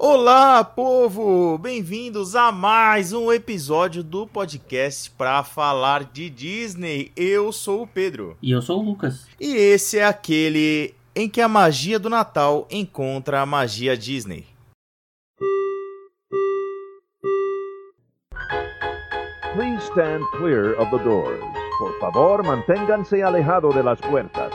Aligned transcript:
Olá, 0.00 0.62
povo! 0.62 1.58
Bem-vindos 1.58 2.36
a 2.36 2.52
mais 2.52 3.12
um 3.12 3.32
episódio 3.32 4.04
do 4.04 4.28
podcast 4.28 5.10
para 5.10 5.42
falar 5.42 6.04
de 6.04 6.30
Disney. 6.30 7.10
Eu 7.16 7.50
sou 7.50 7.82
o 7.82 7.86
Pedro. 7.86 8.36
E 8.40 8.52
eu 8.52 8.62
sou 8.62 8.78
o 8.78 8.84
Lucas. 8.84 9.26
E 9.40 9.56
esse 9.56 9.98
é 9.98 10.04
aquele 10.04 10.94
em 11.16 11.28
que 11.28 11.40
a 11.40 11.48
magia 11.48 11.98
do 11.98 12.08
Natal 12.08 12.68
encontra 12.70 13.40
a 13.40 13.46
magia 13.46 13.96
Disney. 13.96 14.46
Please 19.56 19.82
stand 19.90 20.22
clear 20.38 20.80
of 20.80 20.92
the 20.96 21.02
doors. 21.02 21.42
Por 21.76 21.98
favor, 21.98 22.44
manténganse 22.44 23.20
alejado 23.20 23.70
de 23.70 23.82
las 23.82 24.00
puertas. 24.00 24.47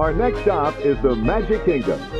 Our 0.00 0.14
next 0.14 0.40
stop 0.40 0.78
is 0.78 0.96
the 1.02 1.14
Magic 1.14 1.62
Kingdom. 1.66 2.19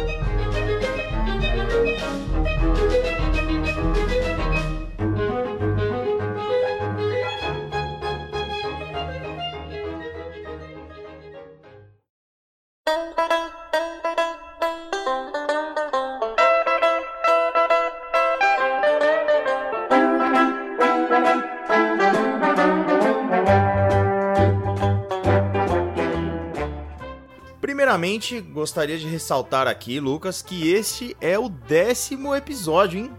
Primeiramente, 28.20 28.40
gostaria 28.52 28.98
de 28.98 29.06
ressaltar 29.06 29.66
aqui, 29.66 29.98
Lucas, 29.98 30.42
que 30.42 30.70
este 30.70 31.16
é 31.20 31.38
o 31.38 31.48
décimo 31.48 32.34
episódio, 32.34 33.00
hein? 33.00 33.10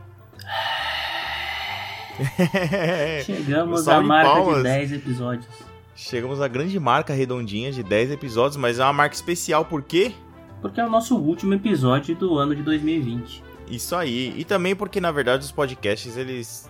Chegamos 3.26 3.88
à 3.88 4.00
marca 4.00 4.32
palmas. 4.32 4.58
de 4.58 4.64
10 4.64 4.92
episódios. 4.94 5.48
Chegamos 5.96 6.40
à 6.40 6.48
grande 6.48 6.80
marca 6.80 7.14
redondinha 7.14 7.72
de 7.72 7.82
10 7.82 8.12
episódios, 8.12 8.58
mas 8.58 8.78
é 8.78 8.84
uma 8.84 8.94
marca 8.94 9.16
especial, 9.16 9.66
por 9.66 9.82
quê? 9.82 10.14
Porque 10.62 10.80
é 10.80 10.86
o 10.86 10.90
nosso 10.90 11.18
último 11.18 11.56
episódio 11.56 12.16
do 12.16 12.38
ano 12.38 12.56
de 12.56 12.62
2020. 12.62 13.44
Isso 13.72 13.96
aí. 13.96 14.36
E 14.38 14.46
também 14.46 14.76
porque, 14.76 15.02
na 15.02 15.12
verdade, 15.12 15.44
os 15.44 15.52
podcasts, 15.52 16.16
eles 16.16 16.70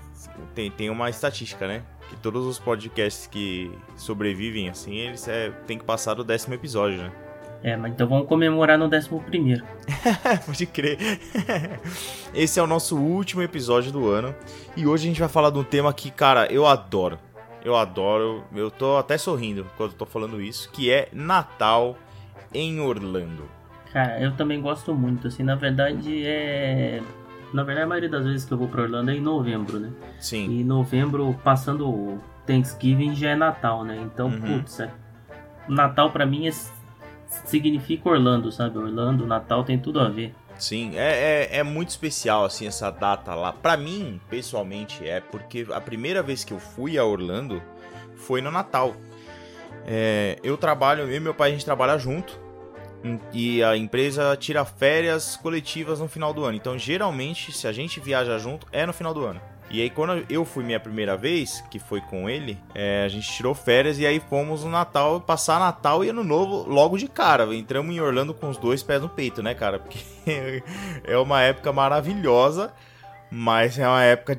têm, 0.55 0.71
têm 0.71 0.89
uma 0.89 1.09
estatística, 1.09 1.67
né? 1.67 1.83
Que 2.09 2.15
todos 2.15 2.45
os 2.45 2.57
podcasts 2.57 3.27
que 3.27 3.69
sobrevivem, 3.97 4.69
assim, 4.69 4.95
eles 4.95 5.27
é, 5.27 5.49
têm 5.67 5.77
que 5.77 5.83
passar 5.83 6.13
do 6.13 6.23
décimo 6.23 6.53
episódio, 6.53 6.97
né? 6.97 7.11
É, 7.63 7.77
mas 7.77 7.91
então 7.93 8.07
vamos 8.07 8.27
comemorar 8.27 8.77
no 8.77 8.85
11 8.85 9.09
primeiro. 9.25 9.63
Pode 10.45 10.65
crer. 10.65 10.97
Esse 12.33 12.59
é 12.59 12.63
o 12.63 12.67
nosso 12.67 12.97
último 12.97 13.41
episódio 13.41 13.91
do 13.91 14.09
ano. 14.09 14.33
E 14.75 14.87
hoje 14.87 15.05
a 15.05 15.07
gente 15.07 15.19
vai 15.19 15.29
falar 15.29 15.51
de 15.51 15.59
um 15.59 15.63
tema 15.63 15.93
que, 15.93 16.09
cara, 16.09 16.51
eu 16.51 16.65
adoro. 16.65 17.19
Eu 17.63 17.75
adoro. 17.75 18.43
Eu 18.55 18.71
tô 18.71 18.97
até 18.97 19.17
sorrindo 19.17 19.67
quando 19.77 19.91
eu 19.91 19.97
tô 19.97 20.05
falando 20.07 20.41
isso. 20.41 20.71
Que 20.71 20.89
é 20.91 21.07
Natal 21.13 21.95
em 22.53 22.79
Orlando. 22.79 23.43
Cara, 23.93 24.19
eu 24.19 24.31
também 24.35 24.59
gosto 24.61 24.93
muito, 24.95 25.27
assim, 25.27 25.43
na 25.43 25.55
verdade 25.55 26.25
é... 26.25 27.01
Na 27.53 27.63
verdade, 27.63 27.83
a 27.85 27.89
maioria 27.89 28.09
das 28.09 28.25
vezes 28.25 28.45
que 28.45 28.53
eu 28.53 28.57
vou 28.57 28.69
pra 28.69 28.83
Orlando 28.83 29.11
é 29.11 29.15
em 29.15 29.19
novembro, 29.21 29.77
né? 29.77 29.91
Sim. 30.21 30.49
E 30.49 30.61
em 30.61 30.63
novembro, 30.63 31.37
passando 31.43 31.85
o 31.89 32.17
Thanksgiving, 32.47 33.13
já 33.13 33.31
é 33.31 33.35
Natal, 33.35 33.83
né? 33.83 33.99
Então, 34.01 34.27
Uhum. 34.29 34.39
putz, 34.59 34.79
é... 34.79 34.89
Natal 35.67 36.09
pra 36.11 36.25
mim 36.25 36.47
é... 36.47 36.51
significa 37.45 38.09
Orlando, 38.09 38.51
sabe? 38.51 38.77
Orlando, 38.77 39.25
Natal 39.25 39.63
tem 39.63 39.79
tudo 39.79 39.99
a 39.99 40.09
ver. 40.09 40.33
Sim, 40.57 40.91
é, 40.95 41.47
é, 41.51 41.57
é 41.57 41.63
muito 41.63 41.89
especial, 41.89 42.45
assim, 42.45 42.67
essa 42.67 42.91
data 42.91 43.33
lá. 43.33 43.51
Pra 43.51 43.75
mim, 43.75 44.19
pessoalmente, 44.29 45.07
é 45.07 45.19
porque 45.19 45.65
a 45.71 45.81
primeira 45.81 46.21
vez 46.21 46.43
que 46.43 46.53
eu 46.53 46.59
fui 46.59 46.97
a 46.97 47.05
Orlando 47.05 47.61
foi 48.15 48.41
no 48.41 48.51
Natal. 48.51 48.95
É, 49.87 50.37
eu 50.43 50.57
trabalho, 50.57 51.03
eu 51.03 51.15
e 51.15 51.19
meu 51.19 51.33
pai, 51.33 51.49
a 51.49 51.53
gente 51.53 51.65
trabalha 51.65 51.97
junto. 51.97 52.39
E 53.33 53.63
a 53.63 53.75
empresa 53.75 54.37
tira 54.37 54.63
férias 54.63 55.35
coletivas 55.35 55.99
no 55.99 56.07
final 56.07 56.31
do 56.33 56.43
ano. 56.43 56.55
Então, 56.55 56.77
geralmente, 56.77 57.51
se 57.51 57.67
a 57.67 57.71
gente 57.71 57.99
viaja 57.99 58.37
junto, 58.37 58.67
é 58.71 58.85
no 58.85 58.93
final 58.93 59.13
do 59.13 59.25
ano. 59.25 59.41
E 59.73 59.81
aí, 59.81 59.89
quando 59.89 60.25
eu 60.29 60.43
fui 60.43 60.65
minha 60.65 60.79
primeira 60.81 61.15
vez, 61.15 61.63
que 61.71 61.79
foi 61.79 62.01
com 62.01 62.29
ele, 62.29 62.57
é, 62.75 63.03
a 63.05 63.07
gente 63.07 63.31
tirou 63.31 63.55
férias 63.55 63.97
e 63.97 64.05
aí 64.05 64.19
fomos 64.19 64.65
no 64.65 64.69
Natal, 64.69 65.21
passar 65.21 65.59
Natal 65.59 66.03
e 66.03 66.09
Ano 66.09 66.25
Novo 66.25 66.69
logo 66.69 66.97
de 66.97 67.07
cara. 67.07 67.55
Entramos 67.55 67.95
em 67.95 68.01
Orlando 68.01 68.33
com 68.33 68.49
os 68.49 68.57
dois 68.57 68.83
pés 68.83 69.01
no 69.01 69.07
peito, 69.07 69.41
né, 69.41 69.53
cara? 69.53 69.79
Porque 69.79 69.99
é 71.05 71.17
uma 71.17 71.41
época 71.41 71.71
maravilhosa, 71.71 72.73
mas 73.31 73.79
é 73.79 73.87
uma 73.87 74.03
época 74.03 74.37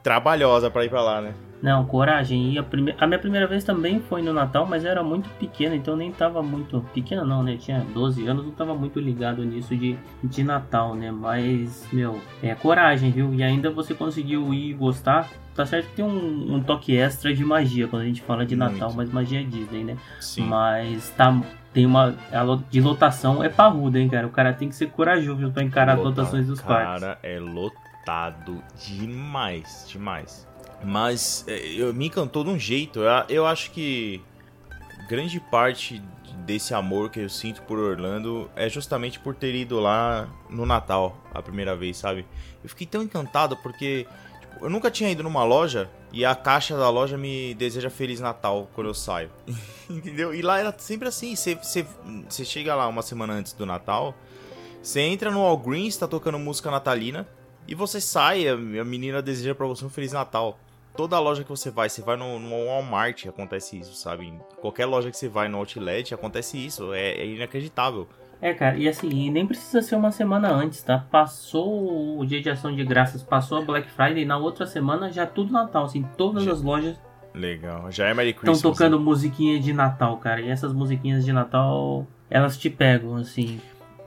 trabalhosa 0.00 0.70
pra 0.70 0.84
ir 0.84 0.88
pra 0.88 1.02
lá, 1.02 1.20
né? 1.20 1.34
Não, 1.60 1.84
coragem. 1.84 2.52
E 2.52 2.58
a, 2.58 2.62
prime... 2.62 2.94
a 2.98 3.06
minha 3.06 3.18
primeira 3.18 3.46
vez 3.46 3.64
também 3.64 4.00
foi 4.00 4.22
no 4.22 4.32
Natal, 4.32 4.66
mas 4.66 4.84
era 4.84 5.02
muito 5.02 5.28
pequena, 5.30 5.74
então 5.74 5.96
nem 5.96 6.12
tava 6.12 6.42
muito. 6.42 6.84
Pequena 6.94 7.24
não, 7.24 7.42
né? 7.42 7.54
Eu 7.54 7.58
tinha 7.58 7.80
12 7.92 8.26
anos, 8.26 8.44
não 8.44 8.52
tava 8.52 8.74
muito 8.74 9.00
ligado 9.00 9.44
nisso 9.44 9.76
de, 9.76 9.98
de 10.22 10.44
Natal, 10.44 10.94
né? 10.94 11.10
Mas, 11.10 11.86
meu, 11.92 12.20
é 12.42 12.54
coragem, 12.54 13.10
viu? 13.10 13.34
E 13.34 13.42
ainda 13.42 13.70
você 13.70 13.94
conseguiu 13.94 14.52
ir 14.54 14.70
e 14.70 14.74
gostar. 14.74 15.28
Tá 15.54 15.66
certo 15.66 15.88
que 15.88 15.96
tem 15.96 16.04
um, 16.04 16.54
um 16.54 16.62
toque 16.62 16.96
extra 16.96 17.34
de 17.34 17.44
magia 17.44 17.88
quando 17.88 18.02
a 18.02 18.04
gente 18.04 18.22
fala 18.22 18.46
de 18.46 18.54
Natal, 18.54 18.92
Muito. 18.92 18.96
mas 18.96 19.10
magia 19.10 19.40
é 19.40 19.42
Disney, 19.42 19.82
né? 19.82 19.96
Sim. 20.20 20.44
Mas 20.44 21.10
tá. 21.10 21.36
Tem 21.72 21.84
uma. 21.84 22.14
A 22.32 22.44
de 22.70 22.80
lotação 22.80 23.42
é 23.42 23.48
parruda, 23.48 23.98
hein, 23.98 24.08
cara? 24.08 24.26
O 24.26 24.30
cara 24.30 24.52
tem 24.52 24.68
que 24.68 24.76
ser 24.76 24.90
corajoso 24.90 25.50
pra 25.50 25.62
encarar 25.64 25.94
as 25.94 26.00
lotações 26.00 26.46
dos 26.46 26.62
parques. 26.62 27.02
Cara, 27.02 27.18
é 27.24 27.40
lotado 27.40 28.62
demais, 28.76 29.84
demais. 29.90 30.47
Mas 30.84 31.44
é, 31.46 31.58
eu, 31.68 31.92
me 31.92 32.06
encantou 32.06 32.44
de 32.44 32.50
um 32.50 32.58
jeito. 32.58 33.00
Eu, 33.00 33.24
eu 33.28 33.46
acho 33.46 33.70
que 33.70 34.22
grande 35.08 35.40
parte 35.40 36.02
desse 36.44 36.72
amor 36.72 37.10
que 37.10 37.20
eu 37.20 37.28
sinto 37.28 37.62
por 37.62 37.78
Orlando 37.78 38.50
é 38.54 38.68
justamente 38.68 39.18
por 39.18 39.34
ter 39.34 39.54
ido 39.54 39.80
lá 39.80 40.28
no 40.48 40.64
Natal 40.64 41.16
a 41.32 41.42
primeira 41.42 41.76
vez, 41.76 41.96
sabe? 41.96 42.26
Eu 42.62 42.68
fiquei 42.68 42.86
tão 42.86 43.02
encantado 43.02 43.56
porque 43.56 44.06
tipo, 44.40 44.64
eu 44.64 44.70
nunca 44.70 44.90
tinha 44.90 45.10
ido 45.10 45.22
numa 45.22 45.44
loja 45.44 45.90
e 46.12 46.24
a 46.24 46.34
caixa 46.34 46.76
da 46.76 46.88
loja 46.88 47.18
me 47.18 47.54
deseja 47.54 47.90
Feliz 47.90 48.20
Natal 48.20 48.70
quando 48.74 48.86
eu 48.86 48.94
saio. 48.94 49.30
Entendeu? 49.90 50.34
E 50.34 50.42
lá 50.42 50.58
era 50.58 50.74
sempre 50.78 51.08
assim. 51.08 51.34
Você, 51.36 52.44
chega 52.44 52.74
lá 52.74 52.88
uma 52.88 53.02
semana 53.02 53.34
antes 53.34 53.52
do 53.52 53.66
Natal, 53.66 54.14
você 54.82 55.00
entra 55.00 55.30
no 55.30 55.42
Walgreens, 55.42 55.96
tá 55.96 56.06
tocando 56.08 56.38
música 56.38 56.70
natalina, 56.70 57.28
e 57.68 57.74
você 57.74 58.00
sai, 58.00 58.48
a 58.48 58.56
menina 58.56 59.20
deseja 59.22 59.54
pra 59.54 59.66
você 59.66 59.84
um 59.84 59.88
Feliz 59.90 60.12
Natal. 60.12 60.58
Toda 60.96 61.18
loja 61.20 61.44
que 61.44 61.50
você 61.50 61.70
vai, 61.70 61.88
você 61.88 62.02
vai 62.02 62.16
no, 62.16 62.40
no 62.40 62.66
Walmart, 62.66 63.26
acontece 63.26 63.78
isso, 63.78 63.94
sabe? 63.94 64.26
Em 64.26 64.40
qualquer 64.60 64.86
loja 64.86 65.10
que 65.12 65.16
você 65.16 65.28
vai 65.28 65.46
no 65.48 65.58
Outlet, 65.58 66.12
acontece 66.12 66.58
isso. 66.58 66.92
É, 66.92 67.10
é 67.12 67.26
inacreditável. 67.26 68.08
É, 68.40 68.52
cara, 68.54 68.76
e 68.76 68.88
assim, 68.88 69.08
e 69.08 69.30
nem 69.30 69.46
precisa 69.46 69.80
ser 69.82 69.94
uma 69.96 70.10
semana 70.10 70.48
antes, 70.48 70.82
tá? 70.82 71.04
Passou 71.10 72.18
o 72.18 72.24
dia 72.26 72.40
de 72.40 72.50
ação 72.50 72.74
de 72.74 72.84
graças, 72.84 73.22
passou 73.22 73.58
a 73.58 73.62
Black 73.62 73.88
Friday, 73.90 74.24
na 74.24 74.38
outra 74.38 74.66
semana 74.66 75.10
já 75.10 75.26
tudo 75.26 75.52
Natal, 75.52 75.84
assim, 75.84 76.04
todas 76.16 76.44
Já- 76.44 76.52
as 76.52 76.62
lojas 76.62 76.96
Legal. 77.34 77.90
Já 77.92 78.06
é 78.08 78.14
Merry 78.14 78.30
estão 78.30 78.52
Christmas. 78.52 78.76
tocando 78.76 78.98
musiquinha 78.98 79.60
de 79.60 79.72
Natal, 79.72 80.16
cara. 80.16 80.40
E 80.40 80.48
essas 80.48 80.72
musiquinhas 80.72 81.24
de 81.24 81.32
Natal, 81.32 82.06
elas 82.28 82.56
te 82.56 82.68
pegam, 82.70 83.14
assim. 83.16 83.60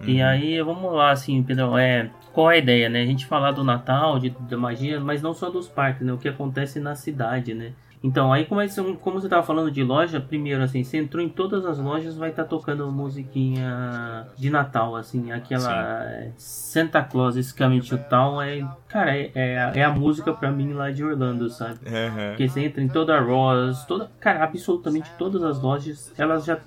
E 0.06 0.20
Uhum. 0.22 0.28
aí, 0.28 0.62
vamos 0.62 0.92
lá, 0.94 1.12
assim, 1.12 1.42
Pedro, 1.44 1.78
é, 1.78 2.10
qual 2.34 2.52
é 2.52 2.56
a 2.56 2.58
ideia, 2.58 2.90
né? 2.90 3.02
A 3.02 3.06
gente 3.06 3.25
falar 3.25 3.52
do 3.52 3.64
Natal, 3.64 4.19
de, 4.19 4.30
da 4.30 4.58
magia, 4.58 5.00
mas 5.00 5.22
não 5.22 5.34
só 5.34 5.50
dos 5.50 5.68
parques, 5.68 6.06
né? 6.06 6.12
O 6.14 6.18
que 6.18 6.28
acontece 6.30 6.80
na 6.80 6.96
cidade, 6.96 7.53
né? 7.53 7.74
Então, 8.03 8.34
aí 8.34 8.46
como, 8.46 8.59
é, 8.59 8.68
como 9.00 9.22
você 9.22 9.30
tava 9.30 9.44
falando 9.44 9.69
de 9.69 9.84
loja, 9.84 10.19
primeiro, 10.19 10.64
assim, 10.64 10.84
você 10.84 10.97
entrou 10.97 11.24
em 11.24 11.30
todas 11.30 11.64
as 11.68 11.78
lojas, 11.78 12.16
vai 12.18 12.31
estar 12.31 12.46
tocando 12.46 12.91
musiquinha 12.91 14.25
de 14.36 14.50
Natal, 14.50 14.96
assim, 14.96 15.31
aquela 15.31 16.03
é, 16.06 16.32
Santa 16.35 17.03
Claus 17.03 17.35
is 17.35 17.52
Coming 17.52 17.82
to 17.82 17.97
Town, 18.09 18.41
é, 18.41 18.67
cara, 18.88 19.16
é, 19.16 19.32
é, 19.35 19.59
a- 19.59 19.72
é 19.76 19.84
a 19.84 19.91
música 19.91 20.34
pra 20.34 20.52
mim 20.52 20.73
lá 20.73 20.90
de 20.91 21.03
Orlando, 21.03 21.47
sabe? 21.50 21.76
Uhum. 21.85 22.29
Porque 22.29 22.47
você 22.50 22.66
entra 22.66 22.82
em 22.82 22.88
toda 22.88 23.16
a 23.16 23.22
Ross, 23.22 23.85
toda, 23.85 24.09
cara, 24.20 24.44
absolutamente 24.44 25.11
todas 25.20 25.44
as 25.44 25.61
lojas, 25.61 26.11
elas 26.17 26.44
já 26.46 26.58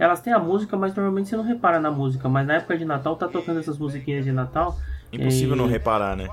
elas 0.00 0.20
têm 0.20 0.32
a 0.32 0.38
música, 0.38 0.76
mas 0.76 0.94
normalmente 0.94 1.28
você 1.28 1.36
não 1.36 1.44
repara 1.44 1.78
na 1.78 1.90
música, 1.90 2.28
mas 2.28 2.46
na 2.46 2.54
época 2.54 2.76
de 2.76 2.84
Natal 2.84 3.14
tá 3.16 3.28
tocando 3.28 3.60
essas 3.60 3.78
musiquinhas 3.78 4.24
de 4.24 4.32
Natal, 4.32 4.76
Impossível 5.12 5.54
E- 5.54 5.58
não 5.58 5.66
reparar, 5.66 6.16
né? 6.16 6.30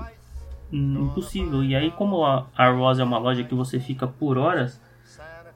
impossível. 0.72 1.62
E 1.64 1.74
aí 1.74 1.90
como 1.92 2.24
a, 2.24 2.46
a 2.56 2.70
Ross 2.70 2.98
é 2.98 3.04
uma 3.04 3.18
loja 3.18 3.44
que 3.44 3.54
você 3.54 3.80
fica 3.80 4.06
por 4.06 4.36
horas, 4.38 4.80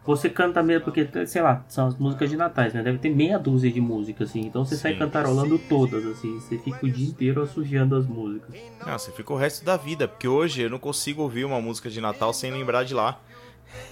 você 0.04 0.28
canta 0.28 0.62
mesmo, 0.62 0.84
porque, 0.84 1.08
sei 1.26 1.42
lá, 1.42 1.64
são 1.68 1.86
as 1.86 1.96
músicas 1.96 2.28
de 2.28 2.36
natais, 2.36 2.74
né? 2.74 2.82
Deve 2.82 2.98
ter 2.98 3.10
meia 3.10 3.38
dúzia 3.38 3.70
de 3.70 3.80
músicas, 3.80 4.30
assim. 4.30 4.40
Então 4.46 4.64
você 4.64 4.76
sai 4.76 4.92
Sim. 4.94 4.98
cantarolando 4.98 5.58
todas, 5.58 6.04
assim. 6.06 6.40
Você 6.40 6.58
fica 6.58 6.86
o 6.86 6.90
dia 6.90 7.06
inteiro 7.06 7.42
assujando 7.42 7.94
as 7.94 8.06
músicas. 8.06 8.50
Não, 8.84 8.98
você 8.98 9.12
fica 9.12 9.32
o 9.32 9.36
resto 9.36 9.64
da 9.64 9.76
vida, 9.76 10.08
porque 10.08 10.26
hoje 10.26 10.62
eu 10.62 10.70
não 10.70 10.78
consigo 10.78 11.22
ouvir 11.22 11.44
uma 11.44 11.60
música 11.60 11.88
de 11.88 12.00
Natal 12.00 12.32
sem 12.32 12.50
lembrar 12.50 12.84
de 12.84 12.94
lá. 12.94 13.18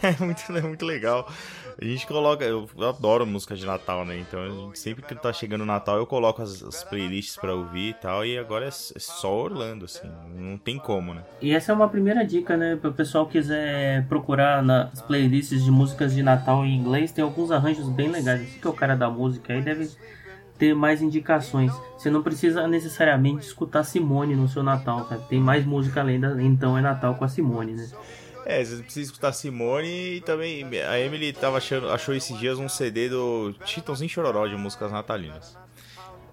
É 0.02 0.14
muito, 0.22 0.42
é 0.52 0.60
muito 0.60 0.84
legal. 0.84 1.26
A 1.80 1.84
gente 1.84 2.06
coloca. 2.06 2.44
Eu 2.44 2.68
adoro 2.86 3.26
música 3.26 3.56
de 3.56 3.64
Natal, 3.64 4.04
né? 4.04 4.18
Então, 4.18 4.70
sempre 4.74 5.02
que 5.02 5.14
tá 5.14 5.32
chegando 5.32 5.62
o 5.62 5.66
Natal, 5.66 5.96
eu 5.96 6.06
coloco 6.06 6.42
as, 6.42 6.62
as 6.62 6.84
playlists 6.84 7.36
pra 7.36 7.54
ouvir 7.54 7.90
e 7.90 7.94
tal. 7.94 8.26
E 8.26 8.38
agora 8.38 8.66
é, 8.66 8.68
é, 8.68 8.70
só 8.70 9.34
Orlando, 9.34 9.86
assim. 9.86 10.10
Não 10.34 10.58
tem 10.58 10.78
como, 10.78 11.14
né? 11.14 11.22
E 11.40 11.52
essa 11.52 11.72
é 11.72 11.74
uma 11.74 11.88
primeira 11.88 12.22
dica, 12.22 12.54
né? 12.54 12.76
Para 12.76 12.90
o 12.90 12.92
pessoal 12.92 13.26
quiser 13.26 14.06
procurar 14.08 14.62
nas 14.62 15.00
playlists 15.00 15.64
de 15.64 15.70
músicas 15.70 16.14
de 16.14 16.22
Natal 16.22 16.66
em 16.66 16.76
inglês, 16.76 17.12
tem 17.12 17.24
alguns 17.24 17.50
arranjos 17.50 17.88
bem 17.88 18.08
legais. 18.08 18.46
Você 18.46 18.58
que 18.58 18.66
é 18.66 18.70
o 18.70 18.74
cara 18.74 18.94
da 18.94 19.08
música 19.08 19.54
aí 19.54 19.62
deve 19.62 19.88
ter 20.58 20.74
mais 20.74 21.00
indicações. 21.00 21.72
Você 21.96 22.10
não 22.10 22.22
precisa 22.22 22.68
necessariamente 22.68 23.46
escutar 23.46 23.84
Simone 23.84 24.36
no 24.36 24.46
seu 24.46 24.62
Natal, 24.62 25.08
sabe? 25.08 25.26
Tem 25.28 25.40
mais 25.40 25.64
música 25.64 26.02
além 26.02 26.20
da 26.20 26.42
Então 26.42 26.76
é 26.76 26.82
Natal 26.82 27.14
com 27.14 27.24
a 27.24 27.28
Simone, 27.28 27.72
né? 27.72 27.88
É, 28.44 28.64
você 28.64 28.82
precisa 28.82 29.06
escutar 29.06 29.32
Simone 29.32 30.16
e 30.16 30.20
também 30.20 30.64
a 30.88 30.98
Emily 30.98 31.32
tava 31.32 31.58
achando, 31.58 31.90
achou 31.90 32.14
esses 32.14 32.38
dias 32.38 32.58
um 32.58 32.68
CD 32.68 33.08
do 33.08 33.54
Titãozinho 33.64 34.08
Chororó 34.08 34.46
de 34.46 34.56
músicas 34.56 34.90
natalinas. 34.92 35.56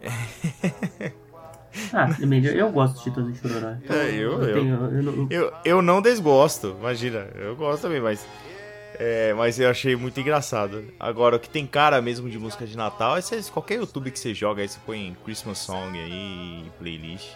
Ah, 1.94 2.10
eu 2.20 2.72
gosto 2.72 2.98
de 2.98 3.04
Titãozinho 3.04 3.36
Chororó. 3.36 3.76
É, 3.88 4.10
eu, 4.10 4.42
eu, 4.42 4.58
eu, 4.58 5.02
eu, 5.02 5.28
eu, 5.30 5.54
eu 5.64 5.82
não 5.82 6.02
desgosto, 6.02 6.76
imagina. 6.80 7.28
Eu 7.36 7.56
gosto 7.56 7.84
também, 7.84 8.02
mas 8.02 8.26
é, 9.00 9.32
mas 9.36 9.60
eu 9.60 9.70
achei 9.70 9.96
muito 9.96 10.20
engraçado. 10.20 10.86
Agora, 11.00 11.36
o 11.36 11.40
que 11.40 11.50
tem 11.50 11.68
cara 11.68 12.02
mesmo 12.02 12.30
de 12.30 12.40
música 12.40 12.66
de 12.66 12.76
Natal 12.76 13.16
é 13.16 13.22
qualquer 13.52 13.76
YouTube 13.76 14.10
que 14.10 14.18
você 14.18 14.34
joga 14.34 14.64
aí, 14.64 14.68
você 14.68 14.80
põe 14.86 15.16
Christmas 15.24 15.60
Song 15.60 15.98
aí, 15.98 16.66
playlist. 16.80 17.30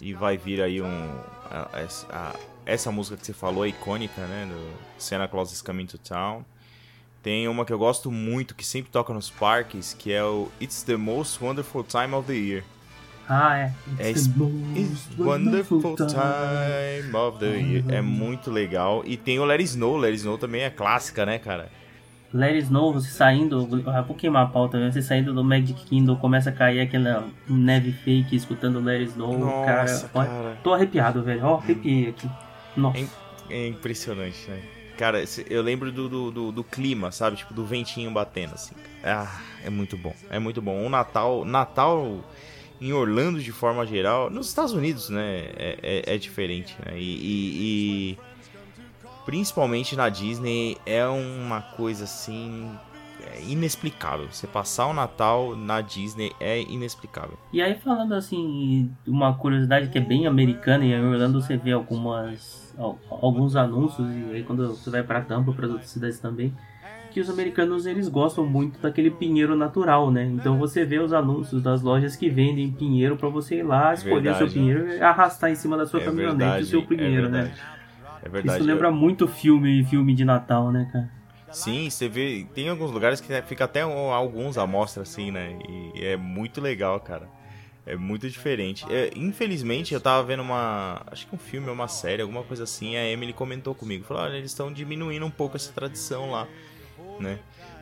E 0.00 0.12
vai 0.12 0.36
vir 0.36 0.62
aí 0.62 0.82
um. 0.82 1.08
A, 1.50 1.68
a, 2.10 2.34
essa 2.68 2.92
música 2.92 3.16
que 3.16 3.24
você 3.24 3.32
falou 3.32 3.64
é 3.64 3.68
icônica, 3.70 4.20
né? 4.26 4.46
Do 4.46 4.78
Santa 4.98 5.26
Claus 5.26 5.50
is 5.50 5.62
Coming 5.62 5.86
to 5.86 5.96
Town. 5.96 6.44
Tem 7.22 7.48
uma 7.48 7.64
que 7.64 7.72
eu 7.72 7.78
gosto 7.78 8.12
muito, 8.12 8.54
que 8.54 8.64
sempre 8.64 8.90
toca 8.90 9.12
nos 9.12 9.30
parques, 9.30 9.94
que 9.94 10.12
é 10.12 10.22
o 10.22 10.48
It's 10.60 10.82
the 10.82 10.96
Most 10.96 11.42
Wonderful 11.42 11.82
Time 11.82 12.14
of 12.14 12.26
the 12.26 12.34
Year. 12.34 12.62
Ah, 13.26 13.58
é. 13.58 13.72
It's, 14.10 14.28
é 14.28 14.80
it's 14.80 15.08
wonderful 15.18 15.96
time 15.96 17.14
of 17.14 17.38
the 17.38 17.58
year. 17.58 17.84
É 17.90 18.00
muito 18.00 18.50
legal. 18.50 19.02
E 19.04 19.18
tem 19.18 19.38
o 19.38 19.44
Let 19.44 19.60
It 19.60 19.70
Snow. 19.70 19.96
Let 19.98 20.10
It 20.10 20.18
Snow 20.20 20.38
também 20.38 20.62
é 20.62 20.70
clássica, 20.70 21.26
né, 21.26 21.38
cara? 21.38 21.68
Let 22.32 22.50
It 22.50 22.64
Snow, 22.64 22.92
você 22.92 23.10
saindo, 23.10 23.66
vou 23.66 24.16
queimar 24.16 24.44
a 24.44 24.46
pauta, 24.46 24.78
né? 24.78 24.90
você 24.90 25.02
saindo 25.02 25.34
do 25.34 25.42
Magic 25.42 25.74
Kingdom, 25.86 26.16
começa 26.16 26.50
a 26.50 26.52
cair 26.52 26.80
aquela 26.80 27.26
neve 27.48 27.92
fake 27.92 28.36
escutando 28.36 28.80
Let 28.80 29.00
It 29.00 29.10
Snow, 29.12 29.38
Nossa, 29.38 30.08
cara, 30.10 30.26
cara. 30.26 30.58
tô 30.62 30.72
arrepiado, 30.72 31.22
velho, 31.22 31.44
ó, 31.44 31.56
arrepiei 31.56 32.08
aqui. 32.08 32.28
Nossa. 32.78 32.98
É, 33.50 33.64
é 33.64 33.68
impressionante, 33.68 34.48
né? 34.48 34.62
Cara, 34.96 35.22
eu 35.48 35.62
lembro 35.62 35.92
do, 35.92 36.08
do, 36.08 36.30
do, 36.30 36.52
do, 36.52 36.64
clima, 36.64 37.12
sabe? 37.12 37.36
Tipo, 37.36 37.54
do 37.54 37.64
ventinho 37.64 38.10
batendo, 38.10 38.54
assim. 38.54 38.74
Ah, 39.04 39.40
é 39.64 39.70
muito 39.70 39.96
bom. 39.96 40.14
É 40.28 40.40
muito 40.40 40.60
bom. 40.60 40.84
O 40.84 40.88
Natal. 40.88 41.44
Natal 41.44 42.24
em 42.80 42.92
Orlando 42.92 43.40
de 43.40 43.52
forma 43.52 43.86
geral. 43.86 44.30
Nos 44.30 44.48
Estados 44.48 44.72
Unidos, 44.72 45.08
né? 45.08 45.50
É, 45.56 45.78
é, 45.82 46.14
é 46.14 46.18
diferente, 46.18 46.76
né? 46.84 46.98
E, 46.98 47.02
e, 47.02 48.12
e, 48.12 48.18
principalmente 49.24 49.96
na 49.96 50.08
Disney 50.08 50.76
é 50.86 51.06
uma 51.06 51.60
coisa 51.60 52.04
assim. 52.04 52.70
É 53.34 53.42
inexplicável. 53.42 54.28
Você 54.30 54.46
passar 54.46 54.86
o 54.86 54.94
Natal 54.94 55.54
na 55.54 55.80
Disney 55.80 56.32
é 56.40 56.62
inexplicável. 56.62 57.36
E 57.52 57.60
aí, 57.60 57.74
falando 57.74 58.14
assim, 58.14 58.90
uma 59.06 59.34
curiosidade 59.34 59.90
que 59.90 59.98
é 59.98 60.00
bem 60.00 60.26
americana, 60.26 60.84
e 60.84 60.92
em 60.92 61.04
Orlando 61.04 61.40
você 61.40 61.56
vê 61.56 61.72
algumas, 61.72 62.67
alguns 63.10 63.56
anúncios, 63.56 64.08
e 64.08 64.34
aí 64.34 64.42
quando 64.44 64.68
você 64.68 64.90
vai 64.90 65.02
para 65.02 65.20
Tampa, 65.22 65.52
para 65.52 65.66
outras 65.66 65.90
cidades 65.90 66.18
também, 66.18 66.52
que 67.10 67.20
os 67.20 67.30
americanos 67.30 67.86
eles 67.86 68.08
gostam 68.08 68.46
muito 68.46 68.78
daquele 68.80 69.10
pinheiro 69.10 69.56
natural, 69.56 70.10
né? 70.10 70.24
Então 70.24 70.58
você 70.58 70.84
vê 70.84 70.98
os 70.98 71.12
anúncios 71.12 71.62
das 71.62 71.82
lojas 71.82 72.14
que 72.14 72.28
vendem 72.28 72.70
pinheiro 72.70 73.16
para 73.16 73.28
você 73.28 73.56
ir 73.56 73.62
lá, 73.62 73.94
escolher 73.94 74.30
o 74.30 74.34
seu 74.34 74.48
pinheiro 74.48 74.88
e 74.88 75.00
arrastar 75.00 75.50
em 75.50 75.54
cima 75.54 75.76
da 75.76 75.86
sua 75.86 76.00
é 76.00 76.04
caminhonete 76.04 76.38
verdade, 76.38 76.62
o 76.62 76.66
seu 76.66 76.82
pinheiro, 76.86 77.26
é 77.26 77.30
né? 77.30 77.52
É 78.22 78.28
verdade. 78.28 78.58
Isso 78.58 78.70
lembra 78.70 78.90
muito 78.90 79.26
filme 79.26 79.82
filme 79.84 80.14
de 80.14 80.24
Natal, 80.24 80.70
né, 80.70 80.88
cara? 80.92 81.10
Sim, 81.50 81.88
você 81.88 82.08
vê, 82.08 82.46
tem 82.54 82.68
alguns 82.68 82.90
lugares 82.90 83.20
que 83.20 83.42
fica 83.42 83.64
até 83.64 83.80
alguns 83.80 84.58
amostras 84.58 85.08
assim, 85.08 85.30
né? 85.30 85.58
E 85.94 86.04
é 86.04 86.16
muito 86.16 86.60
legal, 86.60 87.00
cara. 87.00 87.37
É 87.88 87.96
muito 87.96 88.28
diferente. 88.28 88.84
É, 88.90 89.10
infelizmente, 89.16 89.94
eu 89.94 90.00
tava 90.00 90.22
vendo 90.26 90.42
uma. 90.42 91.02
Acho 91.06 91.26
que 91.26 91.34
um 91.34 91.38
filme 91.38 91.68
ou 91.68 91.74
uma 91.74 91.88
série, 91.88 92.22
alguma 92.22 92.42
coisa 92.42 92.64
assim. 92.64 92.96
A 92.96 93.08
Emily 93.08 93.32
comentou 93.32 93.74
comigo. 93.74 94.04
Falou: 94.04 94.22
olha, 94.24 94.36
eles 94.36 94.50
estão 94.50 94.72
diminuindo 94.72 95.24
um 95.24 95.30
pouco 95.30 95.56
essa 95.56 95.72
tradição 95.72 96.30
lá 96.30 96.46
né? 97.20 97.38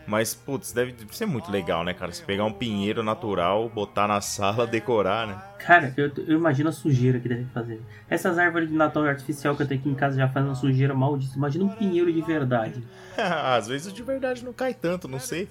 Mas, 0.06 0.34
putz, 0.34 0.72
deve 0.72 0.94
ser 1.10 1.26
muito 1.26 1.50
legal, 1.50 1.82
né, 1.82 1.92
cara? 1.92 2.12
Você 2.12 2.22
pegar 2.24 2.44
um 2.44 2.52
pinheiro 2.52 3.02
natural, 3.02 3.68
botar 3.68 4.06
na 4.06 4.20
sala, 4.20 4.64
decorar, 4.64 5.26
né? 5.26 5.42
Cara, 5.58 5.92
eu, 5.96 6.12
eu 6.28 6.36
imagino 6.36 6.68
a 6.68 6.72
sujeira 6.72 7.18
que 7.18 7.28
deve 7.28 7.44
fazer. 7.46 7.80
Essas 8.08 8.38
árvores 8.38 8.68
de 8.68 8.74
Natal 8.74 9.04
artificial 9.04 9.56
que 9.56 9.62
eu 9.64 9.66
tenho 9.66 9.80
aqui 9.80 9.88
em 9.88 9.94
casa 9.94 10.16
já 10.16 10.28
fazem 10.28 10.48
uma 10.48 10.54
sujeira 10.54 10.94
maldita. 10.94 11.36
Imagina 11.36 11.64
um 11.64 11.68
pinheiro 11.68 12.12
de 12.12 12.22
verdade. 12.22 12.84
Às 13.18 13.66
vezes 13.66 13.88
o 13.88 13.92
de 13.92 14.02
verdade 14.02 14.44
não 14.44 14.52
cai 14.52 14.72
tanto, 14.74 15.08
não 15.08 15.18
sei. 15.18 15.48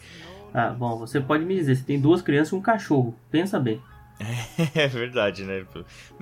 Ah, 0.54 0.70
bom, 0.70 1.00
você 1.00 1.20
pode 1.20 1.44
me 1.44 1.54
dizer, 1.54 1.76
você 1.76 1.84
tem 1.84 2.00
duas 2.00 2.22
crianças 2.22 2.54
e 2.54 2.56
um 2.56 2.62
cachorro. 2.62 3.14
Pensa 3.30 3.60
bem. 3.60 3.82
É 4.76 4.88
verdade, 4.88 5.44
né? 5.44 5.66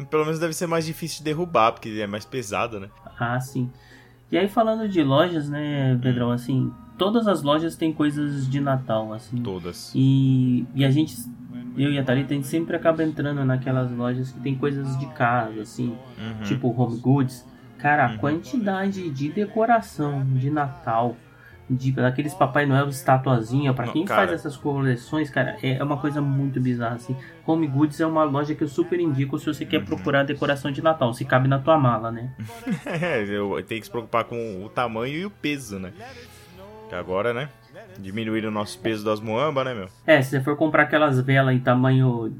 Pelo 0.09 0.25
menos 0.25 0.39
deve 0.39 0.53
ser 0.53 0.67
mais 0.67 0.85
difícil 0.85 1.19
de 1.19 1.25
derrubar, 1.25 1.71
porque 1.71 1.89
é 1.89 2.07
mais 2.07 2.25
pesado, 2.25 2.79
né? 2.79 2.89
Ah, 3.19 3.39
sim. 3.39 3.69
E 4.31 4.37
aí 4.37 4.49
falando 4.49 4.89
de 4.89 5.03
lojas, 5.03 5.47
né, 5.47 5.97
Pedrão, 6.01 6.31
assim, 6.31 6.71
todas 6.97 7.27
as 7.27 7.43
lojas 7.43 7.75
têm 7.75 7.93
coisas 7.93 8.49
de 8.49 8.59
Natal, 8.59 9.13
assim. 9.13 9.37
Todas. 9.37 9.91
E, 9.93 10.65
e 10.73 10.83
a 10.83 10.89
gente, 10.89 11.15
eu 11.77 11.91
e 11.91 11.99
a 11.99 12.03
Thalita, 12.03 12.33
a 12.33 12.35
gente 12.35 12.47
sempre 12.47 12.75
acaba 12.75 13.03
entrando 13.03 13.45
naquelas 13.45 13.91
lojas 13.91 14.31
que 14.31 14.39
tem 14.39 14.55
coisas 14.55 14.97
de 14.97 15.05
casa, 15.13 15.61
assim, 15.61 15.95
uhum. 16.17 16.43
tipo 16.43 16.67
home 16.75 16.97
goods. 16.99 17.45
Cara, 17.77 18.07
a 18.07 18.11
uhum. 18.11 18.17
quantidade 18.17 19.09
de 19.09 19.29
decoração 19.29 20.25
de 20.25 20.49
Natal, 20.49 21.17
de 21.69 21.91
daqueles 21.91 22.33
Papai 22.33 22.65
Noel 22.65 22.89
estatuazinha, 22.89 23.73
para 23.73 23.87
quem 23.87 24.05
cara. 24.05 24.27
faz 24.27 24.33
essas 24.33 24.57
coleções, 24.57 25.29
cara, 25.29 25.57
é 25.61 25.81
uma 25.83 25.97
coisa 25.97 26.21
muito 26.21 26.59
bizarra, 26.59 26.95
assim. 26.95 27.15
Home 27.45 27.67
Goods 27.67 27.99
é 27.99 28.05
uma 28.05 28.23
loja 28.23 28.53
que 28.53 28.63
eu 28.63 28.67
super 28.67 28.99
indico 28.99 29.39
se 29.39 29.45
você 29.45 29.65
quer 29.65 29.79
uhum. 29.79 29.85
procurar 29.85 30.23
decoração 30.23 30.71
de 30.71 30.81
Natal, 30.81 31.13
se 31.13 31.25
cabe 31.25 31.47
na 31.47 31.59
tua 31.59 31.77
mala, 31.77 32.11
né? 32.11 32.33
é, 32.85 33.23
eu 33.23 33.61
tenho 33.63 33.79
que 33.79 33.85
se 33.85 33.91
preocupar 33.91 34.25
com 34.25 34.63
o 34.63 34.69
tamanho 34.69 35.15
e 35.15 35.25
o 35.25 35.29
peso, 35.29 35.79
né? 35.79 35.93
Que 36.89 36.95
agora, 36.95 37.33
né? 37.33 37.49
Diminuir 37.97 38.45
o 38.45 38.51
nosso 38.51 38.79
peso 38.79 39.03
das 39.03 39.19
moambas, 39.19 39.65
né, 39.65 39.73
meu? 39.73 39.87
É, 40.05 40.21
se 40.21 40.31
você 40.31 40.41
for 40.41 40.55
comprar 40.55 40.83
aquelas 40.83 41.19
velas 41.19 41.55
em 41.55 41.59
tamanho. 41.59 42.33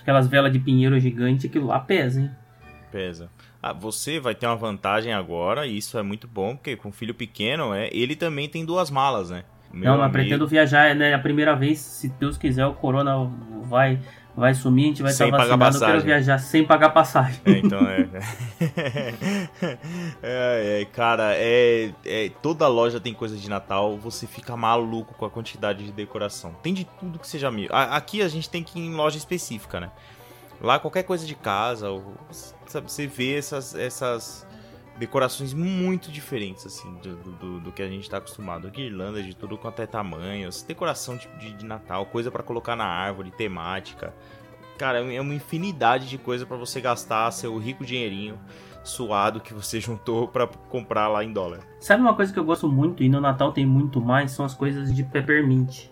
Aquelas 0.00 0.26
velas 0.26 0.52
de 0.52 0.58
pinheiro 0.58 0.98
gigante, 0.98 1.46
aquilo 1.46 1.66
lá 1.66 1.78
pesa, 1.78 2.20
hein? 2.20 2.30
Pesa. 2.90 3.30
Ah, 3.66 3.72
você 3.72 4.20
vai 4.20 4.34
ter 4.34 4.46
uma 4.46 4.56
vantagem 4.56 5.14
agora, 5.14 5.66
e 5.66 5.78
isso 5.78 5.96
é 5.96 6.02
muito 6.02 6.28
bom, 6.28 6.54
porque 6.54 6.76
com 6.76 6.92
filho 6.92 7.14
pequeno, 7.14 7.72
é, 7.72 7.88
ele 7.92 8.14
também 8.14 8.46
tem 8.46 8.62
duas 8.62 8.90
malas, 8.90 9.30
né? 9.30 9.42
Meu 9.72 9.84
Não, 9.84 9.92
mas 9.92 10.00
amigo... 10.02 10.12
pretendo 10.12 10.46
viajar, 10.46 10.94
né? 10.94 11.14
A 11.14 11.18
primeira 11.18 11.56
vez, 11.56 11.78
se 11.78 12.10
Deus 12.10 12.36
quiser, 12.36 12.66
o 12.66 12.74
Corona 12.74 13.26
vai 13.62 13.98
vai 14.36 14.52
sumir, 14.52 14.84
a 14.84 14.88
gente 14.88 15.02
vai 15.02 15.12
sem 15.12 15.28
estar 15.28 15.38
vacinado, 15.38 15.78
pagar 15.78 15.86
eu 15.86 15.92
quero 15.92 16.04
viajar 16.04 16.38
sem 16.38 16.62
pagar 16.62 16.90
passagem. 16.90 17.40
É, 17.46 17.50
então 17.52 17.78
é. 17.78 18.06
é, 20.22 20.82
é 20.82 20.84
cara, 20.84 21.32
é, 21.34 21.90
é, 22.04 22.30
toda 22.42 22.68
loja 22.68 23.00
tem 23.00 23.14
coisa 23.14 23.34
de 23.34 23.48
Natal, 23.48 23.96
você 23.96 24.26
fica 24.26 24.54
maluco 24.54 25.14
com 25.14 25.24
a 25.24 25.30
quantidade 25.30 25.86
de 25.86 25.92
decoração. 25.92 26.54
Tem 26.62 26.74
de 26.74 26.84
tudo 26.84 27.18
que 27.18 27.26
seja 27.26 27.50
mil. 27.50 27.70
Aqui 27.72 28.20
a 28.20 28.28
gente 28.28 28.50
tem 28.50 28.62
que 28.62 28.78
ir 28.78 28.82
em 28.82 28.94
loja 28.94 29.16
específica, 29.16 29.80
né? 29.80 29.90
Lá 30.60 30.78
qualquer 30.78 31.04
coisa 31.04 31.26
de 31.26 31.34
casa, 31.34 31.88
você 32.80 33.06
vê 33.06 33.36
essas, 33.36 33.74
essas 33.74 34.46
decorações 34.96 35.52
muito 35.52 36.10
diferentes, 36.10 36.66
assim, 36.66 36.92
do, 37.02 37.16
do, 37.16 37.60
do 37.60 37.72
que 37.72 37.82
a 37.82 37.88
gente 37.88 38.02
está 38.02 38.18
acostumado. 38.18 38.70
Guirlandas 38.70 39.24
de 39.24 39.34
tudo 39.34 39.58
quanto 39.58 39.80
é 39.82 39.86
tamanhos, 39.86 40.62
decoração 40.62 41.18
tipo 41.18 41.36
de, 41.38 41.52
de 41.52 41.64
Natal, 41.64 42.06
coisa 42.06 42.30
para 42.30 42.42
colocar 42.42 42.76
na 42.76 42.84
árvore, 42.84 43.30
temática. 43.30 44.14
Cara, 44.78 44.98
é 44.98 45.20
uma 45.20 45.34
infinidade 45.34 46.08
de 46.08 46.18
coisa 46.18 46.44
para 46.44 46.56
você 46.56 46.80
gastar 46.80 47.30
seu 47.30 47.56
rico 47.58 47.84
dinheirinho 47.84 48.38
suado 48.82 49.40
que 49.40 49.54
você 49.54 49.78
juntou 49.80 50.28
para 50.28 50.46
comprar 50.46 51.08
lá 51.08 51.24
em 51.24 51.32
dólar. 51.32 51.60
Sabe 51.80 52.02
uma 52.02 52.14
coisa 52.14 52.32
que 52.32 52.38
eu 52.38 52.44
gosto 52.44 52.68
muito 52.68 53.02
e 53.02 53.08
no 53.08 53.20
Natal 53.20 53.52
tem 53.52 53.64
muito 53.64 54.00
mais? 54.00 54.32
São 54.32 54.44
as 54.44 54.54
coisas 54.54 54.94
de 54.94 55.02
peppermint. 55.02 55.88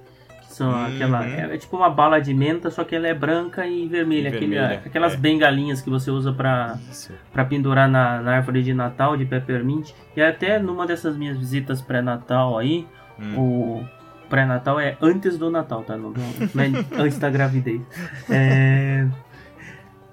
São 0.53 0.71
uhum. 0.71 0.87
aquela, 0.87 1.27
é, 1.27 1.55
é, 1.55 1.59
tipo 1.59 1.77
uma 1.77 1.89
bala 1.89 2.21
de 2.21 2.35
menta, 2.35 2.71
só 2.71 2.85
que 2.85 2.95
ela 2.95 3.09
é 3.09 3.15
branca 3.15 3.67
e 3.67 3.89
vermelha. 3.89 4.29
E 4.29 4.37
aquele, 4.37 4.55
vermelha 4.55 4.83
aquelas 4.85 5.15
é. 5.15 5.17
bengalinhas 5.17 5.81
que 5.81 5.89
você 5.89 6.11
usa 6.11 6.33
para 6.33 7.45
pendurar 7.49 7.89
na, 7.89 8.21
na, 8.21 8.37
árvore 8.37 8.63
de 8.63 8.75
Natal 8.75 9.17
de 9.17 9.25
peppermint. 9.25 9.93
E 10.15 10.21
até 10.21 10.59
numa 10.59 10.87
dessas 10.87 11.17
minhas 11.17 11.39
visitas 11.39 11.81
pré-natal 11.81 12.59
aí, 12.59 12.87
hum. 13.19 13.39
o 13.39 13.89
pré-natal 14.29 14.79
é 14.79 14.97
antes 15.01 15.39
do 15.39 15.51
Natal, 15.51 15.83
tá? 15.85 15.97
Não, 15.97 16.13
não 16.13 16.63
é 16.63 17.03
antes 17.03 17.19
da 17.19 17.31
gravidez. 17.31 17.81
É, 18.29 19.07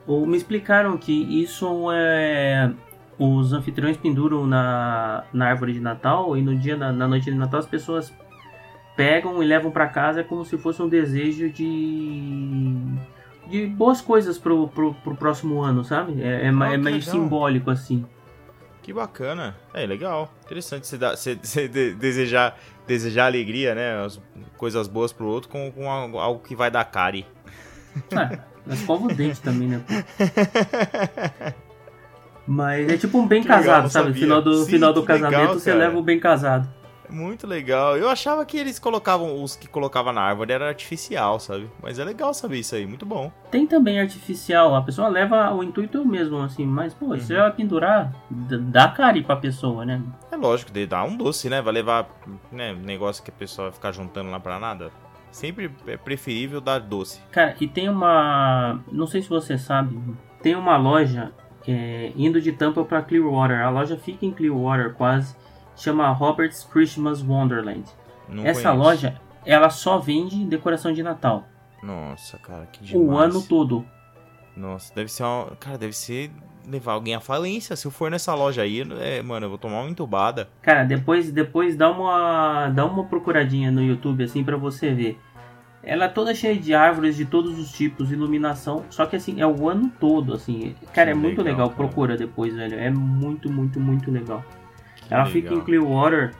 ou 0.07 0.25
me 0.25 0.37
explicaram 0.37 0.97
que 0.97 1.13
isso 1.43 1.89
é 1.91 2.71
os 3.19 3.51
anfitriões 3.51 3.97
penduram 3.97 4.47
na, 4.47 5.25
na 5.33 5.47
árvore 5.49 5.73
de 5.73 5.81
Natal 5.81 6.37
e 6.37 6.41
no 6.41 6.57
dia 6.57 6.77
da, 6.77 6.93
na 6.93 7.05
noite 7.05 7.25
de 7.25 7.37
Natal 7.37 7.59
as 7.59 7.65
pessoas 7.65 8.13
pegam 8.99 9.41
e 9.41 9.45
levam 9.45 9.71
para 9.71 9.87
casa 9.87 10.25
como 10.25 10.43
se 10.43 10.57
fosse 10.57 10.81
um 10.81 10.89
desejo 10.89 11.49
de 11.49 12.75
de 13.47 13.65
boas 13.65 14.01
coisas 14.01 14.37
pro, 14.37 14.67
pro, 14.67 14.93
pro 14.93 15.15
próximo 15.15 15.61
ano, 15.61 15.85
sabe? 15.85 16.21
É, 16.21 16.45
é, 16.45 16.47
Ah, 16.49 16.73
é 16.73 16.77
meio 16.77 16.97
legal. 16.97 17.01
simbólico 17.01 17.71
assim. 17.71 18.05
Que 18.83 18.91
bacana. 18.91 19.55
É, 19.73 19.85
legal. 19.85 20.31
Interessante 20.45 20.85
você, 20.85 20.97
dar, 20.97 21.15
você, 21.15 21.35
você 21.41 21.67
de- 21.69 21.93
desejar, 21.95 22.57
desejar 22.85 23.25
alegria, 23.27 23.73
né? 23.73 24.03
As 24.05 24.21
coisas 24.57 24.87
boas 24.87 25.13
pro 25.13 25.25
outro 25.27 25.49
com, 25.49 25.71
com 25.71 25.89
algo, 25.89 26.41
que 26.43 26.55
vai 26.55 26.69
dar 26.69 26.83
cari. 26.83 27.25
Ah, 28.13 28.37
escova 28.73 29.05
o 29.05 29.13
dente 29.13 29.41
também, 29.41 29.69
né? 29.69 29.81
Mas 32.45 32.89
é 32.89 32.97
tipo 32.97 33.17
um 33.17 33.25
bem 33.27 33.41
Que 33.41 33.47
legal, 33.47 33.63
casado, 33.63 33.83
não 33.83 33.89
sabe? 33.89 34.07
sabia. 34.07 34.21
Final 34.23 34.41
do, 34.41 34.63
Sim, 34.63 34.71
final 34.71 34.93
do 34.93 35.03
casamento 35.03 35.39
legal, 35.39 35.53
você 35.53 35.73
leva 35.73 35.97
o 35.97 36.03
bem 36.03 36.19
casado. 36.19 36.69
Muito 37.09 37.47
legal. 37.47 37.97
Eu 37.97 38.09
achava 38.09 38.45
que 38.45 38.57
eles 38.57 38.77
colocavam, 38.79 39.41
os 39.43 39.55
que 39.55 39.67
colocavam 39.67 40.13
na 40.13 40.21
árvore 40.21 40.53
era 40.53 40.67
artificial, 40.67 41.39
sabe? 41.39 41.69
Mas 41.81 41.97
é 41.99 42.03
legal 42.05 42.33
saber 42.33 42.59
isso 42.59 42.75
aí, 42.75 42.85
muito 42.85 43.05
bom. 43.05 43.31
Tem 43.51 43.65
também 43.65 43.99
artificial, 43.99 44.75
a 44.75 44.81
pessoa 44.81 45.07
leva 45.07 45.51
o 45.53 45.63
intuito 45.63 46.05
mesmo, 46.05 46.37
assim, 46.41 46.65
mas, 46.65 46.93
pô, 46.93 47.05
Uhum. 47.07 47.17
vai 47.17 47.51
pendurar, 47.53 48.13
d- 48.29 48.57
dá 48.59 48.87
cari 48.89 49.23
pra 49.23 49.35
pessoa, 49.35 49.85
né? 49.85 50.01
É 50.31 50.35
lógico, 50.35 50.71
dar 50.87 51.03
um 51.03 51.15
doce, 51.17 51.49
né? 51.49 51.61
Vai 51.61 51.73
levar, 51.73 52.07
né, 52.51 52.73
negócio 52.73 53.23
que 53.23 53.31
a 53.31 53.33
pessoa 53.33 53.69
vai 53.69 53.73
ficar 53.75 53.91
juntando 53.91 54.29
lá 54.29 54.39
pra 54.39 54.59
nada. 54.59 54.91
Sempre 55.31 55.71
é 55.87 55.95
preferível 55.97 56.59
dar 56.59 56.79
doce. 56.79 57.21
Cara, 57.31 57.55
e 57.59 57.67
tem 57.67 57.87
uma. 57.87 58.79
Não 58.91 59.05
sei 59.05 59.21
se 59.21 59.29
você 59.29 59.57
sabe, 59.59 59.95
tem 60.41 60.55
uma 60.55 60.75
loja 60.77 61.31
é, 61.67 62.11
indo 62.15 62.41
de 62.41 62.51
Tampa 62.51 62.83
pra 62.83 63.01
Clearwater. 63.03 63.59
A 63.61 63.69
loja 63.69 63.95
fica 63.95 64.25
em 64.25 64.31
Clearwater 64.31 64.93
quase. 64.93 65.35
Chama 65.79 66.09
Robert's 66.11 66.63
Christmas 66.63 67.21
Wonderland. 67.23 67.85
Não 68.27 68.45
Essa 68.45 68.69
conheço. 68.71 68.83
loja, 68.83 69.21
ela 69.45 69.69
só 69.69 69.97
vende 69.97 70.43
decoração 70.45 70.91
de 70.91 71.01
Natal. 71.01 71.45
Nossa, 71.81 72.37
cara, 72.37 72.65
que 72.65 72.83
demais. 72.83 73.09
O 73.09 73.17
ano 73.17 73.41
todo. 73.41 73.85
Nossa, 74.55 74.93
deve 74.93 75.09
ser 75.09 75.23
uma... 75.23 75.55
Cara, 75.57 75.77
deve 75.77 75.93
ser 75.93 76.29
levar 76.67 76.93
alguém 76.93 77.15
à 77.15 77.21
falência. 77.21 77.75
Se 77.75 77.87
eu 77.87 77.91
for 77.91 78.11
nessa 78.11 78.35
loja 78.35 78.61
aí, 78.61 78.81
é, 78.99 79.21
mano, 79.21 79.45
eu 79.45 79.49
vou 79.49 79.57
tomar 79.57 79.79
uma 79.81 79.89
entubada. 79.89 80.49
Cara, 80.61 80.83
depois, 80.83 81.31
depois 81.31 81.75
dá 81.75 81.89
uma 81.89 82.69
dá 82.69 82.85
uma 82.85 83.05
procuradinha 83.05 83.71
no 83.71 83.81
YouTube 83.81 84.23
assim 84.23 84.43
pra 84.43 84.57
você 84.57 84.93
ver. 84.93 85.17
Ela 85.81 86.05
é 86.05 86.09
toda 86.09 86.35
cheia 86.35 86.57
de 86.57 86.73
árvores 86.73 87.15
de 87.15 87.23
todos 87.25 87.57
os 87.57 87.71
tipos, 87.71 88.11
iluminação, 88.11 88.83
só 88.89 89.05
que 89.05 89.15
assim 89.15 89.39
é 89.39 89.47
o 89.47 89.69
ano 89.69 89.89
todo, 89.97 90.33
assim. 90.33 90.75
Cara, 90.93 91.11
Que 91.11 91.11
é 91.11 91.13
muito 91.13 91.41
legal, 91.41 91.67
legal. 91.67 91.69
Procura 91.69 92.17
depois, 92.17 92.53
velho. 92.53 92.77
É 92.77 92.89
muito, 92.89 93.49
muito, 93.49 93.79
muito 93.79 94.11
legal. 94.11 94.43
Ela 95.09 95.25
fica 95.25 95.47
em 95.47 95.51
legal. 95.59 95.65
Clearwater. 95.65 96.31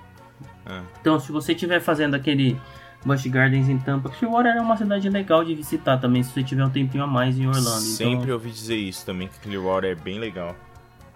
Ah. 0.65 0.81
Então, 1.01 1.19
se 1.19 1.31
você 1.31 1.53
estiver 1.53 1.79
fazendo 1.79 2.15
aquele 2.15 2.59
Busch 3.05 3.25
Gardens 3.27 3.67
em 3.69 3.77
Tampa, 3.79 4.09
Clearwater 4.09 4.55
é 4.57 4.61
uma 4.61 4.77
cidade 4.77 5.09
legal 5.09 5.43
de 5.43 5.55
visitar 5.55 5.97
também, 5.97 6.21
se 6.21 6.31
você 6.31 6.43
tiver 6.43 6.63
um 6.65 6.69
tempinho 6.69 7.03
a 7.03 7.07
mais 7.07 7.39
em 7.39 7.47
Orlando. 7.47 7.67
Sempre 7.67 8.23
Então, 8.23 8.33
ouvi 8.33 8.49
dizer 8.51 8.75
isso 8.75 9.05
também, 9.05 9.27
que 9.27 9.39
Clearwater 9.39 9.91
é 9.91 9.95
bem 9.95 10.19
legal. 10.19 10.55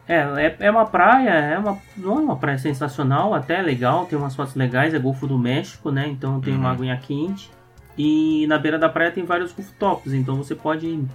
é, 0.08 0.16
é, 0.18 0.56
é 0.62 0.72
uma 0.72 0.86
praia, 0.86 1.30
é 1.30 1.58
uma, 1.58 1.78
não 1.96 2.18
é 2.18 2.22
uma 2.22 2.36
praia 2.36 2.58
sensacional, 2.58 3.34
até 3.34 3.60
é 3.60 3.62
legal, 3.62 4.06
tem 4.06 4.18
umas 4.18 4.36
fotos 4.36 4.56
legais, 4.56 4.94
é 4.94 5.00
Golfo 5.00 5.26
do 5.28 5.38
México, 5.38 5.92
né? 5.92 6.08
Então 6.10 6.42
tem 6.42 6.54
uma 6.56 6.70
Uhum. 6.70 6.74
aguinha 6.74 6.98
quente. 6.98 7.50
E 7.98 8.46
na 8.48 8.58
beira 8.58 8.80
da 8.80 8.90
praia 8.90 9.12
tem 9.12 9.24
vários 9.24 9.52
rooftops, 9.54 10.14
então 10.14 10.36
você 10.38 10.56
pode 10.56 11.06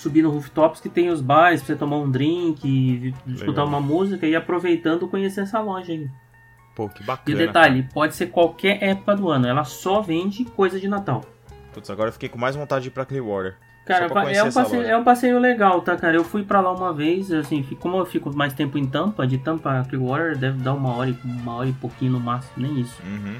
subir 0.00 0.22
no 0.22 0.30
rooftops 0.30 0.80
que 0.80 0.88
tem 0.88 1.08
os 1.10 1.20
bares 1.20 1.60
pra 1.60 1.68
você 1.68 1.76
tomar 1.76 1.96
um 1.98 2.10
drink, 2.10 2.66
e 2.66 3.14
escutar 3.32 3.64
uma 3.64 3.80
música 3.80 4.26
e 4.26 4.34
aproveitando 4.34 5.06
conhecer 5.08 5.42
essa 5.42 5.60
loja 5.60 5.92
aí. 5.92 6.08
Pô, 6.74 6.88
que 6.88 7.02
E 7.02 7.06
bacana. 7.06 7.34
o 7.36 7.38
detalhe, 7.38 7.88
pode 7.92 8.14
ser 8.14 8.26
qualquer 8.28 8.82
época 8.82 9.14
do 9.16 9.28
ano, 9.28 9.46
ela 9.46 9.64
só 9.64 10.00
vende 10.00 10.44
coisa 10.44 10.80
de 10.80 10.88
Natal. 10.88 11.22
Putz, 11.72 11.90
agora 11.90 12.08
eu 12.08 12.12
fiquei 12.12 12.28
com 12.28 12.38
mais 12.38 12.56
vontade 12.56 12.82
de 12.84 12.88
ir 12.88 12.92
pra 12.92 13.04
Clearwater. 13.04 13.56
Cara, 13.86 14.04
é 14.04 14.42
um, 14.44 14.52
passeio, 14.52 14.82
é 14.86 14.96
um 14.96 15.02
passeio 15.02 15.38
legal, 15.40 15.80
tá, 15.80 15.96
cara? 15.96 16.14
Eu 16.16 16.22
fui 16.22 16.44
pra 16.44 16.60
lá 16.60 16.72
uma 16.72 16.92
vez, 16.92 17.32
assim, 17.32 17.62
como 17.80 17.96
eu 17.96 18.06
fico 18.06 18.34
mais 18.36 18.52
tempo 18.52 18.78
em 18.78 18.86
Tampa, 18.86 19.26
de 19.26 19.36
Tampa 19.38 19.80
a 19.80 19.84
Clearwater 19.84 20.36
deve 20.38 20.58
dar 20.62 20.74
uma 20.74 20.94
hora, 20.94 21.10
e- 21.10 21.16
uma 21.24 21.54
hora 21.56 21.68
e 21.68 21.72
pouquinho 21.72 22.12
no 22.12 22.20
máximo, 22.20 22.52
nem 22.56 22.80
isso. 22.80 23.02
Uhum. 23.02 23.36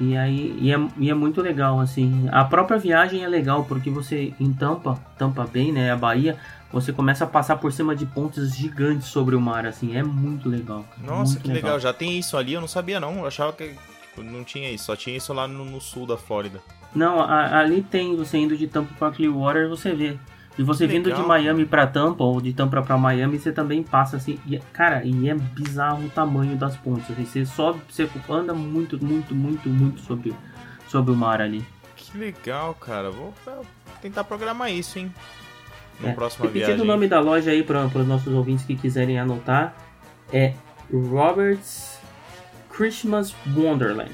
E 0.00 0.16
aí, 0.16 0.56
e 0.60 0.72
é, 0.72 0.88
e 0.98 1.10
é 1.10 1.14
muito 1.14 1.40
legal, 1.40 1.78
assim. 1.80 2.26
A 2.32 2.44
própria 2.44 2.78
viagem 2.78 3.22
é 3.22 3.28
legal, 3.28 3.64
porque 3.64 3.90
você, 3.90 4.32
em 4.40 4.52
Tampa, 4.52 4.98
Tampa 5.16 5.44
Bay, 5.46 5.70
né, 5.70 5.92
a 5.92 5.96
Bahia, 5.96 6.36
você 6.72 6.92
começa 6.92 7.24
a 7.24 7.26
passar 7.26 7.56
por 7.56 7.72
cima 7.72 7.94
de 7.94 8.06
pontes 8.06 8.54
gigantes 8.56 9.06
sobre 9.08 9.36
o 9.36 9.40
mar, 9.40 9.66
assim, 9.66 9.96
é 9.96 10.02
muito 10.02 10.48
legal. 10.48 10.84
cara, 10.90 11.06
Nossa, 11.06 11.34
muito 11.34 11.42
que 11.44 11.52
legal. 11.52 11.78
Já 11.78 11.92
tem 11.92 12.18
isso 12.18 12.36
ali, 12.36 12.54
eu 12.54 12.60
não 12.60 12.68
sabia 12.68 12.98
não. 12.98 13.18
Eu 13.18 13.26
achava 13.26 13.52
que 13.52 13.74
tipo, 14.02 14.22
não 14.22 14.42
tinha 14.42 14.70
isso. 14.70 14.84
Só 14.86 14.96
tinha 14.96 15.16
isso 15.16 15.32
lá 15.32 15.46
no, 15.46 15.64
no 15.64 15.80
sul 15.80 16.06
da 16.06 16.16
Flórida. 16.16 16.60
Não, 16.94 17.20
a- 17.20 17.58
ali 17.60 17.82
tem, 17.82 18.16
você 18.16 18.38
indo 18.38 18.56
de 18.56 18.66
Tampa 18.66 18.92
pra 18.98 19.10
Clearwater, 19.10 19.68
você 19.68 19.94
vê. 19.94 20.16
E 20.58 20.62
você 20.62 20.86
Que 20.86 20.92
vindo 20.92 21.06
legal, 21.06 21.22
de 21.22 21.28
Miami 21.28 21.64
pra 21.64 21.86
Tampa, 21.86 22.22
ou 22.24 22.40
de 22.40 22.52
Tampa 22.52 22.82
pra 22.82 22.98
Miami, 22.98 23.38
você 23.38 23.52
também 23.52 23.82
passa 23.82 24.16
assim. 24.18 24.38
E, 24.46 24.58
cara, 24.72 25.02
e 25.04 25.28
é 25.28 25.34
bizarro 25.34 26.04
o 26.04 26.10
tamanho 26.10 26.56
das 26.56 26.76
pontes. 26.76 27.10
Assim, 27.10 27.24
você 27.24 27.46
sobe, 27.46 27.80
você 27.88 28.08
anda 28.28 28.52
muito, 28.52 29.02
muito, 29.02 29.34
muito, 29.34 29.68
muito 29.68 30.00
sobre, 30.02 30.34
sobre 30.88 31.12
o 31.12 31.16
mar 31.16 31.40
ali. 31.40 31.64
Que 31.96 32.18
legal, 32.18 32.74
cara. 32.74 33.10
Vou 33.10 33.32
tentar 34.02 34.24
programar 34.24 34.70
isso, 34.70 34.98
hein? 34.98 35.12
Na 36.00 36.10
É, 36.10 36.12
próxima 36.12 36.46
Repetindo 36.46 36.80
o 36.80 36.84
nome 36.84 37.08
da 37.08 37.20
loja 37.20 37.50
aí 37.50 37.62
para 37.62 37.86
os 37.86 38.06
nossos 38.06 38.32
ouvintes 38.32 38.64
que 38.64 38.74
quiserem 38.76 39.18
anotar, 39.18 39.74
é 40.32 40.52
Robert's 40.92 41.98
Christmas 42.70 43.34
Wonderland. 43.56 44.12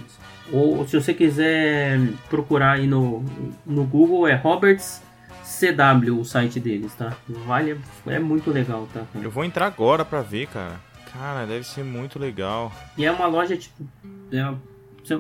Ou 0.53 0.87
se 0.87 0.99
você 1.01 1.13
quiser 1.13 1.99
procurar 2.31 2.73
aí 2.73 2.87
no, 2.87 3.25
no 3.67 3.85
Google, 3.85 4.27
é 4.27 4.35
Robert's 4.35 5.03
CW, 5.49 6.21
o 6.21 6.25
site 6.25 6.61
deles, 6.61 6.95
tá? 6.95 7.17
Vale, 7.47 7.81
é 8.07 8.19
muito 8.19 8.51
legal, 8.51 8.87
tá? 8.93 9.03
cara? 9.13 9.25
Eu 9.25 9.31
vou 9.31 9.45
entrar 9.45 9.67
agora 9.67 10.05
pra 10.05 10.21
ver, 10.21 10.47
cara. 10.49 10.81
Cara, 11.13 11.47
deve 11.47 11.67
ser 11.67 11.83
muito 11.83 12.19
legal. 12.19 12.71
E 12.97 13.05
é 13.05 13.11
uma 13.11 13.27
loja, 13.27 13.57
tipo, 13.57 13.83
é- 14.31 14.55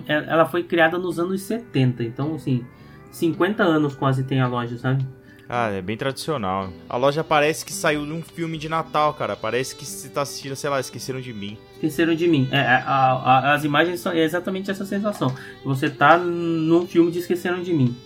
é- 0.06 0.24
ela 0.28 0.44
foi 0.46 0.62
criada 0.62 0.98
nos 0.98 1.18
anos 1.18 1.40
70, 1.42 2.04
então, 2.04 2.34
assim, 2.34 2.62
50 3.10 3.62
anos 3.62 3.94
quase 3.94 4.22
tem 4.22 4.40
a 4.40 4.46
loja, 4.46 4.76
sabe? 4.76 5.04
Ah, 5.48 5.70
é 5.70 5.80
bem 5.80 5.96
tradicional. 5.96 6.70
A 6.86 6.98
loja 6.98 7.24
parece 7.24 7.64
que 7.64 7.72
saiu 7.72 8.04
de 8.04 8.12
um 8.12 8.20
filme 8.20 8.58
de 8.58 8.68
Natal, 8.68 9.14
cara. 9.14 9.34
Parece 9.34 9.74
que 9.74 9.86
você 9.86 10.10
tá 10.10 10.20
assistindo, 10.20 10.54
sei 10.54 10.68
lá, 10.68 10.78
esqueceram 10.78 11.22
de 11.22 11.32
mim. 11.32 11.56
Esqueceram 11.76 12.14
de 12.14 12.28
mim. 12.28 12.46
É, 12.52 12.60
a- 12.60 12.84
a- 12.84 13.54
as 13.54 13.64
imagens 13.64 13.98
são 14.00 14.12
é 14.12 14.18
exatamente 14.22 14.70
essa 14.70 14.84
sensação. 14.84 15.34
Você 15.64 15.88
tá 15.88 16.18
num 16.18 16.86
filme 16.86 17.10
de 17.10 17.20
Esqueceram 17.20 17.62
de 17.62 17.72
mim. 17.72 17.96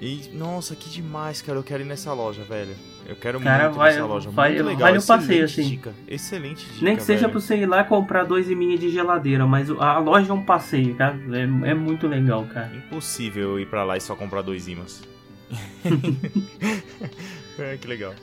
E, 0.00 0.30
nossa, 0.32 0.74
que 0.74 0.88
demais, 0.88 1.42
cara. 1.42 1.58
Eu 1.58 1.62
quero 1.62 1.82
ir 1.82 1.86
nessa 1.86 2.12
loja, 2.14 2.42
velho. 2.42 2.74
Eu 3.06 3.16
quero 3.16 3.38
Cara, 3.40 3.64
muito 3.64 3.76
vai- 3.76 3.92
nessa 3.92 4.06
loja. 4.06 4.30
vai- 4.30 4.50
muito 4.54 4.64
legal. 4.64 4.80
vale 4.80 4.98
o 4.98 5.02
passeio, 5.06 5.44
assim. 5.44 5.62
dica. 5.68 5.92
Excelente 6.08 6.64
dica, 6.66 6.84
Nem 6.84 6.96
que 6.96 7.02
seja 7.02 7.20
velho. 7.22 7.32
pra 7.32 7.40
você 7.40 7.56
ir 7.56 7.66
lá 7.66 7.84
comprar 7.84 8.24
dois 8.24 8.48
e 8.48 8.54
de 8.78 8.90
geladeira, 8.90 9.46
mas 9.46 9.70
a 9.70 9.98
loja 9.98 10.30
é 10.30 10.34
um 10.34 10.42
passeio, 10.44 10.94
cara. 10.94 11.18
É, 11.32 11.70
é 11.70 11.74
muito 11.74 12.06
legal, 12.08 12.44
cara. 12.46 12.72
Impossível 12.74 13.58
ir 13.60 13.66
pra 13.66 13.84
lá 13.84 13.96
e 13.96 14.00
só 14.00 14.14
comprar 14.16 14.40
dois 14.42 14.68
imãs. 14.68 15.02
é, 17.58 17.76
que 17.76 17.86
legal. 17.86 18.14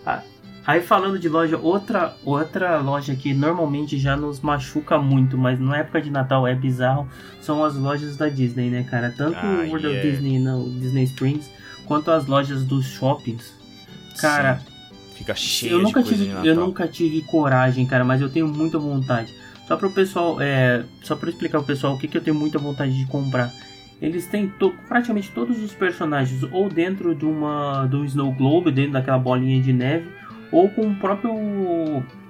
Aí 0.65 0.81
falando 0.81 1.17
de 1.17 1.29
loja, 1.29 1.57
outra, 1.57 2.15
outra 2.25 2.77
loja 2.79 3.15
que 3.15 3.33
normalmente 3.33 3.97
já 3.97 4.17
nos 4.17 4.41
machuca 4.41 4.97
muito, 4.97 5.37
mas 5.37 5.59
na 5.59 5.77
época 5.77 6.01
de 6.01 6.09
Natal 6.09 6.45
é 6.45 6.53
bizarro, 6.53 7.07
são 7.39 7.63
as 7.63 7.75
lojas 7.75 8.17
da 8.17 8.27
Disney, 8.27 8.69
né, 8.69 8.83
cara? 8.83 9.13
Tanto 9.15 9.37
Ah, 9.37 9.63
o 9.65 9.69
World 9.69 9.87
of 9.87 9.95
yeah. 9.95 10.09
Disney, 10.09 10.39
não, 10.39 10.69
Disney 10.77 11.03
Springs, 11.05 11.49
quanto 11.87 12.11
as 12.11 12.25
lojas 12.27 12.63
dos 12.63 12.85
shoppings. 12.85 13.53
Cara, 14.19 14.59
Sim. 14.59 14.77
Fica 15.15 15.33
cheio 15.33 15.71
eu 15.73 15.81
nunca 15.81 16.03
tive, 16.03 16.29
eu 16.43 16.55
nunca 16.55 16.87
tive 16.87 17.21
coragem, 17.23 17.85
cara, 17.87 18.03
mas 18.05 18.21
eu 18.21 18.29
tenho 18.29 18.47
muita 18.47 18.77
vontade. 18.77 19.33
Só 19.67 19.75
para 19.75 19.87
o 19.87 19.91
pessoal, 19.91 20.39
é, 20.39 20.83
só 21.01 21.15
para 21.15 21.29
explicar 21.29 21.57
pro 21.57 21.65
pessoal 21.67 21.95
o 21.95 21.97
que, 21.97 22.07
que 22.07 22.17
eu 22.17 22.21
tenho 22.21 22.35
muita 22.35 22.59
vontade 22.59 22.95
de 22.95 23.05
comprar. 23.07 23.51
Eles 23.99 24.27
têm 24.27 24.47
to- 24.47 24.75
praticamente 24.87 25.31
todos 25.31 25.59
os 25.61 25.73
personagens 25.73 26.43
ou 26.51 26.69
dentro 26.69 27.15
de 27.15 27.25
uma 27.25 27.87
do 27.87 28.05
Snow 28.05 28.31
Globe, 28.31 28.69
dentro 28.71 28.91
daquela 28.93 29.17
bolinha 29.17 29.59
de 29.59 29.73
neve, 29.73 30.07
ou 30.51 30.69
com 30.69 30.83
o 30.87 30.95
próprio 30.95 31.33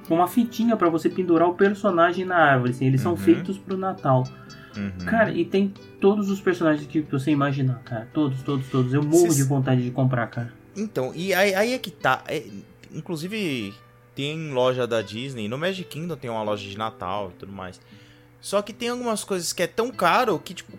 com 0.07 0.15
uma 0.15 0.27
fitinha 0.29 0.77
para 0.77 0.87
você 0.87 1.09
pendurar 1.09 1.49
o 1.49 1.53
personagem 1.55 2.23
na 2.23 2.37
árvore. 2.37 2.71
Assim, 2.71 2.85
eles 2.85 3.01
são 3.01 3.11
Uhum. 3.11 3.17
feitos 3.17 3.57
pro 3.57 3.77
Natal. 3.77 4.23
Uhum. 4.77 5.05
Cara, 5.05 5.31
e 5.31 5.43
tem 5.43 5.73
todos 5.99 6.29
os 6.29 6.39
personagens 6.39 6.87
que 6.87 7.01
você 7.01 7.31
imaginar, 7.31 7.81
cara. 7.83 8.07
Todos, 8.13 8.41
todos, 8.43 8.67
todos. 8.69 8.93
Eu 8.93 9.01
morro 9.03 9.21
Cês- 9.23 9.35
de 9.37 9.43
vontade 9.43 9.83
de 9.83 9.91
comprar, 9.91 10.27
cara. 10.27 10.53
Então, 10.75 11.11
e 11.15 11.33
aí, 11.33 11.55
aí 11.55 11.73
é 11.73 11.79
que 11.79 11.89
tá. 11.89 12.23
é, 12.27 12.45
inclusive, 12.93 13.73
tem 14.15 14.51
loja 14.51 14.85
da 14.85 15.01
Disney. 15.01 15.47
No 15.47 15.57
Magic 15.57 15.87
Kingdom 15.89 16.15
tem 16.15 16.29
uma 16.29 16.43
loja 16.43 16.67
de 16.67 16.77
Natal 16.77 17.31
e 17.35 17.39
tudo 17.39 17.51
mais. 17.51 17.79
Só 18.39 18.61
que 18.61 18.71
tem 18.73 18.89
algumas 18.89 19.23
coisas 19.23 19.51
que 19.53 19.63
é 19.63 19.67
tão 19.67 19.91
caro 19.91 20.37
que, 20.39 20.53
tipo, 20.53 20.73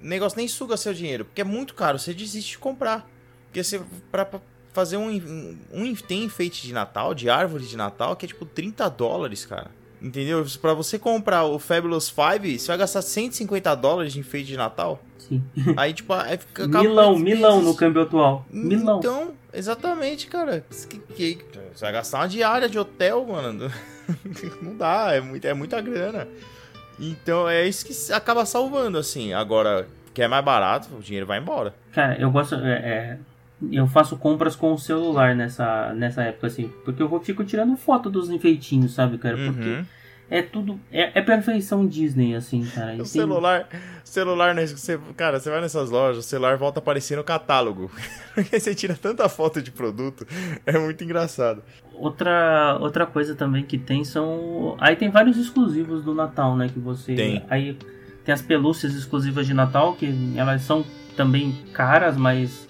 o 0.00 0.06
negócio 0.06 0.36
nem 0.38 0.46
suga 0.48 0.76
seu 0.76 0.94
dinheiro. 0.94 1.24
Porque 1.24 1.40
é 1.40 1.44
muito 1.44 1.74
caro, 1.74 1.98
você 1.98 2.14
desiste 2.14 2.52
de 2.52 2.58
comprar. 2.58 3.08
Porque 3.46 3.62
você, 3.62 3.80
pra, 4.10 4.24
pra 4.24 4.40
fazer 4.72 4.96
um, 4.96 5.10
um, 5.10 5.58
um. 5.72 5.94
Tem 5.94 6.24
enfeite 6.24 6.66
de 6.66 6.72
Natal, 6.72 7.12
de 7.14 7.28
árvore 7.28 7.66
de 7.66 7.76
Natal, 7.76 8.14
que 8.16 8.24
é 8.24 8.28
tipo 8.28 8.46
30 8.46 8.88
dólares, 8.88 9.44
cara. 9.44 9.70
Entendeu? 10.02 10.44
Pra 10.60 10.74
você 10.74 10.98
comprar 10.98 11.44
o 11.44 11.60
Fabulous 11.60 12.06
5, 12.06 12.58
você 12.58 12.66
vai 12.66 12.78
gastar 12.78 13.02
150 13.02 13.72
dólares 13.76 14.12
de 14.12 14.18
enfeite 14.18 14.48
de 14.48 14.56
Natal. 14.56 15.00
Sim. 15.16 15.40
Aí, 15.76 15.94
tipo, 15.94 16.12
é, 16.12 16.36
fica 16.36 16.66
Milão, 16.66 17.16
milão 17.16 17.62
no 17.62 17.74
câmbio 17.76 18.02
atual. 18.02 18.44
Milão. 18.50 18.98
Então, 18.98 19.32
exatamente, 19.54 20.26
cara. 20.26 20.64
Você 20.68 20.98
vai 21.80 21.92
gastar 21.92 22.18
uma 22.18 22.28
diária 22.28 22.68
de 22.68 22.76
hotel, 22.78 23.24
mano. 23.24 23.70
Não 24.60 24.76
dá, 24.76 25.12
é, 25.12 25.20
muito, 25.20 25.44
é 25.46 25.54
muita 25.54 25.80
grana. 25.80 26.26
Então, 26.98 27.48
é 27.48 27.66
isso 27.66 27.86
que 27.86 28.12
acaba 28.12 28.44
salvando, 28.44 28.98
assim. 28.98 29.32
Agora, 29.32 29.86
que 30.12 30.20
é 30.20 30.26
mais 30.26 30.44
barato, 30.44 30.88
o 30.96 31.00
dinheiro 31.00 31.26
vai 31.26 31.38
embora. 31.38 31.72
Cara, 31.92 32.20
eu 32.20 32.30
gosto. 32.30 32.56
É, 32.56 32.72
é, 32.72 33.18
eu 33.70 33.86
faço 33.86 34.16
compras 34.16 34.56
com 34.56 34.72
o 34.72 34.78
celular 34.78 35.34
nessa, 35.36 35.92
nessa 35.94 36.22
época, 36.22 36.46
assim. 36.48 36.70
Porque 36.84 37.02
eu 37.02 37.08
vou, 37.08 37.20
fico 37.20 37.44
tirando 37.44 37.76
foto 37.76 38.08
dos 38.10 38.30
enfeitinhos, 38.30 38.94
sabe, 38.94 39.18
cara? 39.18 39.36
Porque 39.36 39.68
Uhum. 39.68 39.84
é 40.30 40.42
tudo. 40.42 40.80
É, 40.90 41.18
é 41.18 41.22
perfeição 41.22 41.86
Disney, 41.86 42.34
assim, 42.34 42.64
cara. 42.64 42.92
E 42.92 42.94
O 42.96 42.98
tem- 42.98 43.04
celular, 43.06 43.68
celular, 44.04 44.54
né, 44.54 44.66
você, 44.66 44.98
cara, 45.16 45.38
você 45.38 45.50
vai 45.50 45.60
nessas 45.60 45.90
lojas, 45.90 46.24
o 46.24 46.28
celular 46.28 46.56
volta 46.56 46.78
a 46.80 46.82
aparecer 46.82 47.16
no 47.16 47.24
catálogo. 47.24 47.90
Porque 48.34 48.58
você 48.58 48.74
tira 48.74 48.94
tanta 48.94 49.28
foto 49.28 49.60
de 49.60 49.70
produto, 49.70 50.26
é 50.66 50.78
muito 50.78 51.04
engraçado. 51.04 51.62
Outra, 51.94 52.78
outra 52.80 53.04
coisa 53.06 53.34
também 53.34 53.62
que 53.64 53.76
tem 53.78 54.02
são. 54.04 54.76
Aí 54.80 54.96
tem 54.96 55.10
vários 55.10 55.36
exclusivos 55.36 56.02
do 56.02 56.14
Natal, 56.14 56.56
né? 56.56 56.68
Que 56.68 56.80
você. 56.80 57.14
Tem. 57.14 57.44
Aí 57.50 57.76
tem 58.24 58.32
as 58.32 58.40
pelúcias 58.42 58.94
exclusivas 58.94 59.46
de 59.46 59.52
Natal, 59.54 59.94
que 59.94 60.12
elas 60.36 60.62
são 60.62 60.84
também 61.16 61.52
caras, 61.74 62.16
mas 62.16 62.66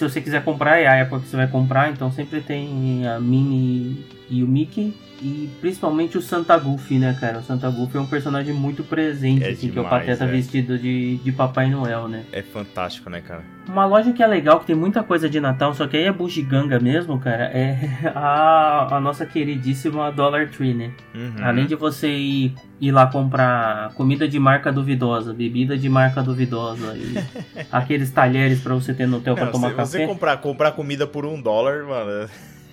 se 0.00 0.08
você 0.08 0.20
quiser 0.22 0.42
comprar, 0.42 0.78
é 0.78 0.86
a 0.86 0.94
época 0.94 1.20
que 1.20 1.28
você 1.28 1.36
vai 1.36 1.46
comprar, 1.46 1.90
então 1.90 2.10
sempre 2.10 2.40
tem 2.40 3.06
a 3.06 3.20
Minnie 3.20 4.02
e 4.30 4.42
o 4.42 4.48
Mickey. 4.48 4.94
E 5.22 5.50
principalmente 5.60 6.16
o 6.16 6.22
Santa 6.22 6.56
Goofy, 6.56 6.98
né, 6.98 7.14
cara? 7.20 7.38
O 7.40 7.42
Santa 7.42 7.68
Goofy 7.68 7.98
é 7.98 8.00
um 8.00 8.06
personagem 8.06 8.54
muito 8.54 8.82
presente, 8.82 9.44
É 9.44 9.50
assim, 9.50 9.70
que 9.70 9.78
é 9.78 9.80
o 9.80 9.84
demais, 9.84 10.06
Pateta 10.06 10.24
é. 10.24 10.26
vestido 10.26 10.78
de, 10.78 11.16
de 11.18 11.32
Papai 11.32 11.68
Noel, 11.68 12.08
né? 12.08 12.24
É 12.32 12.40
fantástico, 12.42 13.10
né, 13.10 13.20
cara? 13.20 13.42
Uma 13.68 13.84
loja 13.84 14.12
que 14.14 14.22
é 14.22 14.26
legal, 14.26 14.58
que 14.60 14.66
tem 14.66 14.74
muita 14.74 15.02
coisa 15.02 15.28
de 15.28 15.38
Natal, 15.38 15.74
só 15.74 15.86
que 15.86 15.96
aí 15.96 16.04
é 16.04 16.12
bugiganga 16.12 16.80
mesmo, 16.80 17.18
cara, 17.20 17.44
é 17.44 17.78
a, 18.16 18.96
a 18.96 19.00
nossa 19.00 19.26
queridíssima 19.26 20.10
Dollar 20.10 20.48
Tree, 20.48 20.72
né? 20.72 20.90
Uhum. 21.14 21.34
Além 21.44 21.66
de 21.66 21.74
você 21.74 22.08
ir, 22.08 22.54
ir 22.80 22.90
lá 22.90 23.06
comprar 23.06 23.92
comida 23.94 24.26
de 24.26 24.38
marca 24.40 24.72
duvidosa, 24.72 25.34
bebida 25.34 25.76
de 25.76 25.88
marca 25.88 26.22
duvidosa 26.22 26.96
e 26.96 27.14
aqueles 27.70 28.10
talheres 28.10 28.60
pra 28.60 28.74
você 28.74 28.94
ter 28.94 29.06
no 29.06 29.18
hotel 29.18 29.34
pra 29.34 29.44
Não, 29.44 29.52
tomar 29.52 29.68
se 29.70 29.74
café. 29.76 29.98
você 29.98 30.06
comprar, 30.06 30.36
comprar 30.38 30.72
comida 30.72 31.06
por 31.06 31.26
um 31.26 31.40
dólar, 31.40 31.84
mano. 31.84 32.28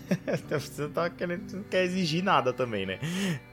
Você 0.50 0.82
não 0.84 0.90
tá 0.90 1.10
querendo, 1.10 1.50
você 1.50 1.58
não 1.58 1.64
quer 1.64 1.84
exigir 1.84 2.24
nada 2.24 2.54
também, 2.54 2.86
né? 2.86 3.00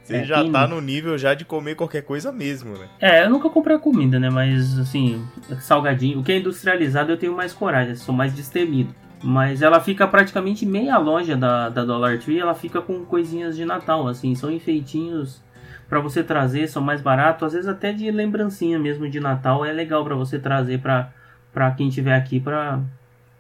Você 0.03 0.17
É, 0.17 0.25
já 0.25 0.49
tá 0.49 0.67
no 0.67 0.81
nível 0.81 1.17
já 1.19 1.35
de 1.35 1.45
comer 1.45 1.75
qualquer 1.75 2.03
coisa 2.03 2.31
mesmo, 2.31 2.77
né? 2.79 2.89
É, 3.01 3.25
eu 3.25 3.31
nunca 3.31 3.49
comprei 3.51 3.79
comida, 3.79 4.19
né? 4.19 4.31
Mas 4.31 4.79
assim, 4.79 5.27
salgadinho. 5.61 6.21
O 6.21 6.25
que 6.25 6.33
é 6.33 6.39
industrializado 6.39 7.11
eu 7.11 7.17
tenho 7.17 7.35
mais 7.35 7.53
coragem, 7.53 7.95
sou 7.95 8.15
mais 8.15 8.33
destemido. 8.35 8.95
Mas 9.23 9.63
ela 9.63 9.81
fica 9.81 10.07
praticamente 10.07 10.67
meia 10.67 10.99
loja 10.99 11.35
da, 11.35 11.71
da 11.71 11.83
Dollar 11.85 12.19
Tree, 12.19 12.39
ela 12.39 12.55
fica 12.55 12.83
com 12.83 13.07
coisinhas 13.07 13.57
de 13.57 13.65
Natal, 13.65 14.07
assim, 14.07 14.35
são 14.35 14.51
enfeitinhos 14.51 15.43
pra 15.89 15.99
você 15.99 16.23
trazer, 16.23 16.69
são 16.69 16.83
mais 16.83 17.01
baratos, 17.01 17.47
às 17.47 17.53
vezes 17.55 17.69
até 17.69 17.93
de 17.93 18.11
lembrancinha 18.11 18.79
mesmo 18.79 19.09
de 19.09 19.21
Natal, 19.21 19.65
é 19.65 19.73
legal 19.73 20.05
pra 20.05 20.15
você 20.15 20.39
trazer 20.39 20.79
pra 20.79 21.71
quem 21.75 21.89
tiver 21.89 22.15
aqui 22.15 22.39
pra, 22.39 22.81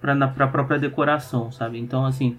pra, 0.00 0.14
na, 0.14 0.26
pra 0.26 0.46
própria 0.46 0.78
decoração, 0.78 1.52
sabe? 1.52 1.78
Então, 1.78 2.06
assim, 2.06 2.38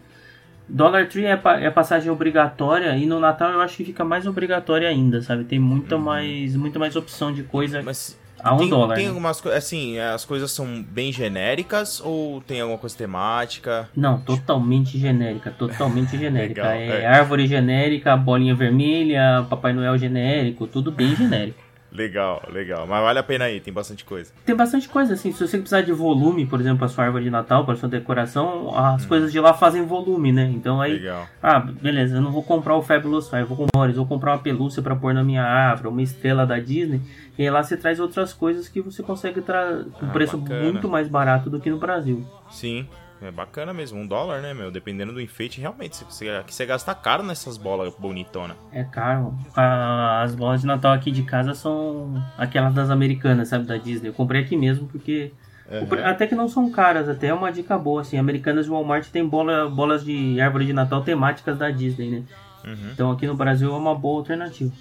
Dollar 0.68 1.08
Tree 1.08 1.26
é, 1.26 1.38
pa- 1.38 1.60
é 1.60 1.70
passagem 1.70 2.10
obrigatória 2.12 2.96
e 2.98 3.06
no 3.06 3.20
Natal 3.20 3.52
eu 3.52 3.62
acho 3.62 3.78
que 3.78 3.86
fica 3.86 4.04
mais 4.04 4.26
obrigatória 4.26 4.88
ainda, 4.90 5.22
sabe? 5.22 5.44
Tem 5.44 5.60
muita 5.60 5.98
mais, 5.98 6.56
muita 6.56 6.80
mais 6.80 6.96
opção 6.96 7.32
de 7.32 7.44
coisa 7.44 7.82
Mas 7.84 8.18
a 8.40 8.54
um 8.54 8.58
tem, 8.58 8.70
dólar. 8.70 8.96
tem 8.96 9.04
né? 9.06 9.10
algumas 9.10 9.40
coisas, 9.42 9.64
assim, 9.64 9.98
as 10.00 10.26
coisas 10.26 10.52
são 10.52 10.84
bem 10.84 11.12
genéricas 11.12 12.02
ou 12.04 12.42
tem 12.42 12.62
alguma 12.62 12.78
coisa 12.80 12.96
temática? 12.98 13.90
Não, 13.96 14.20
totalmente 14.20 14.98
genérica, 14.98 15.52
totalmente 15.52 16.18
genérica. 16.18 16.62
Legal, 16.74 16.98
é, 16.98 17.02
é. 17.02 17.06
árvore 17.08 17.48
genérica, 17.48 18.16
bolinha 18.18 18.54
vermelha, 18.56 19.46
Papai 19.50 19.74
Noel 19.74 19.98
genérico, 19.98 20.68
tudo 20.68 20.92
bem 20.92 21.14
genérico. 21.16 21.65
Legal, 21.96 22.44
legal. 22.52 22.86
Mas 22.88 23.02
vale 23.02 23.20
a 23.20 23.24
pena 23.24 23.46
aí, 23.46 23.60
tem 23.60 23.74
bastante 23.74 24.04
coisa. 24.04 24.32
Tem 24.46 24.56
bastante 24.56 24.88
coisa 24.90 25.14
assim, 25.14 25.32
se 25.32 25.40
você 25.48 25.58
precisar 25.58 25.82
de 25.82 25.92
volume, 25.94 26.46
por 26.46 26.60
exemplo, 26.60 26.84
a 26.86 26.88
sua 26.88 27.06
árvore 27.06 27.24
de 27.26 27.30
Natal, 27.30 27.66
para 27.66 27.76
sua 27.76 27.88
decoração, 27.90 28.76
as 28.78 29.06
coisas 29.06 29.32
de 29.32 29.40
lá 29.40 29.54
fazem 29.54 29.86
volume, 29.86 30.32
né? 30.32 30.52
Então 30.54 30.82
aí, 30.82 30.94
Hum. 30.94 30.98
Legal. 30.98 31.28
ah, 31.42 31.60
beleza, 31.60 32.18
eu 32.18 32.22
não 32.22 32.32
vou 32.32 32.44
comprar 32.44 32.76
o 32.76 32.82
Fabulous 32.82 33.30
Five, 33.30 33.44
vou 33.44 33.58
comprar, 33.58 33.92
vou 33.94 34.06
comprar 34.06 34.32
uma 34.34 34.40
pelúcia 34.40 34.82
para 34.82 34.96
pôr 34.96 35.14
na 35.14 35.24
minha 35.24 35.44
árvore, 35.44 35.88
uma 35.90 36.02
estrela 36.02 36.46
da 36.46 36.60
Disney, 36.60 37.02
e 37.38 37.44
aí 37.44 37.50
lá 37.50 37.64
você 37.64 37.78
traz 37.78 38.00
outras 38.00 38.34
coisas 38.34 38.68
que 38.68 38.82
você 38.82 39.02
consegue 39.02 39.42
trazer 39.42 39.86
com 39.92 40.06
Ah, 40.06 40.10
preço 40.10 40.38
bacana. 40.38 40.62
muito 40.64 40.90
mais 40.90 41.08
barato 41.08 41.50
do 41.50 41.60
que 41.60 41.70
no 41.70 41.78
Brasil. 41.78 42.26
Sim, 42.50 42.88
é 43.22 43.32
bacana 43.32 43.74
mesmo. 43.74 44.00
Um 44.00 44.06
dólar, 44.08 44.42
né, 44.42 44.54
meu? 44.54 44.70
Dependendo 44.72 45.14
do 45.14 45.22
enfeite, 45.22 45.60
realmente. 45.62 46.04
Você, 46.04 46.30
aqui 46.30 46.54
você 46.54 46.66
gasta 46.66 46.94
caro 46.94 47.24
nessas 47.24 47.58
bolas 47.58 47.94
bonitonas. 47.96 48.58
É 48.72 48.84
caro. 48.84 49.34
A- 49.56 50.22
As 50.22 50.36
bolas 50.36 50.62
de 50.62 50.68
Natal 50.68 50.92
aqui 50.94 51.12
de 51.12 51.24
casa 51.24 51.54
são 51.54 52.22
aquelas 52.38 52.74
das 52.74 52.90
americanas, 52.90 53.48
sabe, 53.48 53.66
da 53.66 53.78
Disney. 53.78 54.10
Eu 54.10 54.14
comprei 54.14 54.42
aqui 54.42 54.56
mesmo 54.58 54.88
porque. 54.88 55.32
comprei- 55.80 56.04
Até 56.04 56.28
que 56.28 56.36
não 56.36 56.48
são 56.48 56.70
caras, 56.72 57.10
até 57.10 57.28
é 57.28 57.34
uma 57.34 57.52
dica 57.52 57.78
boa, 57.78 58.02
assim. 58.02 58.18
Americanas 58.18 58.68
e 58.68 58.70
Walmart 58.70 59.08
tem 59.10 59.28
bola, 59.28 59.70
bolas 59.70 60.04
de 60.04 60.40
árvore 60.40 60.66
de 60.68 60.74
Natal 60.74 61.02
temáticas 61.02 61.58
da 61.58 61.70
Disney, 61.72 62.10
né? 62.12 62.24
Uhum. 62.64 62.90
Então 62.94 63.12
aqui 63.12 63.26
no 63.28 63.36
Brasil 63.36 63.74
é 63.74 63.78
uma 63.78 63.96
boa 63.96 64.20
alternativa. 64.20 64.72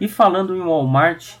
E 0.00 0.08
falando 0.08 0.56
em 0.56 0.60
Walmart, 0.60 1.34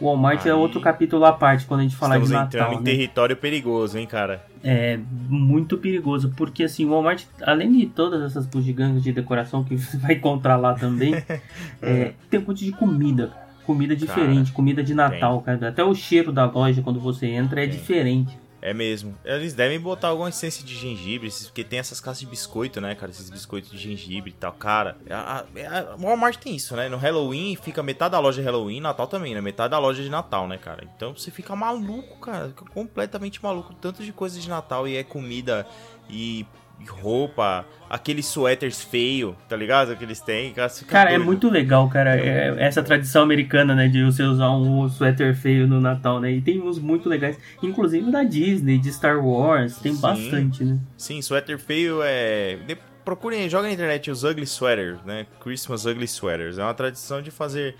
o 0.00 0.06
Walmart 0.06 0.44
é 0.46 0.50
Aí- 0.50 0.56
outro 0.56 0.80
capítulo 0.80 1.24
à 1.24 1.32
parte 1.32 1.66
quando 1.66 1.80
a 1.80 1.82
gente 1.82 1.96
falar 1.96 2.16
Estamos 2.18 2.30
de 2.30 2.34
entrando 2.46 2.62
Natal. 2.68 2.74
em 2.74 2.78
né? 2.78 2.90
território 2.90 3.36
perigoso, 3.36 3.98
hein, 3.98 4.06
cara? 4.06 4.44
É 4.64 4.98
muito 5.28 5.76
perigoso, 5.78 6.32
porque 6.36 6.62
assim, 6.64 6.84
o 6.84 6.90
Walmart, 6.90 7.24
além 7.42 7.70
de 7.72 7.86
todas 7.86 8.22
essas 8.22 8.46
bugigangas 8.46 9.02
de 9.02 9.12
decoração 9.12 9.62
que 9.64 9.76
você 9.78 9.96
vai 9.96 10.14
encontrar 10.14 10.56
lá 10.56 10.74
também, 10.74 11.14
é, 11.82 12.12
tem 12.28 12.40
um 12.40 12.44
monte 12.46 12.64
de 12.64 12.72
comida, 12.72 13.28
cara. 13.28 13.50
Comida 13.66 13.94
diferente, 13.94 14.50
comida 14.50 14.82
de 14.82 14.94
Natal, 14.94 15.40
cara. 15.42 15.68
Até 15.68 15.84
o 15.84 15.94
cheiro 15.94 16.32
da 16.32 16.44
loja 16.46 16.82
quando 16.82 16.98
você 16.98 17.26
entra 17.28 17.62
é 17.62 17.68
Tem. 17.68 17.76
diferente. 17.78 18.36
É 18.62 18.74
mesmo. 18.74 19.18
Eles 19.24 19.54
devem 19.54 19.80
botar 19.80 20.08
alguma 20.08 20.28
essência 20.28 20.64
de 20.64 20.74
gengibre, 20.74 21.30
porque 21.44 21.64
tem 21.64 21.78
essas 21.78 22.00
caixas 22.00 22.20
de 22.20 22.26
biscoito, 22.26 22.80
né, 22.80 22.94
cara? 22.94 23.10
Esses 23.10 23.30
biscoitos 23.30 23.70
de 23.70 23.78
gengibre 23.78 24.30
e 24.30 24.34
tal. 24.34 24.52
Cara, 24.52 24.98
a, 25.08 25.38
a, 25.38 25.78
a 25.92 25.96
Walmart 25.96 26.36
tem 26.36 26.54
isso, 26.54 26.76
né? 26.76 26.88
No 26.88 26.98
Halloween 26.98 27.56
fica 27.56 27.82
metade 27.82 28.12
da 28.12 28.18
loja 28.18 28.42
é 28.42 28.44
Halloween, 28.44 28.80
Natal 28.80 29.06
também, 29.06 29.34
né? 29.34 29.40
Metade 29.40 29.70
da 29.70 29.78
loja 29.78 30.02
é 30.02 30.04
de 30.04 30.10
Natal, 30.10 30.46
né, 30.46 30.58
cara? 30.58 30.86
Então 30.94 31.14
você 31.16 31.30
fica 31.30 31.56
maluco, 31.56 32.18
cara. 32.20 32.48
Fica 32.48 32.64
completamente 32.66 33.42
maluco. 33.42 33.72
Tanto 33.74 34.04
de 34.04 34.12
coisa 34.12 34.38
de 34.38 34.48
Natal 34.48 34.86
e 34.86 34.96
é 34.96 35.04
comida 35.04 35.66
e 36.08 36.44
roupa, 36.86 37.64
aqueles 37.88 38.26
suéteres 38.26 38.82
feio, 38.82 39.36
tá 39.48 39.56
ligado? 39.56 39.96
Que 39.96 40.04
eles 40.04 40.20
têm. 40.20 40.52
Cara, 40.52 40.70
Cara, 40.86 41.12
é 41.12 41.18
muito 41.18 41.48
legal, 41.48 41.88
cara, 41.88 42.16
é- 42.16 42.54
essa 42.58 42.82
tradição 42.82 43.22
americana, 43.22 43.74
né, 43.74 43.88
de 43.88 44.02
você 44.04 44.22
usar 44.22 44.50
um 44.50 44.88
suéter 44.88 45.34
feio 45.34 45.66
no 45.66 45.80
Natal, 45.80 46.20
né? 46.20 46.30
E 46.32 46.40
tem 46.40 46.60
uns 46.60 46.78
muito 46.78 47.08
legais, 47.08 47.38
inclusive 47.62 48.10
da 48.10 48.22
Disney, 48.22 48.78
de 48.78 48.92
Star 48.92 49.24
Wars, 49.24 49.78
tem 49.78 49.94
Sim. 49.94 50.00
bastante, 50.00 50.64
né? 50.64 50.78
Sim, 50.96 51.20
suéter 51.22 51.58
feio 51.58 52.00
é. 52.02 52.58
Procurem, 53.04 53.48
joga 53.48 53.66
na 53.66 53.72
internet 53.72 54.10
os 54.10 54.22
ugly 54.24 54.44
sweaters, 54.44 54.98
né? 55.04 55.26
Christmas 55.40 55.84
ugly 55.86 56.04
sweaters. 56.06 56.58
É 56.58 56.62
uma 56.62 56.74
tradição 56.74 57.20
de 57.22 57.30
fazer 57.30 57.74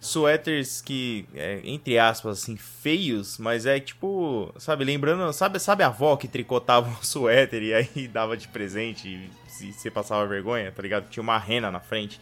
suéteres 0.00 0.80
que, 0.80 1.26
é, 1.34 1.60
entre 1.64 1.98
aspas, 1.98 2.42
assim, 2.42 2.56
feios, 2.56 3.38
mas 3.38 3.66
é 3.66 3.80
tipo, 3.80 4.52
sabe, 4.56 4.84
lembrando, 4.84 5.32
sabe, 5.32 5.58
sabe 5.58 5.82
a 5.82 5.88
avó 5.88 6.16
que 6.16 6.28
tricotava 6.28 6.88
um 6.90 7.02
suéter 7.02 7.62
e 7.62 7.74
aí 7.74 8.08
dava 8.08 8.36
de 8.36 8.48
presente 8.48 9.08
e 9.08 9.30
se 9.48 9.72
você 9.72 9.90
passava 9.90 10.26
vergonha, 10.26 10.70
tá 10.70 10.82
ligado? 10.82 11.08
Tinha 11.08 11.22
uma 11.22 11.38
rena 11.38 11.70
na 11.70 11.80
frente. 11.80 12.20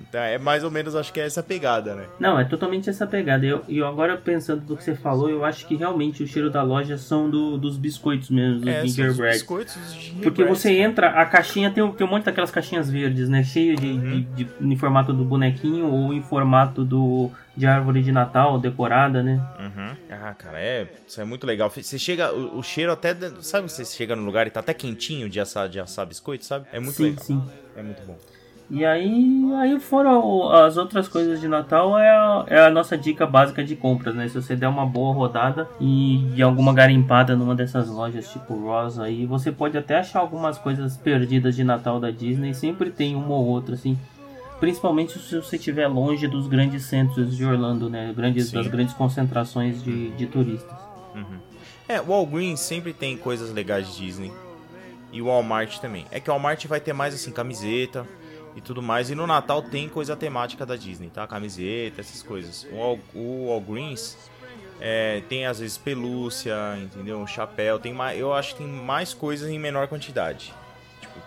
Então 0.00 0.20
é 0.20 0.38
mais 0.38 0.62
ou 0.64 0.70
menos, 0.70 0.94
acho 0.94 1.12
que 1.12 1.20
é 1.20 1.26
essa 1.26 1.42
pegada, 1.42 1.94
né? 1.94 2.04
Não, 2.20 2.38
é 2.38 2.44
totalmente 2.44 2.88
essa 2.88 3.06
pegada. 3.06 3.44
E 3.44 3.48
eu, 3.48 3.64
eu 3.68 3.86
agora 3.86 4.16
pensando 4.16 4.64
do 4.64 4.76
que 4.76 4.84
você 4.84 4.94
falou, 4.94 5.28
eu 5.28 5.44
acho 5.44 5.66
que 5.66 5.74
realmente 5.74 6.22
o 6.22 6.26
cheiro 6.26 6.50
da 6.50 6.62
loja 6.62 6.96
são 6.96 7.28
do- 7.28 7.58
dos 7.58 7.76
biscoitos 7.76 8.30
mesmo, 8.30 8.60
dos 8.60 8.68
É, 8.68 8.74
são 8.80 8.84
os 8.86 8.92
gingerbread. 8.94 9.32
biscoitos 9.38 9.92
gingerbread, 9.94 10.22
Porque 10.22 10.44
você 10.44 10.78
entra, 10.78 11.08
a 11.10 11.26
caixinha 11.26 11.70
tem, 11.70 11.82
um- 11.82 11.92
tem 11.92 12.06
um 12.06 12.10
monte 12.10 12.24
daquelas 12.24 12.50
caixinhas 12.50 12.88
verdes, 12.90 13.28
né? 13.28 13.42
Cheio 13.42 13.76
de, 13.76 13.86
Uhum. 13.86 14.24
de- 14.34 14.44
de- 14.44 14.50
em 14.60 14.76
formato 14.76 15.12
do 15.12 15.24
bonequinho 15.24 15.86
ou 15.86 16.14
em 16.14 16.22
formato 16.22 16.84
do, 16.84 17.30
de 17.56 17.66
árvore 17.66 18.02
de 18.02 18.12
Natal 18.12 18.58
decorada, 18.58 19.22
né? 19.22 19.40
Uhum. 19.58 19.96
Ah, 20.10 20.34
cara, 20.34 20.60
é, 20.60 20.86
isso 21.06 21.20
é 21.20 21.24
muito 21.24 21.46
legal. 21.46 21.68
Você 21.70 21.98
chega, 21.98 22.32
o, 22.32 22.58
o 22.58 22.62
cheiro 22.62 22.92
até, 22.92 23.14
sabe, 23.40 23.68
você 23.70 23.84
chega 23.84 24.14
no 24.16 24.24
lugar 24.24 24.46
e 24.46 24.50
tá 24.50 24.60
até 24.60 24.72
quentinho 24.72 25.28
de 25.28 25.40
assar, 25.40 25.68
de 25.68 25.78
assar 25.80 26.06
biscoito, 26.06 26.44
sabe? 26.44 26.66
É 26.72 26.78
muito 26.80 26.96
sim, 26.96 27.04
legal. 27.04 27.24
sim. 27.24 27.42
É 27.76 27.82
muito 27.82 28.02
bom. 28.02 28.16
E 28.70 28.84
aí, 28.84 29.42
aí 29.60 29.80
fora 29.80 30.10
o- 30.18 30.50
as 30.50 30.76
outras 30.76 31.08
coisas 31.08 31.40
de 31.40 31.48
Natal, 31.48 31.98
é 31.98 32.10
a, 32.10 32.44
é 32.48 32.60
a 32.66 32.70
nossa 32.70 32.98
dica 32.98 33.26
básica 33.26 33.64
de 33.64 33.74
compras, 33.74 34.14
né? 34.14 34.28
Se 34.28 34.34
você 34.34 34.54
der 34.54 34.68
uma 34.68 34.84
boa 34.84 35.14
rodada 35.14 35.66
e 35.80 36.18
de 36.34 36.42
alguma 36.42 36.74
garimpada 36.74 37.34
numa 37.34 37.54
dessas 37.54 37.88
lojas 37.88 38.28
tipo 38.30 38.54
Rosa 38.54 39.04
aí, 39.04 39.24
você 39.24 39.50
pode 39.50 39.78
até 39.78 39.98
achar 39.98 40.20
algumas 40.20 40.58
coisas 40.58 40.98
perdidas 40.98 41.56
de 41.56 41.64
Natal 41.64 41.98
da 41.98 42.10
Disney. 42.10 42.52
Sempre 42.52 42.90
tem 42.90 43.16
uma 43.16 43.34
ou 43.34 43.46
outra, 43.46 43.74
assim. 43.74 43.96
principalmente 44.60 45.18
se 45.18 45.36
você 45.36 45.56
estiver 45.56 45.86
longe 45.86 46.26
dos 46.28 46.46
grandes 46.46 46.82
centros 46.84 47.34
de 47.36 47.44
Orlando, 47.46 47.88
né? 47.88 48.12
Grandes, 48.14 48.48
Sim. 48.48 48.56
das 48.56 48.66
grandes 48.66 48.92
concentrações 48.92 49.82
de, 49.82 50.10
de 50.10 50.26
turistas. 50.26 50.76
Uhum. 51.14 51.38
É, 51.88 52.00
o 52.02 52.08
Walgreens 52.08 52.60
sempre 52.60 52.92
tem 52.92 53.16
coisas 53.16 53.50
legais 53.50 53.86
de 53.86 54.04
Disney. 54.04 54.30
E 55.10 55.22
o 55.22 55.26
Walmart 55.26 55.78
também. 55.78 56.04
É 56.10 56.20
que 56.20 56.28
o 56.28 56.32
Walmart 56.34 56.66
vai 56.66 56.80
ter 56.80 56.92
mais 56.92 57.14
assim, 57.14 57.30
camiseta 57.30 58.04
e 58.56 58.60
tudo 58.60 58.82
mais. 58.82 59.10
E 59.10 59.14
no 59.14 59.26
Natal 59.26 59.62
tem 59.62 59.88
coisa 59.88 60.16
temática 60.16 60.64
da 60.64 60.76
Disney, 60.76 61.10
tá? 61.10 61.26
Camiseta, 61.26 62.00
essas 62.00 62.22
coisas. 62.22 62.66
O, 62.72 62.98
o 63.14 63.46
Walgreens 63.48 64.16
é, 64.80 65.22
tem 65.28 65.46
às 65.46 65.58
vezes 65.58 65.76
pelúcia, 65.78 66.54
entendeu? 66.82 67.18
Um 67.18 67.26
chapéu. 67.26 67.78
Tem 67.78 67.92
mais, 67.92 68.18
eu 68.18 68.32
acho 68.32 68.52
que 68.52 68.58
tem 68.62 68.66
mais 68.66 69.12
coisas 69.14 69.48
em 69.48 69.58
menor 69.58 69.88
quantidade. 69.88 70.52
Tipo, 71.00 71.20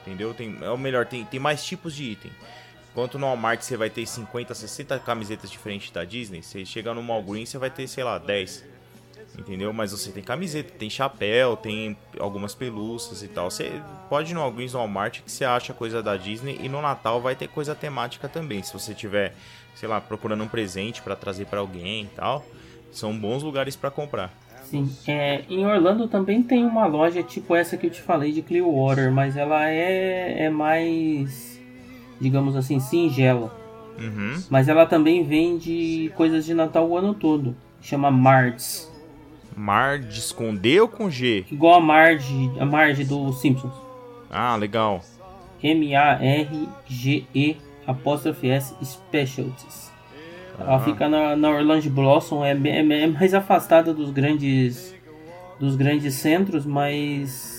entendeu? 0.00 0.34
Tem, 0.34 0.56
é 0.62 0.70
o 0.70 0.78
melhor, 0.78 1.06
tem, 1.06 1.24
tem 1.24 1.40
mais 1.40 1.64
tipos 1.64 1.94
de 1.94 2.04
item. 2.04 2.32
Enquanto 2.90 3.18
no 3.18 3.26
Walmart 3.26 3.60
você 3.60 3.76
vai 3.76 3.90
ter 3.90 4.04
50, 4.06 4.54
60 4.54 4.98
camisetas 5.00 5.50
diferentes 5.50 5.90
da 5.90 6.04
Disney, 6.04 6.42
você 6.42 6.64
chega 6.64 6.92
no 6.92 7.06
Walgreens 7.06 7.48
você 7.50 7.58
vai 7.58 7.70
ter, 7.70 7.86
sei 7.86 8.02
lá, 8.02 8.18
10. 8.18 8.64
Entendeu? 9.38 9.72
Mas 9.72 9.92
você 9.92 10.10
tem 10.10 10.22
camiseta, 10.22 10.72
tem 10.76 10.90
chapéu, 10.90 11.56
tem 11.56 11.96
algumas 12.18 12.56
pelúcias 12.56 13.22
e 13.22 13.28
tal. 13.28 13.50
Você 13.50 13.80
pode 14.08 14.32
ir 14.32 14.34
no 14.34 14.50
no 14.50 14.68
Walmart 14.72 15.20
que 15.22 15.30
você 15.30 15.44
acha 15.44 15.72
coisa 15.72 16.02
da 16.02 16.16
Disney 16.16 16.58
e 16.60 16.68
no 16.68 16.82
Natal 16.82 17.20
vai 17.20 17.36
ter 17.36 17.46
coisa 17.46 17.72
temática 17.74 18.28
também. 18.28 18.62
Se 18.64 18.72
você 18.72 18.92
tiver, 18.92 19.34
sei 19.76 19.88
lá, 19.88 20.00
procurando 20.00 20.42
um 20.42 20.48
presente 20.48 21.00
pra 21.00 21.14
trazer 21.14 21.46
pra 21.46 21.60
alguém 21.60 22.02
e 22.02 22.08
tal, 22.16 22.44
são 22.90 23.16
bons 23.16 23.44
lugares 23.44 23.76
pra 23.76 23.92
comprar. 23.92 24.32
Sim, 24.64 24.90
é, 25.06 25.44
em 25.48 25.64
Orlando 25.64 26.08
também 26.08 26.42
tem 26.42 26.64
uma 26.64 26.84
loja 26.86 27.22
tipo 27.22 27.54
essa 27.54 27.76
que 27.76 27.86
eu 27.86 27.90
te 27.90 28.02
falei 28.02 28.32
de 28.32 28.42
Clearwater, 28.42 29.10
mas 29.10 29.36
ela 29.36 29.70
é, 29.70 30.44
é 30.44 30.50
mais, 30.50 31.58
digamos 32.20 32.56
assim, 32.56 32.80
singela. 32.80 33.56
Uhum. 33.98 34.42
Mas 34.50 34.68
ela 34.68 34.84
também 34.84 35.24
vende 35.24 36.12
coisas 36.16 36.44
de 36.44 36.54
Natal 36.54 36.88
o 36.88 36.98
ano 36.98 37.14
todo. 37.14 37.56
Chama 37.80 38.10
Mards. 38.10 38.92
Mar 39.58 39.98
de 39.98 40.18
esconder 40.20 40.80
ou 40.80 40.88
com 40.88 41.10
G? 41.10 41.44
Igual 41.50 41.74
a 41.74 41.80
Marge, 41.80 42.50
a 42.60 42.64
Marge 42.64 43.04
do 43.04 43.32
Simpsons. 43.32 43.72
Ah, 44.30 44.54
legal. 44.56 45.00
M-A-R-G-E 45.62 47.56
apóstrofe 47.86 48.50
S 48.50 48.74
Specialties. 48.84 49.90
Ela 50.58 50.76
Ah. 50.76 50.80
fica 50.80 51.08
na, 51.08 51.34
na 51.36 51.50
Orlando 51.50 51.88
Blossom, 51.90 52.44
é, 52.44 52.52
é, 52.52 53.02
é 53.02 53.06
mais 53.06 53.32
afastada 53.34 53.92
dos 53.94 54.10
grandes 54.10 54.94
dos 55.58 55.74
grandes 55.74 56.14
centros, 56.14 56.64
mas 56.64 57.57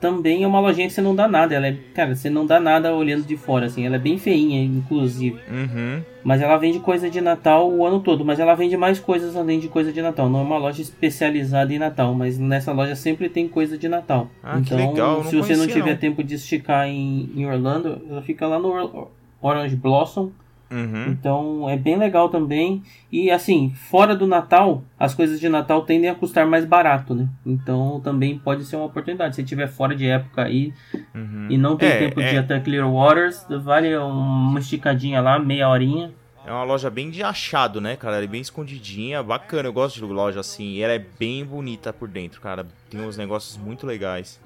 também 0.00 0.42
é 0.42 0.46
uma 0.46 0.60
lojinha 0.60 0.86
que 0.86 0.92
você 0.92 1.00
não 1.02 1.14
dá 1.14 1.28
nada. 1.28 1.54
Ela 1.54 1.68
é, 1.68 1.76
cara, 1.94 2.14
você 2.14 2.30
não 2.30 2.46
dá 2.46 2.58
nada 2.58 2.94
olhando 2.94 3.24
de 3.24 3.36
fora, 3.36 3.66
assim. 3.66 3.84
Ela 3.84 3.96
é 3.96 3.98
bem 3.98 4.16
feinha, 4.16 4.62
inclusive. 4.64 5.38
Uhum. 5.50 6.02
Mas 6.24 6.40
ela 6.40 6.56
vende 6.56 6.80
coisa 6.80 7.10
de 7.10 7.20
Natal 7.20 7.70
o 7.70 7.84
ano 7.86 8.00
todo. 8.00 8.24
Mas 8.24 8.40
ela 8.40 8.54
vende 8.54 8.76
mais 8.76 8.98
coisas 8.98 9.36
além 9.36 9.60
de 9.60 9.68
coisa 9.68 9.92
de 9.92 10.00
Natal. 10.00 10.28
Não 10.28 10.40
é 10.40 10.42
uma 10.42 10.58
loja 10.58 10.80
especializada 10.80 11.72
em 11.72 11.78
Natal, 11.78 12.14
mas 12.14 12.38
nessa 12.38 12.72
loja 12.72 12.96
sempre 12.96 13.28
tem 13.28 13.46
coisa 13.46 13.76
de 13.76 13.88
Natal. 13.88 14.28
Ah, 14.42 14.58
então, 14.58 14.76
legal, 14.78 15.22
se 15.24 15.36
você 15.36 15.54
não 15.54 15.66
tiver 15.66 15.92
não. 15.92 15.98
tempo 15.98 16.24
de 16.24 16.34
esticar 16.34 16.88
em, 16.88 17.30
em 17.36 17.46
Orlando, 17.46 18.00
ela 18.08 18.22
fica 18.22 18.46
lá 18.46 18.58
no 18.58 18.68
Or- 18.68 19.08
Orange 19.42 19.76
Blossom. 19.76 20.30
Uhum. 20.70 21.06
Então 21.08 21.68
é 21.68 21.76
bem 21.76 21.96
legal 21.96 22.28
também. 22.28 22.82
E 23.10 23.30
assim, 23.30 23.70
fora 23.74 24.14
do 24.14 24.26
Natal, 24.26 24.82
as 24.98 25.14
coisas 25.14 25.40
de 25.40 25.48
Natal 25.48 25.82
tendem 25.82 26.08
a 26.08 26.14
custar 26.14 26.46
mais 26.46 26.64
barato, 26.64 27.14
né? 27.14 27.28
Então 27.44 28.00
também 28.00 28.38
pode 28.38 28.64
ser 28.64 28.76
uma 28.76 28.84
oportunidade. 28.86 29.34
Se 29.36 29.42
tiver 29.44 29.66
fora 29.66 29.94
de 29.96 30.06
época 30.06 30.44
aí 30.44 30.72
Uhum. 31.14 31.46
e 31.50 31.58
não 31.58 31.76
tem 31.76 31.88
É, 31.88 31.98
tempo 31.98 32.20
de 32.20 32.26
é. 32.26 32.34
ir 32.34 32.38
até 32.38 32.60
Clearwaters, 32.60 33.46
vale 33.64 33.96
uma 33.96 34.58
esticadinha 34.60 35.20
lá, 35.20 35.38
meia 35.38 35.68
horinha. 35.68 36.12
É 36.46 36.50
uma 36.52 36.64
loja 36.64 36.88
bem 36.88 37.10
de 37.10 37.22
achado, 37.22 37.80
né, 37.80 37.96
cara? 37.96 38.16
Ela 38.16 38.24
é 38.24 38.28
bem 38.28 38.40
escondidinha, 38.40 39.22
bacana. 39.22 39.68
Eu 39.68 39.72
gosto 39.72 39.96
de 39.96 40.04
loja 40.06 40.40
assim. 40.40 40.70
E 40.70 40.82
ela 40.82 40.94
é 40.94 40.98
bem 40.98 41.44
bonita 41.44 41.92
por 41.92 42.08
dentro, 42.08 42.40
cara. 42.40 42.66
Tem 42.88 43.00
uns 43.00 43.16
negócios 43.16 43.56
muito 43.58 43.86
legais. 43.86 44.40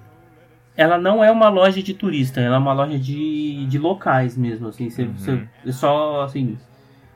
Ela 0.77 0.99
não 0.99 1.23
é 1.23 1.31
uma 1.31 1.49
loja 1.49 1.83
de 1.83 1.95
turista, 1.95 2.41
ela 2.41 2.57
é 2.57 2.59
uma 2.59 2.73
loja 2.73 2.99
de, 2.99 3.65
de 3.67 3.79
locais 3.79 4.37
mesmo, 4.37 4.69
assim, 4.69 4.91
você, 4.91 5.03
Uhum. 5.05 5.15
você- 5.17 5.49
é 5.67 5.73
só 5.73 6.23
assim, 6.23 6.59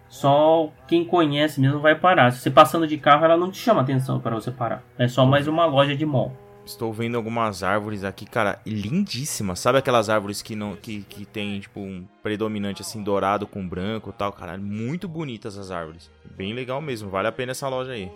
só 0.09 0.71
quem 0.87 1.05
conhece 1.05 1.61
mesmo 1.61 1.81
vai 1.81 1.95
parar. 1.95 2.31
Se 2.33 2.41
você 2.41 2.51
passando 2.51 2.87
de 2.87 2.97
carro, 2.99 3.25
ela 3.25 3.37
não 3.37 3.51
te 3.51 3.59
chama 3.59 3.81
atenção 3.83 4.21
para 4.21 4.35
você 4.35 4.51
parar. 4.51 4.83
É 4.99 5.09
só 5.09 5.27
mais 5.27 5.47
uma 5.49 5.67
loja 5.67 5.97
de 5.97 6.07
mall. 6.07 6.33
Estou 6.65 6.93
vendo 6.93 7.17
algumas 7.17 7.63
árvores 7.63 8.05
aqui, 8.05 8.27
cara, 8.27 8.61
lindíssimas. 8.67 9.59
Sabe 9.59 9.79
aquelas 9.79 10.11
árvores 10.11 10.43
que 10.43 10.55
não 10.55 10.77
que, 10.77 11.03
que 11.09 11.25
tem 11.25 11.59
tipo 11.61 11.81
um 11.81 12.05
predominante 12.23 12.83
assim 12.83 13.03
dourado 13.03 13.47
com 13.47 13.67
branco 13.67 14.11
e 14.11 14.13
tal, 14.13 14.31
cara? 14.33 14.57
Muito 14.59 15.09
bonitas 15.09 15.57
as 15.57 15.71
árvores. 15.71 16.11
Bem 16.37 16.53
legal 16.53 16.81
mesmo. 16.83 17.09
Vale 17.09 17.27
a 17.29 17.33
pena 17.33 17.53
essa 17.53 17.69
loja 17.69 17.93
aí. 17.93 18.11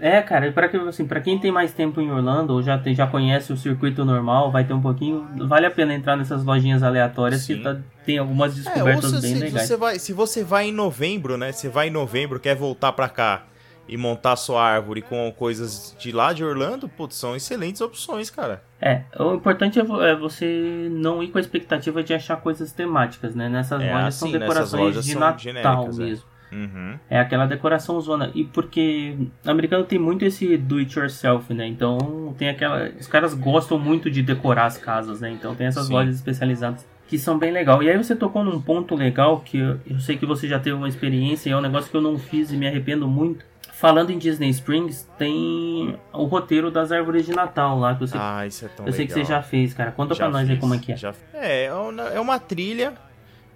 É, 0.00 0.22
cara, 0.22 0.46
e 0.48 0.52
para 0.52 0.68
que 0.68 0.76
assim, 0.76 1.06
para 1.06 1.20
quem 1.20 1.38
tem 1.38 1.52
mais 1.52 1.72
tempo 1.72 2.00
em 2.00 2.10
Orlando 2.10 2.54
ou 2.54 2.62
já 2.62 2.78
tem, 2.78 2.94
já 2.94 3.06
conhece 3.06 3.52
o 3.52 3.56
circuito 3.56 4.04
normal, 4.04 4.50
vai 4.50 4.64
ter 4.64 4.72
um 4.72 4.80
pouquinho, 4.80 5.26
vale 5.46 5.66
a 5.66 5.70
pena 5.70 5.94
entrar 5.94 6.16
nessas 6.16 6.42
lojinhas 6.44 6.82
aleatórias 6.82 7.42
Sim. 7.42 7.56
que 7.58 7.62
tá- 7.62 7.76
tem 8.04 8.18
algumas 8.18 8.52
É, 8.52 8.62
descobertas 8.62 9.10
se, 9.10 9.20
bem 9.20 9.34
se 9.36 9.40
legais. 9.40 9.66
você 9.68 9.76
vai, 9.76 9.98
se 9.98 10.12
você 10.12 10.42
vai 10.42 10.68
em 10.68 10.72
novembro, 10.72 11.36
né? 11.36 11.52
Você 11.52 11.68
vai 11.68 11.88
em 11.88 11.90
novembro, 11.90 12.40
quer 12.40 12.56
voltar 12.56 12.92
pra 12.92 13.08
cá 13.08 13.42
e 13.86 13.96
montar 13.96 14.36
sua 14.36 14.62
árvore 14.64 15.02
com 15.02 15.30
coisas 15.36 15.94
de 15.98 16.12
lá 16.12 16.32
de 16.32 16.44
Orlando, 16.44 16.88
putz, 16.88 17.16
são 17.16 17.34
excelentes 17.36 17.80
opções, 17.80 18.30
cara. 18.30 18.62
É, 18.80 19.02
o 19.18 19.34
importante 19.34 19.78
é 19.78 19.82
é 19.82 20.14
você 20.16 20.88
não 20.92 21.22
ir 21.22 21.28
com 21.28 21.38
a 21.38 21.40
expectativa 21.40 22.02
de 22.02 22.14
achar 22.14 22.36
coisas 22.36 22.72
temáticas, 22.72 23.34
né? 23.34 23.48
Nessas 23.48 23.82
É, 23.82 23.92
lojas 23.92 24.14
são 24.14 24.28
assim, 24.28 24.38
nessas 24.38 24.48
decorações 24.48 24.82
lojas 24.82 25.04
de 25.04 25.12
são 25.12 25.20
Natal 25.20 25.38
genéricas, 25.40 25.98
é. 25.98 26.29
Uhum. 26.52 26.98
É 27.08 27.18
aquela 27.20 27.46
decoração 27.46 28.00
zona. 28.00 28.30
E 28.34 28.44
porque 28.44 29.16
o 29.44 29.50
americano 29.50 29.84
tem 29.84 29.98
muito 29.98 30.24
esse 30.24 30.56
do 30.56 30.76
it 30.78 30.98
yourself, 30.98 31.52
né? 31.54 31.66
Então 31.66 32.34
tem 32.36 32.48
aquela. 32.48 32.90
Os 32.98 33.06
caras 33.06 33.34
gostam 33.34 33.78
muito 33.78 34.10
de 34.10 34.22
decorar 34.22 34.66
as 34.66 34.76
casas, 34.76 35.20
né? 35.20 35.30
Então 35.30 35.54
tem 35.54 35.66
essas 35.66 35.86
Sim. 35.86 35.92
lojas 35.92 36.16
especializadas 36.16 36.86
que 37.06 37.18
são 37.18 37.38
bem 37.38 37.50
legal. 37.52 37.82
E 37.82 37.90
aí 37.90 37.96
você 37.96 38.14
tocou 38.14 38.44
num 38.44 38.60
ponto 38.60 38.94
legal 38.94 39.40
que 39.40 39.58
eu, 39.58 39.80
eu 39.88 39.98
sei 39.98 40.16
que 40.16 40.24
você 40.26 40.46
já 40.46 40.58
teve 40.60 40.76
uma 40.76 40.88
experiência 40.88 41.48
e 41.48 41.52
é 41.52 41.56
um 41.56 41.60
negócio 41.60 41.90
que 41.90 41.96
eu 41.96 42.00
não 42.00 42.18
fiz 42.18 42.52
e 42.52 42.56
me 42.56 42.66
arrependo 42.68 43.06
muito. 43.08 43.44
Falando 43.72 44.10
em 44.10 44.18
Disney 44.18 44.50
Springs, 44.50 45.08
tem 45.16 45.96
o 46.12 46.24
roteiro 46.24 46.70
das 46.70 46.92
árvores 46.92 47.24
de 47.24 47.32
Natal 47.32 47.78
lá 47.78 47.94
que 47.94 48.00
você 48.00 48.16
Ah, 48.20 48.46
isso 48.46 48.64
é 48.66 48.68
tão 48.68 48.86
eu 48.86 48.92
sei 48.92 49.06
que 49.06 49.12
você 49.12 49.20
legal. 49.20 49.36
já 49.38 49.42
fez, 49.42 49.72
cara. 49.72 49.90
Conta 49.90 50.14
Já 50.14 50.24
pra 50.24 50.32
nós 50.32 50.42
aí 50.42 50.48
fiz, 50.54 50.60
como 50.60 50.74
é 50.74 50.78
que 50.78 50.92
é. 50.92 50.96
já- 50.96 51.14
É, 51.32 51.64
é 51.64 51.72
uma- 51.74 52.02
é 52.10 52.20
uma 52.20 52.38
trilha, 52.38 52.92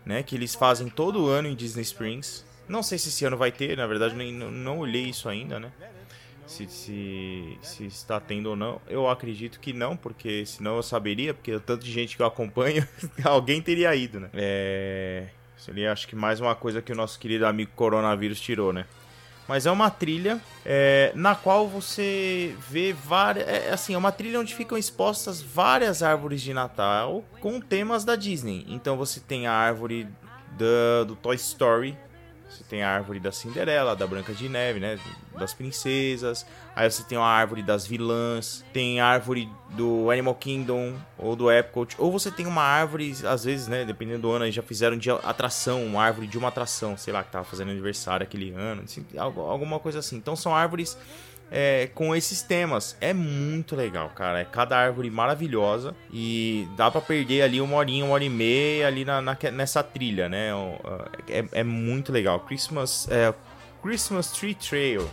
né, 0.07 0.23
que 0.23 0.35
eles 0.35 0.55
fazem 0.55 0.89
todo 0.89 1.27
ano 1.29 1.47
em 1.47 1.55
Disney 1.55 1.83
Springs. 1.83 2.45
Não 2.69 2.83
sei 2.83 2.99
se 2.99 3.09
esse 3.09 3.25
ano 3.25 3.37
vai 3.37 3.53
ter, 3.53 3.77
na 3.77 3.87
verdade 3.87 4.15
nem, 4.15 4.33
não, 4.33 4.79
olhei 4.79 5.05
isso 5.05 5.29
ainda, 5.29 5.59
né? 5.61 5.71
Se, 6.47 6.67
se, 6.69 7.59
se 7.63 7.87
está 7.87 8.21
tendo 8.21 8.51
ou 8.51 8.57
não. 8.57 8.81
Eu 8.87 9.09
acredito 9.09 9.59
que 9.59 9.73
não, 9.73 9.97
porque 9.97 10.45
senão 10.45 10.77
eu 10.77 10.83
saberia, 10.83 11.33
porque 11.33 11.55
o 11.55 11.61
tanto 11.61 11.85
de 11.85 11.91
gente 11.91 12.17
que 12.17 12.23
eu 12.23 12.27
acompanho, 12.27 12.87
alguém 13.25 13.63
teria 13.63 13.95
ido, 13.95 14.21
né? 14.21 14.29
É... 14.35 15.29
Seria 15.57 15.93
acho 15.93 16.07
que 16.07 16.15
mais 16.15 16.41
uma 16.41 16.55
coisa 16.55 16.83
que 16.83 16.93
o 16.93 16.95
nosso 16.95 17.19
querido 17.19 17.47
amigo 17.47 17.71
coronavírus 17.75 18.39
tirou, 18.39 18.73
né? 18.73 18.85
Mas 19.49 19.67
é 19.67 19.71
uma 19.71 19.91
trilha 19.91 20.41
é, 20.65 21.13
na 21.15 21.35
qual 21.35 21.69
você 21.69 22.55
vê 22.69 22.93
várias. 22.93 23.47
É, 23.47 23.71
assim, 23.73 23.95
é 23.95 23.99
uma 23.99 24.13
trilha 24.13 24.41
onde 24.41 24.55
ficam 24.55 24.77
expostas 24.77 25.41
várias 25.43 26.03
árvores 26.03 26.41
de 26.43 26.53
Natal 26.55 27.23
com 27.41 27.61
temas 27.61 28.05
da 28.05 28.17
Disney. 28.17 28.65
Então 28.69 28.97
você 28.97 29.21
tem 29.21 29.47
a 29.47 29.53
árvore 29.53 30.07
da- 30.59 31.05
do 31.07 31.15
Toy 31.17 31.37
Story. 31.37 31.97
Você 32.49 32.63
tem 32.65 32.83
a 32.83 32.91
árvore 32.91 33.19
da 33.19 33.33
Cinderela, 33.33 33.97
da 33.97 34.07
Branca 34.07 34.33
de 34.33 34.49
Neve, 34.49 34.79
né? 34.79 34.99
Das 35.39 35.53
princesas. 35.53 36.47
Aí 36.77 36.89
você 36.91 37.03
tem 37.03 37.19
a 37.19 37.23
árvore 37.23 37.63
das 37.63 37.87
vilãs. 37.87 38.65
Tem 38.73 39.01
a 39.01 39.07
árvore 39.07 39.49
do 39.71 40.11
Animal 40.11 40.35
Kingdom 40.35 40.95
ou 41.19 41.35
do 41.35 41.51
Epcot. 41.51 41.97
Ou 41.99 42.13
você 42.13 42.31
tem 42.31 42.47
uma 42.47 42.63
árvore, 42.63 43.15
às 43.25 43.45
vezes, 43.45 43.67
né? 43.67 43.85
Dependendo 43.85 44.23
do 44.23 44.31
ano, 44.31 44.51
já 44.51 44.63
fizeram 44.63 44.97
de 44.97 45.11
atração, 45.11 45.85
uma 45.85 46.03
árvore 46.03 46.27
de 46.27 46.39
uma 46.39 46.49
atração, 46.49 46.97
sei 46.97 47.13
lá, 47.13 47.25
que 47.25 47.33
tava 47.33 47.45
fazendo 47.45 47.71
aniversário 47.71 48.25
aquele 48.25 48.53
ano. 48.53 48.83
assim, 48.83 49.05
alguma 49.17 49.81
coisa 49.81 49.99
assim. 49.99 50.17
Então 50.17 50.37
são 50.37 50.55
árvores 50.55 50.97
é, 51.57 51.89
com 51.95 52.17
esses 52.17 52.43
temas. 52.43 52.97
É 53.01 53.15
muito 53.15 53.77
legal, 53.77 54.09
cara. 54.11 54.41
É 54.41 54.45
cada 54.45 54.77
árvore 54.77 55.09
maravilhosa. 55.09 55.95
E 56.13 56.67
dá 56.77 56.91
pra 56.91 57.01
perder 57.01 57.43
ali 57.43 57.61
uma 57.61 57.77
horinha, 57.77 58.05
uma 58.05 58.15
hora 58.15 58.25
e 58.25 58.29
meia 58.29 58.89
ali 58.89 59.05
na, 59.05 59.21
na- 59.23 59.39
nessa 59.53 59.81
trilha, 59.85 60.29
né? 60.29 60.49
É, 61.29 61.45
é 61.61 61.63
muito 61.63 62.11
legal. 62.11 62.41
Christmas, 62.41 63.07
é, 63.09 63.33
Christmas 63.81 64.33
Tree 64.33 64.55
Trail. 64.55 65.09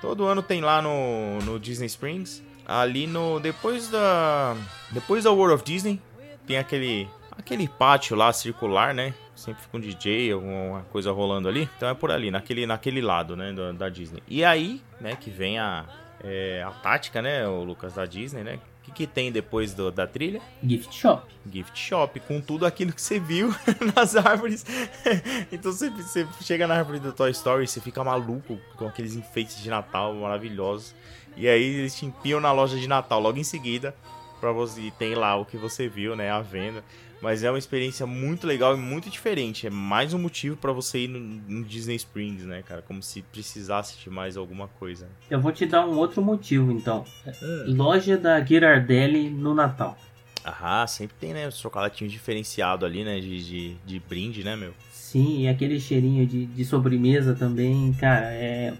Todo 0.00 0.24
ano 0.26 0.42
tem 0.42 0.60
lá 0.62 0.80
no, 0.80 1.38
no 1.44 1.58
Disney 1.60 1.86
Springs. 1.86 2.42
Ali 2.66 3.06
no. 3.06 3.38
Depois 3.38 3.88
da. 3.88 4.56
Depois 4.90 5.24
da 5.24 5.30
World 5.30 5.54
of 5.56 5.64
Disney. 5.64 6.00
Tem 6.46 6.56
aquele. 6.56 7.08
Aquele 7.36 7.68
pátio 7.68 8.16
lá 8.16 8.32
circular, 8.32 8.92
né? 8.94 9.14
Sempre 9.38 9.62
fica 9.62 9.76
um 9.76 9.80
DJ, 9.80 10.32
alguma 10.32 10.82
coisa 10.92 11.12
rolando 11.12 11.48
ali. 11.48 11.68
Então 11.76 11.88
é 11.88 11.94
por 11.94 12.10
ali, 12.10 12.30
naquele, 12.30 12.66
naquele 12.66 13.00
lado, 13.00 13.36
né? 13.36 13.52
Da, 13.52 13.72
da 13.72 13.88
Disney. 13.88 14.22
E 14.26 14.44
aí, 14.44 14.82
né, 15.00 15.16
que 15.16 15.30
vem 15.30 15.58
a. 15.58 15.84
é, 16.22 16.62
a 16.66 16.70
tática, 16.70 17.22
né, 17.22 17.46
o 17.46 17.64
Lucas 17.64 17.94
da 17.94 18.04
Disney, 18.04 18.42
né? 18.42 18.58
que, 18.88 18.92
que 18.92 19.06
tem 19.06 19.30
depois 19.30 19.74
do, 19.74 19.90
da 19.90 20.06
trilha? 20.06 20.40
Gift 20.62 20.94
Shop. 20.94 21.26
Gift 21.50 21.78
Shop, 21.78 22.20
com 22.20 22.40
tudo 22.40 22.66
aquilo 22.66 22.92
que 22.92 23.00
você 23.00 23.18
viu 23.18 23.54
nas 23.94 24.16
árvores. 24.16 24.64
então 25.52 25.72
você, 25.72 25.90
você 25.90 26.26
chega 26.42 26.66
na 26.66 26.74
árvore 26.74 26.98
do 26.98 27.12
Toy 27.12 27.30
Story, 27.30 27.66
você 27.66 27.80
fica 27.80 28.02
maluco 28.02 28.58
com 28.76 28.86
aqueles 28.86 29.14
enfeites 29.14 29.62
de 29.62 29.70
Natal 29.70 30.14
maravilhosos. 30.14 30.94
E 31.36 31.48
aí 31.48 31.62
eles 31.62 31.96
te 31.96 32.06
empiam 32.06 32.40
na 32.40 32.52
loja 32.52 32.78
de 32.78 32.88
Natal 32.88 33.20
logo 33.20 33.38
em 33.38 33.44
seguida. 33.44 33.94
Pra 34.40 34.52
você, 34.52 34.82
e 34.82 34.90
tem 34.92 35.14
lá 35.14 35.34
o 35.36 35.44
que 35.44 35.56
você 35.56 35.88
viu, 35.88 36.14
né? 36.14 36.30
A 36.30 36.40
venda. 36.40 36.84
Mas 37.20 37.42
é 37.42 37.50
uma 37.50 37.58
experiência 37.58 38.06
muito 38.06 38.46
legal 38.46 38.76
e 38.76 38.78
muito 38.78 39.10
diferente. 39.10 39.66
É 39.66 39.70
mais 39.70 40.14
um 40.14 40.18
motivo 40.18 40.56
para 40.56 40.72
você 40.72 41.00
ir 41.00 41.08
no, 41.08 41.18
no, 41.18 41.64
Disney 41.64 41.96
Springs, 41.96 42.44
né, 42.44 42.62
cara? 42.62 42.82
Como 42.82 43.02
se 43.02 43.22
precisasse 43.22 43.98
de 43.98 44.08
mais 44.08 44.36
alguma 44.36 44.68
coisa. 44.68 45.08
Eu 45.28 45.40
vou 45.40 45.50
te 45.50 45.66
dar 45.66 45.84
um 45.86 45.96
outro 45.96 46.22
motivo, 46.22 46.70
então. 46.70 47.04
Hum. 47.42 47.64
Loja 47.66 48.16
da 48.16 48.44
Girardelli 48.44 49.30
no 49.30 49.52
Natal. 49.52 49.98
Ah, 50.44 50.86
sempre 50.86 51.16
tem, 51.20 51.34
né? 51.34 51.46
Os 51.46 51.58
chocolatinhos 51.58 52.12
diferenciados 52.12 52.88
ali, 52.88 53.04
né? 53.04 53.20
De, 53.20 53.44
de, 53.44 53.76
de, 53.84 54.00
brinde, 54.00 54.44
né, 54.44 54.56
meu? 54.56 54.72
Sim, 54.92 55.42
e 55.42 55.48
aquele 55.48 55.80
cheirinho 55.80 56.26
de, 56.26 56.46
de 56.46 56.64
sobremesa 56.64 57.34
também, 57.34 57.92
cara, 57.94 58.26
é... 58.32 58.74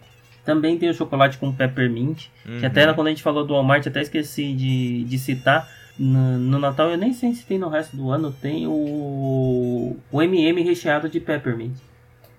Também 0.45 0.79
tem 0.79 0.89
o 0.89 0.95
chocolate 0.95 1.37
com 1.37 1.53
peppermint, 1.53 2.29
uhum. 2.47 2.61
que 2.61 2.65
até 2.65 2.91
quando 2.95 3.09
a 3.09 3.11
gente 3.11 3.23
falou 3.23 3.45
do 3.45 3.53
Walmart, 3.53 3.87
até 3.87 4.01
esqueci 4.01 4.55
de, 4.55 5.05
de 5.05 5.19
citar, 5.19 5.69
no, 5.99 6.39
no, 6.39 6.59
Natal, 6.59 6.91
eu 6.91 6.97
nem 6.97 7.13
sei 7.13 7.35
se 7.35 7.45
tem 7.45 7.59
no 7.59 7.69
resto 7.69 7.97
do 7.97 8.11
ano, 8.11 8.33
tem 8.33 8.67
o, 8.67 9.97
o 10.11 10.23
MM 10.23 10.63
recheado 10.63 11.09
de 11.09 11.19
peppermint. 11.19 11.77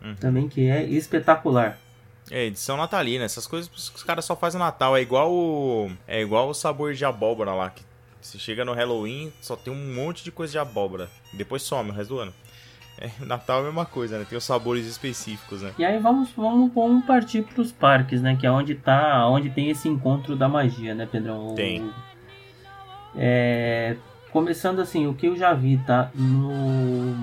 Uhum. 0.01 0.15
Também 0.15 0.47
que 0.47 0.69
é 0.69 0.83
espetacular. 0.83 1.77
É, 2.31 2.45
edição 2.45 2.77
natalina, 2.77 3.25
essas 3.25 3.47
coisas 3.47 3.69
os 3.73 4.03
caras 4.03 4.23
só 4.23 4.35
fazem 4.35 4.59
no 4.59 4.65
Natal. 4.65 4.95
É 4.95 5.01
igual 5.01 5.31
o, 5.31 5.91
é 6.07 6.21
igual 6.21 6.49
o 6.49 6.53
sabor 6.53 6.93
de 6.93 7.03
abóbora 7.03 7.53
lá, 7.53 7.69
que 7.69 7.83
você 8.21 8.37
chega 8.37 8.63
no 8.63 8.73
Halloween, 8.73 9.33
só 9.41 9.55
tem 9.55 9.73
um 9.73 9.93
monte 9.93 10.23
de 10.23 10.31
coisa 10.31 10.51
de 10.51 10.59
abóbora. 10.59 11.09
Depois 11.33 11.63
some 11.63 11.89
o 11.89 11.93
resto 11.93 12.13
do 12.13 12.19
ano. 12.19 12.33
É, 12.97 13.09
Natal 13.25 13.59
é 13.59 13.61
a 13.61 13.65
mesma 13.65 13.85
coisa, 13.85 14.19
né? 14.19 14.25
Tem 14.27 14.37
os 14.37 14.43
sabores 14.43 14.85
específicos, 14.85 15.61
né? 15.61 15.73
E 15.77 15.83
aí 15.83 15.97
vamos, 15.99 16.31
vamos, 16.31 16.71
vamos 16.73 17.05
partir 17.05 17.43
para 17.43 17.61
os 17.61 17.71
parques, 17.71 18.21
né? 18.21 18.35
Que 18.39 18.45
é 18.45 18.51
onde 18.51 18.75
tá, 18.75 19.27
onde 19.27 19.49
tem 19.49 19.69
esse 19.69 19.87
encontro 19.87 20.35
da 20.35 20.47
magia, 20.47 20.93
né, 20.93 21.07
Pedrão? 21.09 21.55
Tem. 21.55 21.89
É, 23.15 23.95
começando 24.31 24.79
assim, 24.79 25.07
o 25.07 25.13
que 25.13 25.27
eu 25.27 25.35
já 25.35 25.53
vi, 25.53 25.77
tá? 25.85 26.11
No, 26.13 27.15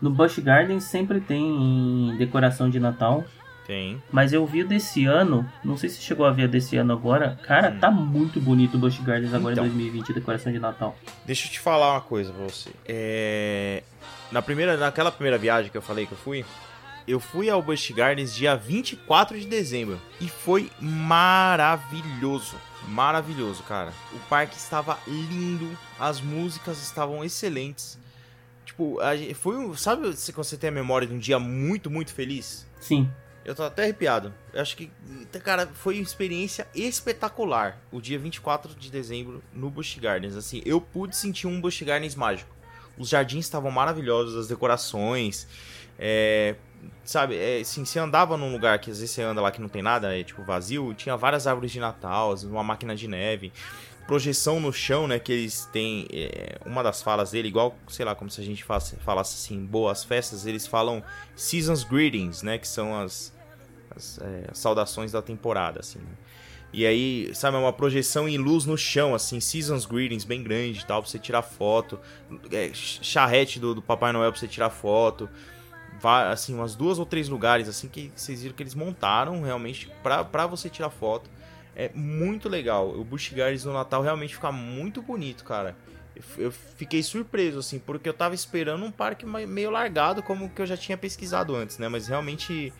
no 0.00 0.10
Busch 0.10 0.38
Gardens 0.38 0.84
sempre 0.84 1.20
tem 1.20 2.14
decoração 2.18 2.68
de 2.68 2.78
Natal. 2.78 3.24
Tem. 3.66 4.02
Mas 4.12 4.32
eu 4.32 4.44
vi 4.44 4.62
desse 4.62 5.06
ano, 5.06 5.50
não 5.64 5.76
sei 5.76 5.88
se 5.88 6.02
chegou 6.02 6.26
a 6.26 6.30
ver 6.30 6.48
desse 6.48 6.76
ano 6.76 6.92
agora. 6.92 7.38
Cara, 7.44 7.70
hum. 7.70 7.78
tá 7.78 7.90
muito 7.90 8.38
bonito 8.38 8.74
o 8.76 8.78
Busch 8.78 9.00
Gardens 9.00 9.32
agora 9.32 9.54
então, 9.54 9.64
em 9.64 9.68
2020, 9.68 10.10
a 10.10 10.14
decoração 10.14 10.52
de 10.52 10.58
Natal. 10.58 10.94
Deixa 11.24 11.46
eu 11.46 11.50
te 11.50 11.58
falar 11.58 11.92
uma 11.92 12.00
coisa 12.00 12.32
pra 12.32 12.44
você. 12.44 12.70
É... 12.86 13.82
Na 14.30 14.42
primeira, 14.42 14.76
naquela 14.76 15.10
primeira 15.10 15.38
viagem 15.38 15.70
que 15.70 15.76
eu 15.76 15.82
falei 15.82 16.06
que 16.06 16.12
eu 16.12 16.18
fui, 16.18 16.44
eu 17.06 17.20
fui 17.20 17.50
ao 17.50 17.62
Busch 17.62 17.90
Gardens 17.90 18.34
dia 18.34 18.56
24 18.56 19.38
de 19.38 19.46
dezembro 19.46 20.00
e 20.20 20.28
foi 20.28 20.70
maravilhoso. 20.80 22.56
Maravilhoso, 22.88 23.62
cara. 23.62 23.92
O 24.12 24.18
parque 24.28 24.56
estava 24.56 24.98
lindo, 25.06 25.76
as 25.98 26.20
músicas 26.20 26.82
estavam 26.82 27.24
excelentes. 27.24 27.98
Tipo, 28.64 28.98
foi 29.34 29.56
um. 29.56 29.74
Sabe 29.74 30.14
se 30.16 30.32
você 30.32 30.56
tem 30.56 30.68
a 30.68 30.72
memória 30.72 31.06
de 31.06 31.14
um 31.14 31.18
dia 31.18 31.38
muito, 31.38 31.90
muito 31.90 32.12
feliz? 32.12 32.66
Sim. 32.80 33.10
Eu 33.44 33.54
tô 33.54 33.62
até 33.62 33.82
arrepiado. 33.82 34.32
Eu 34.52 34.62
acho 34.62 34.74
que, 34.74 34.90
cara, 35.42 35.66
foi 35.74 35.96
uma 35.96 36.02
experiência 36.02 36.66
espetacular. 36.74 37.78
O 37.92 38.00
dia 38.00 38.18
24 38.18 38.74
de 38.74 38.90
dezembro 38.90 39.42
no 39.52 39.68
Busch 39.68 39.98
Gardens. 39.98 40.34
Assim, 40.34 40.62
eu 40.64 40.80
pude 40.80 41.14
sentir 41.14 41.46
um 41.46 41.60
Busch 41.60 41.82
Gardens 41.82 42.14
mágico. 42.14 42.54
Os 42.96 43.08
jardins 43.10 43.44
estavam 43.44 43.70
maravilhosos, 43.70 44.34
as 44.36 44.48
decorações. 44.48 45.46
É, 45.98 46.54
sabe, 47.04 47.36
é, 47.36 47.60
assim, 47.60 47.84
você 47.84 47.98
andava 47.98 48.36
num 48.36 48.52
lugar 48.52 48.78
que 48.78 48.90
às 48.90 48.98
vezes 48.98 49.14
você 49.14 49.22
anda 49.22 49.40
lá 49.40 49.50
que 49.50 49.60
não 49.60 49.68
tem 49.68 49.82
nada, 49.82 50.18
é 50.18 50.22
tipo 50.22 50.42
vazio, 50.42 50.94
tinha 50.94 51.16
várias 51.16 51.46
árvores 51.46 51.70
de 51.70 51.80
Natal, 51.80 52.34
uma 52.44 52.62
máquina 52.62 52.94
de 52.94 53.08
neve, 53.08 53.52
projeção 54.06 54.60
no 54.60 54.72
chão, 54.72 55.06
né, 55.06 55.18
que 55.18 55.32
eles 55.32 55.68
têm, 55.72 56.06
é, 56.12 56.58
uma 56.64 56.82
das 56.82 57.02
falas 57.02 57.30
dele, 57.30 57.48
igual, 57.48 57.76
sei 57.88 58.04
lá, 58.04 58.14
como 58.14 58.30
se 58.30 58.40
a 58.40 58.44
gente 58.44 58.64
falasse, 58.64 58.96
assim, 59.34 59.64
boas 59.64 60.04
festas, 60.04 60.46
eles 60.46 60.66
falam 60.66 61.02
Seasons 61.34 61.84
Greetings, 61.84 62.42
né, 62.42 62.58
que 62.58 62.68
são 62.68 62.98
as, 62.98 63.32
as, 63.94 64.18
é, 64.18 64.50
saudações 64.52 65.12
da 65.12 65.22
temporada, 65.22 65.80
assim, 65.80 65.98
né? 65.98 66.12
E 66.76 66.84
aí, 66.84 67.32
sabe, 67.36 67.56
é 67.56 67.60
uma 67.60 67.72
projeção 67.72 68.28
em 68.28 68.36
luz 68.36 68.66
no 68.66 68.76
chão, 68.76 69.14
assim, 69.14 69.38
Seasons 69.38 69.86
Greetings 69.86 70.24
bem 70.24 70.42
grande 70.42 70.80
e 70.80 70.84
tal, 70.84 71.00
pra 71.00 71.08
você 71.08 71.20
tirar 71.20 71.42
foto. 71.42 72.00
É, 72.50 72.72
charrete 72.74 73.60
do, 73.60 73.76
do 73.76 73.80
Papai 73.80 74.12
Noel 74.12 74.32
pra 74.32 74.40
você 74.40 74.48
tirar 74.48 74.70
foto 74.70 75.30
assim, 76.08 76.54
umas 76.54 76.74
duas 76.74 76.98
ou 76.98 77.06
três 77.06 77.28
lugares 77.28 77.68
assim 77.68 77.88
que 77.88 78.12
vocês 78.14 78.42
viram 78.42 78.54
que 78.54 78.62
eles 78.62 78.74
montaram 78.74 79.42
realmente 79.42 79.90
para 80.02 80.46
você 80.46 80.68
tirar 80.68 80.90
foto. 80.90 81.30
É 81.76 81.90
muito 81.94 82.48
legal. 82.48 82.90
O 82.90 83.04
Busch 83.04 83.32
Gardens 83.32 83.64
no 83.64 83.72
Natal 83.72 84.02
realmente 84.02 84.34
fica 84.34 84.52
muito 84.52 85.02
bonito, 85.02 85.44
cara. 85.44 85.76
Eu, 86.38 86.52
fiquei 86.52 87.02
surpreso, 87.02 87.58
assim, 87.58 87.80
porque 87.80 88.08
eu 88.08 88.14
tava 88.14 88.36
esperando 88.36 88.84
um 88.84 88.90
parque 88.90 89.26
meio 89.26 89.70
largado, 89.70 90.22
como 90.22 90.48
que 90.48 90.62
eu 90.62 90.66
já 90.66 90.76
tinha 90.76 90.96
pesquisado 90.96 91.56
antes, 91.56 91.78
né? 91.78 91.88
Mas 91.88 92.06
realmente 92.06 92.72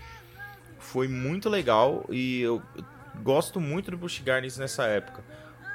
foi 0.79 1.09
muito 1.09 1.49
legal 1.49 2.05
e 2.09 2.43
eu 2.43 2.63
gosto 3.23 3.61
muito 3.61 3.91
do 3.91 3.97
Busch 3.97 4.21
Gardens 4.21 4.57
nessa 4.57 4.85
época. 4.85 5.25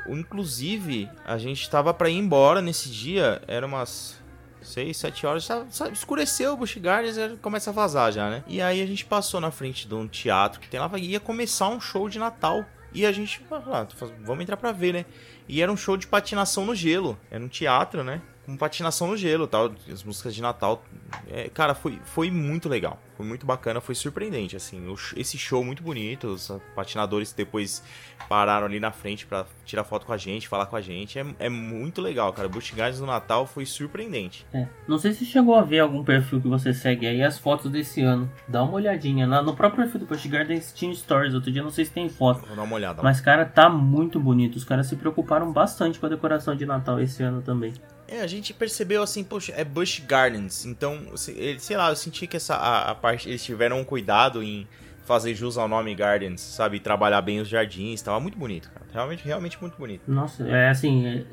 Inclusive, 0.07 1.09
a 1.25 1.37
gente 1.37 1.69
tava 1.69 1.93
para 1.93 2.09
ir 2.09 2.17
embora 2.17 2.61
nesse 2.61 2.89
dia, 2.89 3.41
era 3.47 3.65
umas 3.65 4.18
6, 4.61 4.97
7 4.97 5.25
horas, 5.25 5.45
já, 5.45 5.65
escureceu 5.91 6.53
o 6.53 6.57
Busch 6.57 6.77
Gardens 6.77 7.17
e 7.17 7.37
começa 7.37 7.69
a 7.69 7.73
vazar 7.73 8.11
já, 8.11 8.29
né? 8.29 8.43
E 8.47 8.61
aí 8.61 8.81
a 8.81 8.85
gente 8.85 9.05
passou 9.05 9.39
na 9.39 9.51
frente 9.51 9.87
de 9.87 9.95
um 9.95 10.07
teatro 10.07 10.59
que 10.59 10.67
tem 10.67 10.79
lá, 10.79 10.89
ia 10.97 11.19
começar 11.19 11.69
um 11.69 11.79
show 11.79 12.09
de 12.09 12.19
Natal. 12.19 12.65
E 12.91 13.05
a 13.05 13.11
gente, 13.11 13.45
ah, 13.51 13.87
vamos 14.23 14.41
entrar 14.41 14.57
pra 14.57 14.71
ver, 14.71 14.93
né? 14.93 15.05
E 15.47 15.61
era 15.61 15.71
um 15.71 15.77
show 15.77 15.95
de 15.95 16.07
patinação 16.07 16.65
no 16.65 16.73
gelo. 16.73 17.19
Era 17.29 17.43
um 17.43 17.47
teatro, 17.47 18.03
né? 18.03 18.19
Com 18.49 18.57
patinação 18.57 19.07
no 19.07 19.15
gelo 19.15 19.45
tal. 19.45 19.71
As 19.91 20.03
músicas 20.03 20.33
de 20.33 20.41
Natal. 20.41 20.83
É, 21.29 21.49
cara, 21.49 21.75
foi, 21.75 21.99
foi 22.03 22.31
muito 22.31 22.67
legal. 22.67 22.99
Foi 23.15 23.23
muito 23.23 23.45
bacana, 23.45 23.79
foi 23.79 23.93
surpreendente, 23.93 24.55
assim. 24.55 24.87
O, 24.87 24.95
esse 25.15 25.37
show 25.37 25.63
muito 25.63 25.83
bonito. 25.83 26.29
Os 26.29 26.51
patinadores 26.73 27.31
depois 27.31 27.83
pararam 28.27 28.65
ali 28.65 28.79
na 28.79 28.89
frente 28.89 29.27
para 29.27 29.45
tirar 29.65 29.83
foto 29.83 30.07
com 30.07 30.13
a 30.13 30.17
gente, 30.17 30.47
falar 30.47 30.65
com 30.65 30.75
a 30.75 30.81
gente. 30.81 31.19
É, 31.19 31.25
é 31.37 31.49
muito 31.49 32.01
legal, 32.01 32.33
cara. 32.33 32.49
Busch 32.49 32.71
Gardens 32.71 32.99
no 32.99 33.05
Natal 33.05 33.45
foi 33.45 33.67
surpreendente. 33.67 34.47
É. 34.51 34.65
Não 34.87 34.97
sei 34.97 35.13
se 35.13 35.25
chegou 35.25 35.53
a 35.53 35.61
ver 35.61 35.79
algum 35.79 36.03
perfil 36.03 36.41
que 36.41 36.47
você 36.47 36.73
segue 36.73 37.05
aí, 37.05 37.21
as 37.21 37.37
fotos 37.37 37.69
desse 37.69 38.01
ano. 38.01 38.31
Dá 38.47 38.63
uma 38.63 38.73
olhadinha. 38.73 39.27
Na, 39.27 39.43
no 39.43 39.55
próprio 39.55 39.83
perfil 39.83 39.99
do 39.99 40.07
Busch 40.07 40.25
Gardens 40.25 40.73
tinha 40.73 40.91
stories. 40.95 41.35
Outro 41.35 41.51
dia 41.51 41.61
não 41.61 41.69
sei 41.69 41.85
se 41.85 41.91
tem 41.91 42.09
foto. 42.09 42.47
Vou 42.47 42.55
dar 42.55 42.63
uma 42.63 42.75
olhada. 42.75 43.03
Mas, 43.03 43.21
cara, 43.21 43.45
tá 43.45 43.69
muito 43.69 44.19
bonito. 44.19 44.55
Os 44.55 44.63
caras 44.63 44.87
se 44.87 44.95
preocuparam 44.95 45.53
bastante 45.53 45.99
com 45.99 46.07
a 46.07 46.09
decoração 46.09 46.55
de 46.55 46.65
Natal 46.65 46.99
esse 46.99 47.21
ano 47.21 47.43
também. 47.43 47.73
É, 48.11 48.21
a 48.21 48.27
gente 48.27 48.53
percebeu 48.53 49.03
assim, 49.03 49.23
poxa, 49.23 49.53
é 49.55 49.63
Bush 49.63 50.01
Gardens, 50.07 50.65
então, 50.65 51.15
sei 51.15 51.77
lá, 51.77 51.89
eu 51.89 51.95
senti 51.95 52.25
que 52.25 52.37
essa 52.37 52.55
a, 52.55 52.91
a, 52.91 52.95
parte 52.95 53.29
eles 53.29 53.43
tiveram 53.43 53.79
um 53.79 53.83
cuidado 53.83 54.41
em 54.41 54.67
fazer 55.05 55.35
jus 55.35 55.57
ao 55.57 55.67
nome 55.67 55.93
Gardens, 55.93 56.41
sabe, 56.41 56.79
trabalhar 56.79 57.21
bem 57.21 57.39
os 57.39 57.47
jardins, 57.47 58.01
tava 58.01 58.19
muito 58.19 58.37
bonito, 58.37 58.69
cara. 58.71 58.85
Realmente, 58.91 59.23
realmente 59.23 59.57
muito 59.61 59.77
bonito. 59.77 60.01
Nossa, 60.07 60.47
é 60.47 60.69
assim, 60.69 61.05
é, 61.05 61.23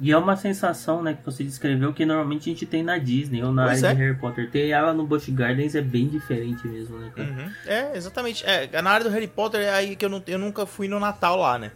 e 0.00 0.10
é 0.10 0.18
uma 0.18 0.36
sensação, 0.36 1.02
né, 1.02 1.14
que 1.14 1.24
você 1.24 1.44
descreveu 1.44 1.92
que 1.92 2.04
normalmente 2.04 2.50
a 2.50 2.52
gente 2.52 2.66
tem 2.66 2.82
na 2.82 2.98
Disney 2.98 3.42
ou 3.42 3.52
na 3.52 3.66
pois 3.66 3.84
área 3.84 3.92
é. 3.92 3.96
de 3.96 4.02
Harry 4.02 4.18
Potter. 4.18 4.50
Ter 4.50 4.68
ela 4.68 4.92
no 4.92 5.06
Busch 5.06 5.28
Gardens 5.28 5.74
é 5.74 5.80
bem 5.80 6.08
diferente 6.08 6.66
mesmo, 6.66 6.98
né, 6.98 7.12
cara? 7.14 7.28
Uhum. 7.28 7.50
É, 7.66 7.96
exatamente. 7.96 8.44
É, 8.44 8.82
na 8.82 8.90
área 8.90 9.04
do 9.04 9.10
Harry 9.10 9.28
Potter 9.28 9.60
é 9.60 9.70
aí 9.70 9.94
que 9.94 10.04
eu, 10.04 10.08
não, 10.08 10.22
eu 10.26 10.38
nunca 10.38 10.66
fui 10.66 10.88
no 10.88 10.98
Natal 10.98 11.36
lá, 11.36 11.58
né? 11.58 11.70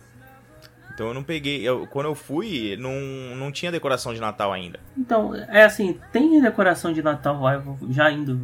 Então 0.98 1.06
eu 1.06 1.14
não 1.14 1.22
peguei. 1.22 1.62
Eu, 1.62 1.86
quando 1.86 2.06
eu 2.06 2.14
fui, 2.16 2.76
não, 2.76 2.92
não 3.36 3.52
tinha 3.52 3.70
decoração 3.70 4.12
de 4.12 4.20
Natal 4.20 4.52
ainda. 4.52 4.80
Então, 4.96 5.32
é 5.32 5.62
assim, 5.62 5.96
tem 6.10 6.40
decoração 6.42 6.92
de 6.92 7.00
Natal, 7.00 7.40
já 7.88 8.10
indo 8.10 8.36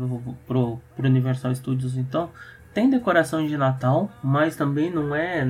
pro, 0.47 0.81
pro 0.95 1.09
Universal 1.09 1.53
Studios, 1.53 1.97
então. 1.97 2.31
Tem 2.73 2.90
decoração 2.90 3.45
de 3.47 3.57
Natal, 3.57 4.11
mas 4.23 4.57
também 4.57 4.90
não 4.90 5.14
é 5.14 5.45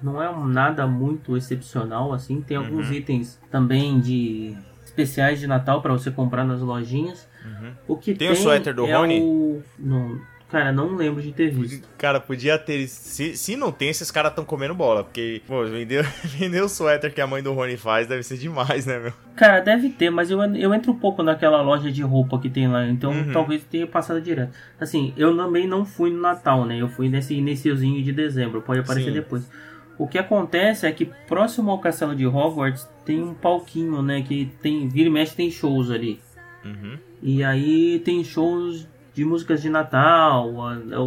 não 0.00 0.22
é 0.22 0.32
nada 0.46 0.86
muito 0.86 1.36
excepcional 1.36 2.12
assim. 2.12 2.40
Tem 2.40 2.56
alguns 2.56 2.88
uhum. 2.88 2.94
itens 2.94 3.40
também 3.50 4.00
de 4.00 4.56
especiais 4.84 5.40
de 5.40 5.48
Natal 5.48 5.82
para 5.82 5.92
você 5.92 6.12
comprar 6.12 6.44
nas 6.44 6.60
lojinhas. 6.60 7.28
Uhum. 7.44 7.72
O 7.88 7.96
que 7.96 8.14
tem, 8.14 8.28
tem 8.28 8.30
o 8.30 8.36
suéter 8.36 8.72
do 8.72 8.86
é 8.86 8.96
Rony? 8.96 9.20
O... 9.20 9.62
Não, 9.78 10.20
Cara, 10.50 10.72
não 10.72 10.96
lembro 10.96 11.22
de 11.22 11.32
ter 11.32 11.48
visto. 11.50 11.88
Cara, 11.96 12.18
podia 12.18 12.58
ter. 12.58 12.88
Se, 12.88 13.36
se 13.36 13.56
não 13.56 13.70
tem, 13.70 13.88
esses 13.88 14.10
caras 14.10 14.32
estão 14.32 14.44
comendo 14.44 14.74
bola. 14.74 15.04
Porque, 15.04 15.40
pô, 15.46 15.64
vender, 15.64 16.04
vender 16.26 16.60
o 16.60 16.68
suéter 16.68 17.14
que 17.14 17.20
a 17.20 17.26
mãe 17.26 17.40
do 17.40 17.52
Rony 17.52 17.76
faz 17.76 18.08
deve 18.08 18.24
ser 18.24 18.36
demais, 18.36 18.84
né, 18.84 18.98
meu? 18.98 19.12
Cara, 19.36 19.60
deve 19.60 19.90
ter, 19.90 20.10
mas 20.10 20.28
eu, 20.30 20.42
eu 20.56 20.74
entro 20.74 20.90
um 20.90 20.98
pouco 20.98 21.22
naquela 21.22 21.62
loja 21.62 21.90
de 21.90 22.02
roupa 22.02 22.38
que 22.40 22.50
tem 22.50 22.66
lá. 22.66 22.84
Então 22.88 23.12
uhum. 23.12 23.32
talvez 23.32 23.62
tenha 23.62 23.86
passado 23.86 24.20
direto. 24.20 24.52
Assim, 24.80 25.14
eu 25.16 25.36
também 25.36 25.68
não 25.68 25.84
fui 25.84 26.10
no 26.10 26.20
Natal, 26.20 26.66
né? 26.66 26.76
Eu 26.80 26.88
fui 26.88 27.08
nesse 27.08 27.34
iníciozinho 27.34 28.02
de 28.02 28.12
dezembro. 28.12 28.60
Pode 28.60 28.80
aparecer 28.80 29.10
Sim. 29.10 29.14
depois. 29.14 29.48
O 29.96 30.08
que 30.08 30.18
acontece 30.18 30.84
é 30.86 30.90
que 30.90 31.04
próximo 31.28 31.70
ao 31.70 31.78
castelo 31.78 32.16
de 32.16 32.26
Hogwarts 32.26 32.88
tem 33.04 33.22
um 33.22 33.34
palquinho, 33.34 34.02
né? 34.02 34.22
Que 34.22 34.50
tem. 34.60 34.88
Vira 34.88 35.08
e 35.08 35.12
mexe 35.12 35.36
tem 35.36 35.50
shows 35.50 35.92
ali. 35.92 36.18
Uhum. 36.64 36.98
E 37.22 37.44
aí 37.44 38.00
tem 38.04 38.24
shows 38.24 38.88
de 39.12 39.24
músicas 39.24 39.60
de 39.62 39.68
Natal. 39.68 40.52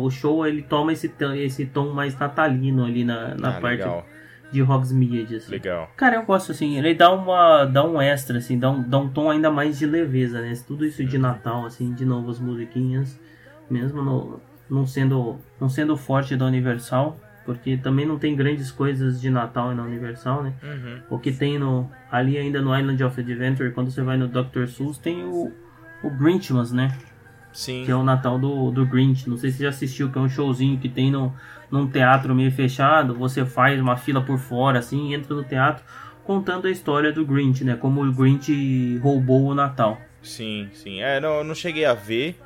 O 0.01 0.09
show 0.09 0.45
ele 0.45 0.61
toma 0.61 0.93
esse, 0.93 1.11
esse 1.37 1.65
tom 1.65 1.93
mais 1.93 2.17
natalino 2.17 2.83
ali 2.85 3.03
na, 3.03 3.35
na 3.35 3.57
Ah, 3.57 3.61
parte 3.61 3.79
legal, 3.79 4.05
de 4.51 4.61
Hogsmeade. 4.61 5.35
Assim. 5.35 5.51
legal. 5.51 5.89
Cara, 5.95 6.17
eu 6.17 6.23
gosto 6.23 6.51
assim, 6.51 6.77
ele 6.77 6.93
dá 6.93 7.11
uma 7.11 7.65
dá 7.65 7.83
um 7.83 8.01
extra 8.01 8.37
assim, 8.37 8.59
dá 8.59 8.69
um, 8.69 8.81
dá 8.81 8.97
um 8.97 9.09
tom 9.09 9.29
ainda 9.31 9.49
mais 9.49 9.79
de 9.79 9.85
leveza, 9.85 10.41
né? 10.41 10.53
Tudo 10.67 10.85
isso 10.85 11.03
de 11.03 11.17
Natal 11.17 11.65
assim, 11.65 11.93
de 11.93 12.05
novas 12.05 12.39
musiquinhas, 12.39 13.19
mesmo 13.69 14.01
no, 14.03 14.39
não 14.69 14.85
sendo 14.85 15.37
não 15.59 15.69
sendo 15.69 15.95
forte 15.97 16.35
da 16.35 16.45
Universal, 16.45 17.17
porque 17.45 17.77
também 17.77 18.05
não 18.05 18.19
tem 18.19 18.35
grandes 18.35 18.69
coisas 18.71 19.19
de 19.19 19.29
Natal 19.29 19.73
na 19.73 19.83
Universal, 19.83 20.43
né? 20.43 20.53
Uhum. 20.61 21.01
O 21.09 21.19
que 21.19 21.31
tem 21.31 21.57
no 21.57 21.89
ali 22.11 22.37
ainda 22.37 22.61
no 22.61 22.77
Island 22.77 23.03
of 23.03 23.19
Adventure, 23.19 23.71
quando 23.71 23.89
você 23.91 24.01
vai 24.01 24.17
no 24.17 24.27
Dr. 24.27 24.67
Seuss, 24.67 24.97
tem 24.97 25.23
o 25.23 25.51
o 26.03 26.09
Grinchmas, 26.09 26.71
né? 26.73 26.89
Sim. 27.53 27.85
Que 27.85 27.91
é 27.91 27.95
o 27.95 28.03
Natal 28.03 28.37
do, 28.39 28.71
do 28.71 28.85
Grinch. 28.85 29.29
Não 29.29 29.37
sei 29.37 29.51
se 29.51 29.57
você 29.57 29.63
já 29.63 29.69
assistiu, 29.69 30.11
que 30.11 30.17
é 30.17 30.21
um 30.21 30.27
showzinho 30.27 30.77
que 30.79 30.89
tem 30.89 31.11
no, 31.11 31.33
num 31.71 31.87
teatro 31.87 32.33
meio 32.33 32.51
fechado. 32.51 33.13
Você 33.13 33.45
faz 33.45 33.79
uma 33.79 33.95
fila 33.95 34.21
por 34.21 34.39
fora, 34.39 34.79
assim, 34.79 35.13
entra 35.13 35.33
no 35.33 35.43
teatro 35.43 35.83
contando 36.23 36.67
a 36.67 36.71
história 36.71 37.11
do 37.11 37.25
Grinch, 37.25 37.63
né? 37.63 37.75
Como 37.75 38.03
o 38.03 38.11
Grinch 38.11 38.97
roubou 39.01 39.45
o 39.45 39.55
Natal. 39.55 39.99
Sim, 40.21 40.69
sim. 40.73 41.01
É, 41.01 41.19
não, 41.19 41.39
eu 41.39 41.43
não 41.43 41.55
cheguei 41.55 41.85
a 41.85 41.93
ver. 41.93 42.39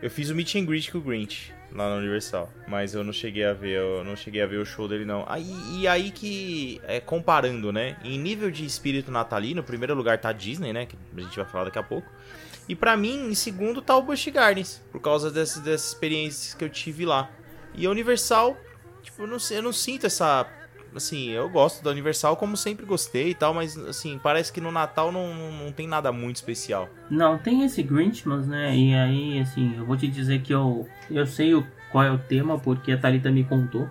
Eu 0.00 0.10
fiz 0.10 0.30
o 0.30 0.34
meet 0.34 0.54
and 0.56 0.66
greet 0.66 0.92
com 0.92 0.98
o 0.98 1.00
Grinch 1.00 1.52
lá 1.74 1.90
na 1.90 1.96
Universal, 1.96 2.50
mas 2.68 2.94
eu 2.94 3.02
não 3.02 3.12
cheguei 3.12 3.44
a 3.44 3.52
ver, 3.52 3.78
eu 3.78 4.04
não 4.04 4.14
cheguei 4.14 4.40
a 4.40 4.46
ver 4.46 4.58
o 4.58 4.64
show 4.64 4.86
dele 4.86 5.04
não. 5.04 5.24
Aí 5.26 5.44
e 5.76 5.88
aí 5.88 6.10
que 6.10 6.80
é 6.84 7.00
comparando, 7.00 7.72
né? 7.72 7.96
Em 8.04 8.16
nível 8.18 8.50
de 8.50 8.64
espírito 8.64 9.10
natalino, 9.10 9.62
primeiro 9.62 9.94
lugar 9.94 10.18
tá 10.18 10.28
a 10.28 10.32
Disney, 10.32 10.72
né, 10.72 10.86
que 10.86 10.96
a 11.16 11.20
gente 11.20 11.36
vai 11.36 11.44
falar 11.44 11.64
daqui 11.64 11.78
a 11.78 11.82
pouco. 11.82 12.08
E 12.68 12.74
pra 12.74 12.96
mim, 12.96 13.28
em 13.28 13.34
segundo 13.34 13.82
tá 13.82 13.96
o 13.96 14.02
Busch 14.02 14.26
Gardens, 14.28 14.82
por 14.90 15.00
causa 15.00 15.30
dessas, 15.30 15.62
dessas 15.62 15.88
experiências 15.88 16.54
que 16.54 16.64
eu 16.64 16.68
tive 16.70 17.04
lá. 17.04 17.30
E 17.74 17.86
a 17.86 17.90
Universal, 17.90 18.56
tipo, 19.02 19.22
eu 19.22 19.26
não, 19.26 19.36
eu 19.50 19.62
não 19.62 19.72
sinto 19.72 20.06
essa 20.06 20.46
assim, 20.96 21.30
eu 21.30 21.48
gosto 21.48 21.82
da 21.82 21.90
Universal 21.90 22.36
como 22.36 22.56
sempre 22.56 22.86
gostei 22.86 23.30
e 23.30 23.34
tal, 23.34 23.52
mas 23.52 23.76
assim, 23.76 24.18
parece 24.22 24.52
que 24.52 24.60
no 24.60 24.70
Natal 24.70 25.10
não, 25.10 25.34
não, 25.34 25.50
não 25.64 25.72
tem 25.72 25.88
nada 25.88 26.12
muito 26.12 26.36
especial. 26.36 26.88
Não, 27.10 27.36
tem 27.36 27.64
esse 27.64 27.82
Grinchmas, 27.82 28.46
né? 28.46 28.74
E 28.76 28.94
aí, 28.94 29.40
assim, 29.40 29.76
eu 29.76 29.84
vou 29.84 29.96
te 29.96 30.06
dizer 30.06 30.40
que 30.42 30.54
eu, 30.54 30.88
eu 31.10 31.26
sei 31.26 31.52
o, 31.54 31.66
qual 31.90 32.04
é 32.04 32.10
o 32.12 32.18
tema, 32.18 32.58
porque 32.60 32.92
a 32.92 32.96
Thalita 32.98 33.30
me 33.30 33.42
contou. 33.44 33.90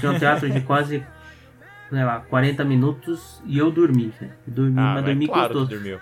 Que 0.00 0.06
é 0.06 0.10
um 0.10 0.18
teatro 0.18 0.48
de 0.50 0.60
quase, 0.60 1.04
sei 1.90 2.04
lá, 2.04 2.20
40 2.20 2.64
minutos 2.64 3.40
e 3.46 3.58
eu 3.58 3.70
dormi, 3.70 4.12
velho. 4.20 4.32
Dormi, 4.46 4.78
Ah, 4.78 4.82
mas 4.82 4.94
mas 4.96 5.04
dormi 5.06 5.26
claro 5.26 5.54
gostoso. 5.54 5.70
dormiu. 5.70 5.98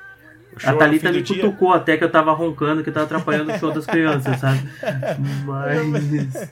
A 0.64 0.74
Thalita 0.74 1.10
me 1.10 1.18
do 1.18 1.22
dia. 1.24 1.42
cutucou 1.42 1.72
até 1.72 1.96
que 1.96 2.04
eu 2.04 2.10
tava 2.10 2.32
roncando, 2.32 2.82
que 2.84 2.90
tava 2.90 3.06
atrapalhando 3.06 3.52
o 3.52 3.58
show 3.58 3.72
das 3.72 3.86
crianças, 3.86 4.38
sabe? 4.38 4.60
Mas. 5.46 6.50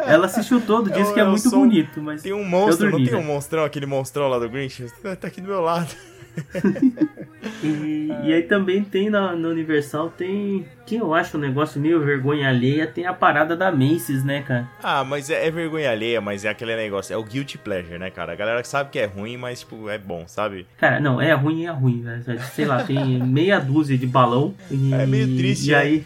Ela 0.00 0.26
assistiu 0.26 0.60
todo, 0.60 0.90
disse 0.90 1.00
Eu- 1.10 1.14
que 1.14 1.20
é 1.20 1.22
eu 1.22 1.30
muito 1.30 1.48
sou- 1.48 1.60
bonito, 1.60 2.00
mas. 2.02 2.22
Tem 2.22 2.32
um 2.32 2.44
monstro, 2.44 2.90
não 2.90 2.98
tem 2.98 3.08
um 3.08 3.10
velho. 3.18 3.24
monstrão, 3.24 3.64
aquele 3.64 3.86
monstrão 3.86 4.28
lá 4.28 4.38
do 4.38 4.48
Grinch? 4.48 4.86
Tá 5.02 5.26
aqui 5.28 5.40
do 5.40 5.48
meu 5.48 5.60
lado. 5.60 5.88
E, 7.62 8.08
e 8.24 8.32
aí 8.32 8.42
também 8.42 8.82
tem 8.84 9.10
na, 9.10 9.34
na 9.34 9.48
Universal, 9.48 10.10
tem. 10.10 10.64
Que 10.86 10.96
eu 10.96 11.12
acho 11.14 11.36
um 11.36 11.40
negócio 11.40 11.80
meio 11.80 12.00
vergonha 12.00 12.48
alheia, 12.48 12.86
tem 12.86 13.06
a 13.06 13.12
parada 13.12 13.56
da 13.56 13.70
Macy's, 13.70 14.24
né, 14.24 14.42
cara? 14.42 14.68
Ah, 14.82 15.02
mas 15.04 15.30
é, 15.30 15.46
é 15.46 15.50
vergonha 15.50 15.90
alheia, 15.90 16.20
mas 16.20 16.44
é 16.44 16.48
aquele 16.50 16.74
negócio, 16.76 17.12
é 17.12 17.16
o 17.16 17.22
guilty 17.22 17.58
pleasure, 17.58 17.98
né, 17.98 18.10
cara? 18.10 18.32
A 18.32 18.36
galera 18.36 18.62
sabe 18.64 18.90
que 18.90 18.98
é 18.98 19.06
ruim, 19.06 19.36
mas, 19.36 19.60
tipo, 19.60 19.88
é 19.88 19.98
bom, 19.98 20.24
sabe? 20.26 20.66
Cara, 20.78 21.00
não, 21.00 21.20
é 21.20 21.32
ruim, 21.34 21.64
é 21.66 21.70
ruim, 21.70 22.02
velho. 22.02 22.40
Sei 22.52 22.64
lá, 22.64 22.82
tem 22.84 23.18
meia 23.20 23.58
dúzia 23.60 23.96
de 23.98 24.06
balão. 24.06 24.54
E, 24.70 24.92
É 24.94 25.06
meio 25.06 25.36
triste, 25.36 25.68
E 25.68 25.72
né? 25.72 25.76
aí. 25.76 26.04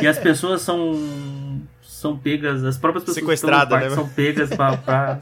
E 0.00 0.06
as 0.06 0.18
pessoas 0.18 0.62
são. 0.62 1.60
São 1.82 2.16
pegas, 2.16 2.62
as 2.62 2.78
próprias 2.78 3.04
pessoas 3.04 3.26
que 3.26 3.32
estão 3.32 3.50
no 3.50 3.56
parque 3.68 3.88
né? 3.88 3.94
são 3.94 4.08
pegas 4.08 4.50
pra, 4.50 4.76
pra 4.76 5.20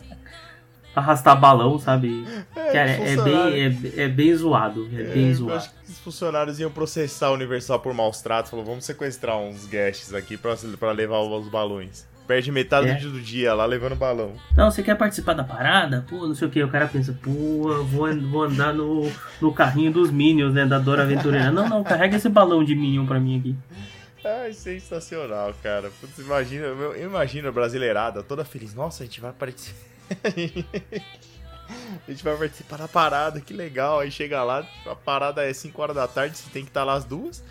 arrastar 0.96 1.38
balão, 1.38 1.78
sabe? 1.78 2.24
Cara, 2.54 2.90
é 2.90 2.96
funcionário. 3.16 3.52
bem, 3.52 3.92
é, 3.96 4.02
é 4.04 4.08
bem 4.08 4.34
zoado. 4.34 4.88
É 4.92 5.02
bem 5.04 5.26
É, 5.26 5.30
eu 5.30 5.34
zoado. 5.34 5.54
acho 5.58 5.70
que 5.70 5.90
os 5.92 5.98
funcionários 6.00 6.58
iam 6.58 6.70
processar 6.70 7.26
a 7.28 7.32
Universal 7.32 7.78
por 7.80 7.92
maus 7.94 8.20
tratos. 8.22 8.50
Falou, 8.50 8.64
vamos 8.64 8.84
sequestrar 8.84 9.36
uns 9.38 9.66
guests 9.66 10.12
aqui 10.14 10.36
pra, 10.36 10.54
pra 10.78 10.90
levar 10.92 11.20
os 11.20 11.48
balões. 11.48 12.06
Perde 12.26 12.50
metade 12.50 12.88
É. 12.88 12.94
do 12.98 13.20
dia 13.20 13.54
lá 13.54 13.64
levando 13.64 13.94
balão. 13.94 14.32
Não, 14.56 14.68
você 14.68 14.82
quer 14.82 14.96
participar 14.96 15.34
da 15.34 15.44
parada? 15.44 16.04
Pô, 16.10 16.26
não 16.26 16.34
sei 16.34 16.48
o 16.48 16.50
que. 16.50 16.60
O 16.60 16.68
cara 16.68 16.88
pensa, 16.88 17.16
pô, 17.22 17.30
eu 17.72 17.84
vou, 17.84 18.12
vou 18.22 18.42
andar 18.42 18.74
no, 18.74 19.08
no 19.40 19.52
carrinho 19.52 19.92
dos 19.92 20.10
Minions, 20.10 20.52
né? 20.52 20.66
Da 20.66 20.80
Dora 20.80 21.02
Aventureira. 21.04 21.52
Não, 21.52 21.68
não, 21.68 21.84
carrega 21.84 22.16
esse 22.16 22.28
balão 22.28 22.64
de 22.64 22.74
Minion 22.74 23.06
pra 23.06 23.20
mim 23.20 23.38
aqui. 23.38 23.56
Ai, 24.24 24.52
sensacional, 24.52 25.54
cara. 25.62 25.88
Putz, 26.00 26.18
imagina, 26.18 26.64
eu 26.64 27.04
imagino 27.06 27.46
a 27.48 27.52
brasileirada 27.52 28.24
toda 28.24 28.44
feliz. 28.44 28.74
Nossa, 28.74 29.04
a 29.04 29.06
gente 29.06 29.20
vai 29.20 29.32
participar. 29.32 29.78
a 32.06 32.10
gente 32.10 32.22
vai 32.22 32.36
participar 32.36 32.76
da 32.78 32.88
parada, 32.88 33.40
que 33.40 33.52
legal. 33.52 34.00
Aí 34.00 34.10
chega 34.10 34.42
lá, 34.42 34.66
a 34.86 34.94
parada 34.94 35.42
é 35.42 35.52
5 35.52 35.80
horas 35.80 35.96
da 35.96 36.06
tarde, 36.06 36.36
você 36.36 36.50
tem 36.50 36.62
que 36.62 36.70
estar 36.70 36.84
lá 36.84 36.94
às 36.94 37.04
duas. 37.04 37.42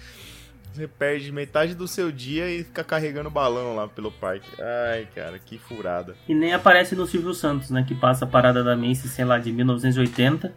Você 0.74 0.90
perde 0.90 1.32
metade 1.32 1.74
do 1.74 1.88
seu 1.88 2.12
dia 2.12 2.50
e 2.50 2.66
fica 2.66 2.84
carregando 2.84 3.30
balão 3.30 3.78
lá 3.78 3.88
pelo 3.88 4.12
parque. 4.12 4.50
Ai, 4.62 5.08
cara, 5.16 5.40
que 5.40 5.58
furada. 5.58 6.18
E 6.28 6.36
nem 6.36 6.54
aparece 6.54 6.96
no 6.96 7.08
Silvio 7.08 7.34
Santos, 7.34 7.70
né? 7.70 7.86
Que 7.88 7.96
passa 7.96 8.26
a 8.26 8.28
parada 8.28 8.62
da 8.62 8.76
Macy, 8.76 9.08
sei 9.08 9.24
lá, 9.24 9.38
de 9.38 9.54
1980. 9.54 10.54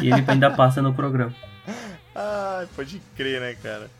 e 0.00 0.06
ele 0.06 0.24
ainda 0.28 0.52
passa 0.52 0.80
no 0.80 0.94
programa. 0.94 1.34
Ai, 2.14 2.68
pode 2.76 3.02
crer, 3.16 3.40
né, 3.40 3.56
cara? 3.60 3.90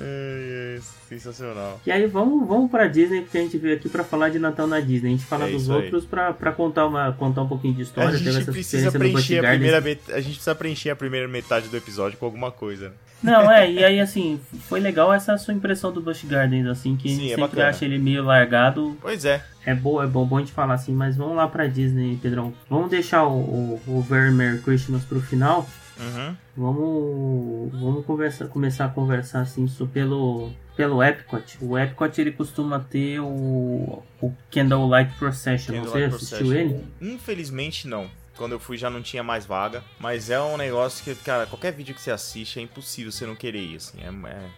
Ai, 0.00 0.74
ai, 0.76 0.80
sensacional. 1.08 1.80
E 1.86 1.92
aí 1.92 2.06
vamos, 2.06 2.48
vamos 2.48 2.70
pra 2.70 2.86
Disney, 2.86 3.20
porque 3.20 3.36
a 3.38 3.42
gente 3.42 3.58
veio 3.58 3.76
aqui 3.76 3.88
pra 3.88 4.02
falar 4.02 4.30
de 4.30 4.38
Natal 4.38 4.66
na 4.66 4.80
Disney. 4.80 5.08
A 5.08 5.12
gente 5.16 5.26
fala 5.26 5.46
É 5.48 5.52
dos 5.52 5.68
aí. 5.68 5.76
outros 5.76 6.04
pra, 6.06 6.32
pra 6.32 6.52
contar, 6.52 6.86
uma, 6.86 7.12
contar 7.12 7.42
um 7.42 7.48
pouquinho 7.48 7.74
de 7.74 7.82
história. 7.82 8.10
A 8.10 8.16
gente 8.16 8.44
precisa 8.46 8.90
preencher 8.90 9.44
a 9.44 9.50
primeira 9.50 9.80
met... 9.80 10.00
a 10.12 10.20
gente 10.20 10.32
precisa 10.34 10.54
preencher 10.54 10.90
a 10.90 10.96
primeira 10.96 11.28
metade 11.28 11.68
do 11.68 11.76
episódio 11.76 12.16
com 12.18 12.24
alguma 12.26 12.50
coisa. 12.50 12.92
Não, 13.22 13.50
é, 13.52 13.70
e 13.70 13.84
aí 13.84 14.00
assim, 14.00 14.40
foi 14.66 14.80
legal 14.80 15.12
essa 15.12 15.36
sua 15.36 15.52
impressão 15.52 15.92
do 15.92 16.00
Busch 16.00 16.24
Gardens, 16.24 16.66
assim, 16.66 16.96
que 16.96 17.06
a 17.06 17.10
Sim, 17.10 17.16
gente 17.16 17.26
é 17.26 17.34
sempre 17.34 17.42
bacana. 17.42 17.68
acha 17.68 17.84
ele 17.84 17.98
meio 17.98 18.24
largado. 18.24 18.96
Pois 19.02 19.26
é. 19.26 19.44
É 19.66 19.74
bom, 19.74 20.02
é 20.02 20.06
bom, 20.06 20.24
bom 20.24 20.38
a 20.38 20.40
gente 20.40 20.52
falar 20.52 20.72
assim, 20.72 20.94
mas 20.94 21.18
vamos 21.18 21.36
lá 21.36 21.46
pra 21.46 21.66
Disney, 21.66 22.18
Pedrão. 22.22 22.54
Vamos 22.70 22.88
deixar 22.88 23.24
o, 23.26 23.32
o, 23.36 23.80
o 23.86 24.00
Very 24.00 24.32
Merry 24.32 24.60
Christmas 24.60 25.04
pro 25.04 25.20
final. 25.20 25.68
Uhum. 26.00 26.36
Vamos, 26.56 27.72
vamos 27.80 28.06
conversar, 28.06 28.48
começar 28.48 28.86
a 28.86 28.88
conversar 28.88 29.42
assim 29.42 29.66
pelo, 29.92 30.50
pelo 30.76 31.02
Epcot. 31.02 31.58
O 31.60 31.78
Epcot 31.78 32.20
ele 32.20 32.32
costuma 32.32 32.80
ter 32.80 33.20
o, 33.20 34.02
o 34.20 34.32
Candlelight 34.50 35.14
Procession. 35.18 35.74
Você 35.74 35.80
Candlelight 35.80 36.14
assistiu 36.14 36.38
Procession. 36.38 36.82
ele? 37.00 37.12
Infelizmente 37.14 37.86
não. 37.86 38.10
Quando 38.36 38.52
eu 38.52 38.60
fui 38.60 38.78
já 38.78 38.88
não 38.88 39.02
tinha 39.02 39.22
mais 39.22 39.44
vaga. 39.44 39.84
Mas 39.98 40.30
é 40.30 40.40
um 40.40 40.56
negócio 40.56 41.04
que, 41.04 41.14
cara, 41.22 41.44
qualquer 41.44 41.72
vídeo 41.72 41.94
que 41.94 42.00
você 42.00 42.10
assiste 42.10 42.58
é 42.58 42.62
impossível 42.62 43.12
você 43.12 43.26
não 43.26 43.36
querer 43.36 43.62
ir, 43.62 43.76
assim. 43.76 43.98
É, 44.00 44.08
é, 44.28 44.48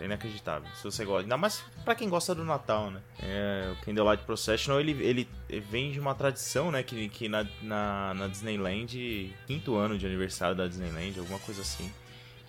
é 0.00 0.04
inacreditável. 0.04 0.68
Se 0.74 0.84
você 0.84 1.04
gosta. 1.04 1.22
Ainda 1.22 1.36
mais 1.36 1.62
pra 1.84 1.94
quem 1.94 2.08
gosta 2.08 2.34
do 2.34 2.44
Natal, 2.44 2.90
né? 2.90 3.00
É, 3.22 3.72
o 3.72 3.84
Candlelight 3.84 4.24
Procession, 4.24 4.78
ele, 4.78 4.92
ele 5.02 5.28
vem 5.70 5.90
de 5.92 6.00
uma 6.00 6.14
tradição, 6.14 6.70
né? 6.70 6.82
Que, 6.82 7.08
que 7.08 7.28
na, 7.28 7.46
na, 7.62 8.14
na 8.14 8.28
Disneyland, 8.28 9.34
quinto 9.46 9.76
ano 9.76 9.98
de 9.98 10.06
aniversário 10.06 10.56
da 10.56 10.66
Disneyland, 10.66 11.18
alguma 11.18 11.38
coisa 11.40 11.62
assim. 11.62 11.92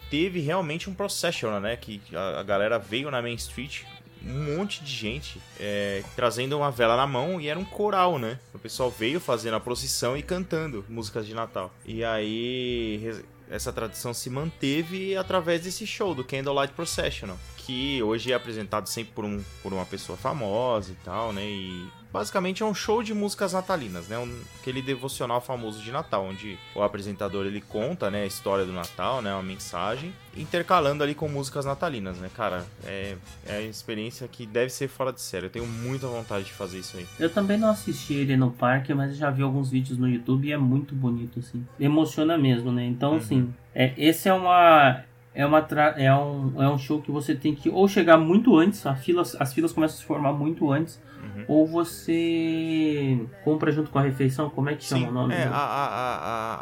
Teve 0.10 0.40
realmente 0.40 0.90
um 0.90 0.94
procession, 0.94 1.60
né? 1.60 1.76
Que 1.76 2.02
a, 2.14 2.40
a 2.40 2.44
galera 2.44 2.80
veio 2.80 3.12
na 3.12 3.22
Main 3.22 3.36
Street 3.36 3.84
um 4.26 4.56
monte 4.56 4.84
de 4.84 4.92
gente 4.92 5.42
é, 5.60 6.04
trazendo 6.16 6.58
uma 6.58 6.72
vela 6.72 6.98
na 6.98 7.08
mão 7.08 7.40
e 7.40 7.48
era 7.48 7.58
um 7.58 7.66
coral, 7.66 8.20
né? 8.20 8.40
O 8.54 8.60
pessoal 8.60 8.90
veio 8.90 9.20
fazendo 9.20 9.56
a 9.56 9.60
procissão 9.60 10.18
e 10.18 10.22
cantando 10.22 10.86
músicas 10.90 11.26
de 11.26 11.34
Natal. 11.34 11.74
E 11.86 12.04
aí 12.04 13.24
essa 13.50 13.74
tradição 13.74 14.14
se 14.14 14.30
manteve 14.30 15.16
através 15.18 15.64
desse 15.64 15.86
show 15.88 16.14
do 16.14 16.24
Candlelight 16.24 16.74
Processional, 16.74 17.38
que 17.70 18.02
hoje 18.02 18.32
é 18.32 18.36
apresentado 18.36 18.88
sempre 18.88 19.14
por, 19.14 19.24
um, 19.24 19.44
por 19.62 19.72
uma 19.72 19.86
pessoa 19.86 20.18
famosa 20.18 20.92
e 20.92 20.96
tal, 21.06 21.32
né? 21.32 21.44
E 21.46 21.88
basicamente 22.12 22.64
é 22.64 22.66
um 22.66 22.74
show 22.74 23.04
de 23.04 23.14
músicas 23.14 23.54
natalinas, 23.54 24.08
né? 24.08 24.18
Um, 24.18 24.40
aquele 24.60 24.82
devocional 24.82 25.40
famoso 25.40 25.80
de 25.84 25.92
Natal, 25.92 26.26
onde 26.26 26.58
o 26.74 26.82
apresentador 26.82 27.46
ele 27.46 27.62
conta, 27.62 28.10
né, 28.10 28.24
a 28.24 28.26
história 28.26 28.66
do 28.66 28.72
Natal, 28.74 29.22
né, 29.22 29.32
uma 29.32 29.44
mensagem, 29.44 30.12
intercalando 30.36 31.04
ali 31.04 31.14
com 31.14 31.30
músicas 31.30 31.64
natalinas, 31.66 32.18
né, 32.18 32.32
cara? 32.36 32.66
É, 32.84 33.16
é 33.46 33.58
a 33.58 33.62
experiência 33.62 34.28
que 34.28 34.48
deve 34.48 34.72
ser 34.72 34.88
fora 34.88 35.14
de 35.14 35.22
série. 35.22 35.46
Eu 35.46 35.50
tenho 35.52 35.68
muita 35.68 36.08
vontade 36.08 36.46
de 36.46 36.52
fazer 36.54 36.80
isso 36.80 36.98
aí. 36.98 37.06
Eu 37.20 37.30
também 37.30 37.56
não 37.60 37.70
assisti 37.70 38.16
ele 38.16 38.36
no 38.36 38.50
parque, 38.50 38.96
mas 38.96 39.16
já 39.16 39.30
vi 39.30 39.44
alguns 39.44 39.70
vídeos 39.70 40.00
no 40.00 40.10
YouTube 40.10 40.48
e 40.48 40.52
é 40.52 40.58
muito 40.58 40.96
bonito, 40.96 41.38
assim. 41.38 41.64
Emociona 41.80 42.36
mesmo, 42.36 42.72
né? 42.72 42.84
Então, 42.88 43.12
Uhum. 43.12 43.18
assim, 43.18 43.54
é, 43.76 43.94
esse 43.96 44.28
é 44.28 44.34
uma. 44.34 45.04
É, 45.34 45.46
uma 45.46 45.60
é, 45.98 46.14
um, 46.14 46.62
é 46.62 46.70
um 46.70 46.78
show 46.78 47.02
que 47.02 47.12
você 47.12 47.36
tem 47.36 47.56
que 47.56 47.70
ou 47.70 47.88
chegar 47.88 48.18
muito 48.18 48.58
antes, 48.58 48.86
a 48.86 48.96
fila, 48.96 49.22
as 49.22 49.54
filas 49.54 49.72
começam 49.72 49.96
a 49.96 50.00
se 50.00 50.06
formar 50.06 50.34
muito 50.34 50.72
antes, 50.72 51.00
Uhum. 51.22 51.44
ou 51.50 51.68
você 51.68 53.28
compra 53.44 53.72
junto 53.74 53.90
com 53.90 54.00
a 54.00 54.02
refeição, 54.02 54.50
como 54.50 54.70
é 54.70 54.76
que 54.76 54.86
chama 54.86 55.04
Sim, 55.06 55.10
o 55.10 55.14
nome? 55.14 55.34
é, 55.34 55.44
a, 55.44 55.50
a, 55.52 56.16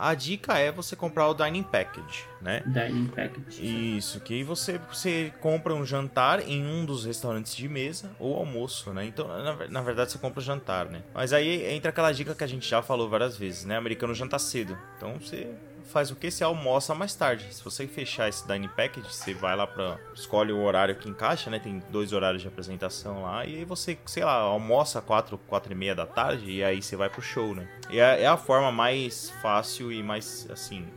a, 0.03 0.09
a- 0.09 0.15
dica 0.15 0.57
é 0.57 0.71
você 0.71 0.95
comprar 0.95 1.27
o 1.27 1.33
Dining 1.35 1.61
Package, 1.63 2.25
né? 2.41 2.63
Dining 2.65 3.05
Package. 3.07 3.97
Isso, 3.97 4.19
que 4.19 4.43
você, 4.43 4.79
você 4.91 5.31
compra 5.39 5.75
um 5.75 5.85
jantar 5.85 6.39
em 6.47 6.65
um 6.65 6.85
dos 6.85 7.05
restaurantes 7.05 7.55
de 7.55 7.69
mesa 7.69 8.09
ou 8.19 8.35
almoço, 8.35 8.91
né? 8.93 9.05
Então, 9.05 9.27
na, 9.27 9.67
na 9.67 9.81
verdade, 9.81 10.11
você 10.11 10.17
compra 10.17 10.39
o 10.39 10.43
jantar, 10.43 10.87
né? 10.87 11.01
Mas 11.13 11.33
aí 11.33 11.71
entra 11.71 11.89
aquela 11.91 12.11
dica 12.11 12.33
que 12.33 12.43
a 12.43 12.47
gente 12.47 12.67
já 12.67 12.81
falou 12.81 13.07
várias 13.07 13.37
vezes, 13.37 13.63
né? 13.63 13.77
Americano 13.77 14.13
janta 14.15 14.39
cedo. 14.39 14.75
Então 14.97 15.13
você 15.19 15.47
faz 15.87 16.11
o 16.11 16.15
que? 16.15 16.29
Você 16.29 16.43
almoça 16.43 16.93
mais 16.93 17.15
tarde. 17.15 17.53
Se 17.53 17.63
você 17.63 17.87
fechar 17.87 18.29
esse 18.29 18.45
dining 18.47 18.67
package, 18.69 19.07
você 19.11 19.33
vai 19.33 19.55
lá 19.55 19.65
pra. 19.65 19.97
escolhe 20.13 20.51
o 20.51 20.61
horário 20.61 20.95
que 20.95 21.09
encaixa, 21.09 21.49
né? 21.49 21.59
Tem 21.59 21.81
dois 21.89 22.13
horários 22.13 22.41
de 22.41 22.47
apresentação 22.47 23.23
lá. 23.23 23.45
E 23.45 23.57
aí 23.57 23.65
você, 23.65 23.97
sei 24.05 24.23
lá, 24.23 24.33
almoça 24.33 25.01
4, 25.01 25.37
4 25.37 25.71
e 25.71 25.75
meia 25.75 25.95
da 25.95 26.05
tarde 26.05 26.51
e 26.51 26.63
aí 26.63 26.81
você 26.81 26.95
vai 26.95 27.09
pro 27.09 27.21
show, 27.21 27.55
né? 27.55 27.67
E 27.89 27.99
é, 27.99 28.23
é 28.23 28.27
a 28.27 28.37
forma 28.37 28.71
mais 28.71 29.29
fácil 29.41 29.91
e 29.91 30.03
mais 30.03 30.47
assim. 30.51 30.87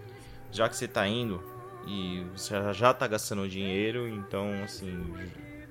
Já 0.52 0.68
que 0.68 0.76
você 0.76 0.88
tá 0.88 1.06
indo 1.06 1.42
e 1.86 2.24
você 2.36 2.54
já 2.74 2.92
tá 2.92 3.06
gastando 3.06 3.48
dinheiro, 3.48 4.08
então 4.08 4.50
assim. 4.64 5.14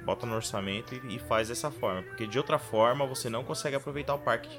Bota 0.04 0.26
no 0.26 0.34
orçamento 0.34 0.96
e, 0.96 1.18
e 1.18 1.20
faz 1.20 1.50
dessa 1.50 1.70
forma. 1.70 2.02
Porque 2.02 2.26
de 2.26 2.38
outra 2.38 2.58
forma 2.58 3.06
você 3.06 3.30
não 3.30 3.44
consegue 3.44 3.76
aproveitar 3.76 4.16
o 4.16 4.20
parque. 4.20 4.50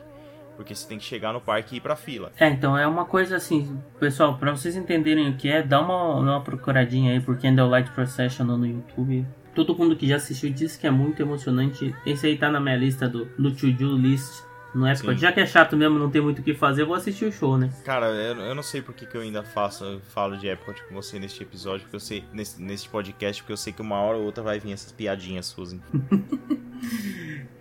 Porque 0.60 0.74
você 0.74 0.86
tem 0.86 0.98
que 0.98 1.04
chegar 1.04 1.32
no 1.32 1.40
parque 1.40 1.74
e 1.74 1.78
ir 1.78 1.80
pra 1.80 1.96
fila. 1.96 2.30
É, 2.38 2.46
então 2.46 2.76
é 2.76 2.86
uma 2.86 3.06
coisa 3.06 3.34
assim, 3.34 3.80
pessoal, 3.98 4.36
pra 4.36 4.50
vocês 4.50 4.76
entenderem 4.76 5.30
o 5.30 5.34
que 5.34 5.48
é, 5.48 5.62
dá 5.62 5.80
uma, 5.80 6.16
uma 6.16 6.40
procuradinha 6.42 7.12
aí 7.12 7.20
por 7.20 7.38
Candlelight 7.38 7.90
Procession 7.92 8.44
no 8.44 8.66
YouTube. 8.66 9.26
Todo 9.54 9.74
mundo 9.74 9.96
que 9.96 10.06
já 10.06 10.16
assistiu 10.16 10.50
disse 10.50 10.78
que 10.78 10.86
é 10.86 10.90
muito 10.90 11.22
emocionante. 11.22 11.94
Esse 12.04 12.26
aí 12.26 12.36
tá 12.36 12.50
na 12.50 12.60
minha 12.60 12.76
lista 12.76 13.08
do, 13.08 13.24
do 13.38 13.50
to-do 13.50 13.96
list 13.96 14.42
no 14.74 14.86
Epcot. 14.86 15.14
Sim. 15.14 15.18
Já 15.18 15.32
que 15.32 15.40
é 15.40 15.46
chato 15.46 15.76
mesmo, 15.76 15.98
não 15.98 16.10
tem 16.10 16.20
muito 16.20 16.40
o 16.40 16.42
que 16.42 16.54
fazer, 16.54 16.82
eu 16.82 16.86
vou 16.86 16.96
assistir 16.96 17.24
o 17.24 17.32
show, 17.32 17.58
né? 17.58 17.70
Cara, 17.84 18.06
eu, 18.06 18.36
eu 18.36 18.54
não 18.54 18.62
sei 18.62 18.82
porque 18.82 19.06
que 19.06 19.16
eu 19.16 19.20
ainda 19.20 19.42
faço, 19.42 19.84
eu 19.84 20.00
falo 20.00 20.36
de 20.36 20.48
Epcot 20.48 20.82
com 20.84 20.94
você 20.94 21.18
neste 21.18 21.42
episódio, 21.42 21.82
porque 21.82 21.96
eu 21.96 22.00
sei, 22.00 22.24
nesse, 22.32 22.62
nesse 22.62 22.88
podcast, 22.88 23.42
porque 23.42 23.52
eu 23.52 23.56
sei 23.56 23.72
que 23.72 23.82
uma 23.82 23.96
hora 24.00 24.18
ou 24.18 24.24
outra 24.24 24.42
vai 24.42 24.58
vir 24.58 24.72
essas 24.72 24.92
piadinhas 24.92 25.46
suas. 25.46 25.76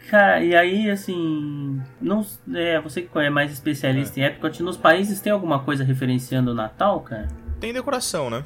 Cara, 0.09 0.43
e 0.43 0.55
aí, 0.55 0.89
assim, 0.89 1.79
não, 2.01 2.25
é, 2.55 2.81
você 2.81 3.03
que 3.03 3.19
é 3.19 3.29
mais 3.29 3.51
especialista 3.51 4.19
em 4.19 4.23
Epcot, 4.23 4.63
nos 4.63 4.75
países 4.75 5.21
tem 5.21 5.31
alguma 5.31 5.59
coisa 5.59 5.83
referenciando 5.83 6.51
o 6.51 6.55
Natal, 6.55 7.01
cara? 7.01 7.27
Tem 7.59 7.71
decoração, 7.71 8.27
né? 8.27 8.43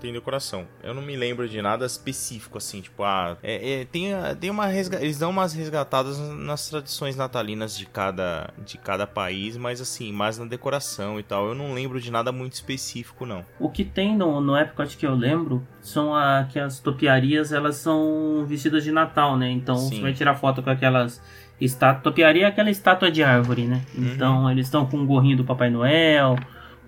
Tem 0.00 0.12
decoração. 0.12 0.66
Eu 0.82 0.94
não 0.94 1.02
me 1.02 1.16
lembro 1.16 1.48
de 1.48 1.60
nada 1.60 1.84
específico, 1.84 2.56
assim, 2.58 2.80
tipo, 2.80 3.02
ah, 3.02 3.36
é, 3.42 3.80
é, 3.80 3.84
tem, 3.84 4.14
a- 4.14 4.34
tem 4.34 4.48
uma 4.50 4.66
resga... 4.66 5.00
eles 5.02 5.18
dão 5.18 5.30
umas 5.30 5.52
resgatadas 5.52 6.18
nas 6.18 6.68
tradições 6.68 7.16
natalinas 7.16 7.76
de 7.76 7.84
cada, 7.86 8.50
de 8.64 8.78
cada 8.78 9.06
país, 9.06 9.56
mas 9.56 9.80
assim, 9.80 10.12
mais 10.12 10.38
na 10.38 10.44
decoração 10.44 11.18
e 11.18 11.22
tal. 11.22 11.48
Eu 11.48 11.54
não 11.54 11.74
lembro 11.74 12.00
de 12.00 12.10
nada 12.10 12.30
muito 12.30 12.52
específico, 12.54 13.26
não. 13.26 13.44
O 13.58 13.68
que 13.68 13.84
tem 13.84 14.16
no, 14.16 14.40
no 14.40 14.56
Epcot 14.56 14.96
que 14.96 15.06
eu 15.06 15.14
lembro 15.14 15.66
são 15.80 16.14
a, 16.14 16.44
que 16.48 16.58
as 16.58 16.78
topiarias 16.78 17.52
elas 17.52 17.76
são 17.76 18.44
vestidas 18.46 18.84
de 18.84 18.92
Natal, 18.92 19.36
né? 19.36 19.50
Então 19.50 19.76
Sim. 19.76 19.96
você 19.96 20.00
vai 20.02 20.12
tirar 20.14 20.34
foto 20.34 20.62
com 20.62 20.70
aquelas 20.70 21.20
estátuas. 21.60 22.04
Topiaria 22.04 22.44
é 22.44 22.48
aquela 22.48 22.70
estátua 22.70 23.10
de 23.10 23.22
árvore, 23.22 23.66
né? 23.66 23.82
Uhum. 23.96 24.12
Então 24.14 24.50
eles 24.50 24.66
estão 24.66 24.86
com 24.86 24.98
um 24.98 25.06
gorrinho 25.06 25.36
do 25.38 25.44
Papai 25.44 25.70
Noel, 25.70 26.36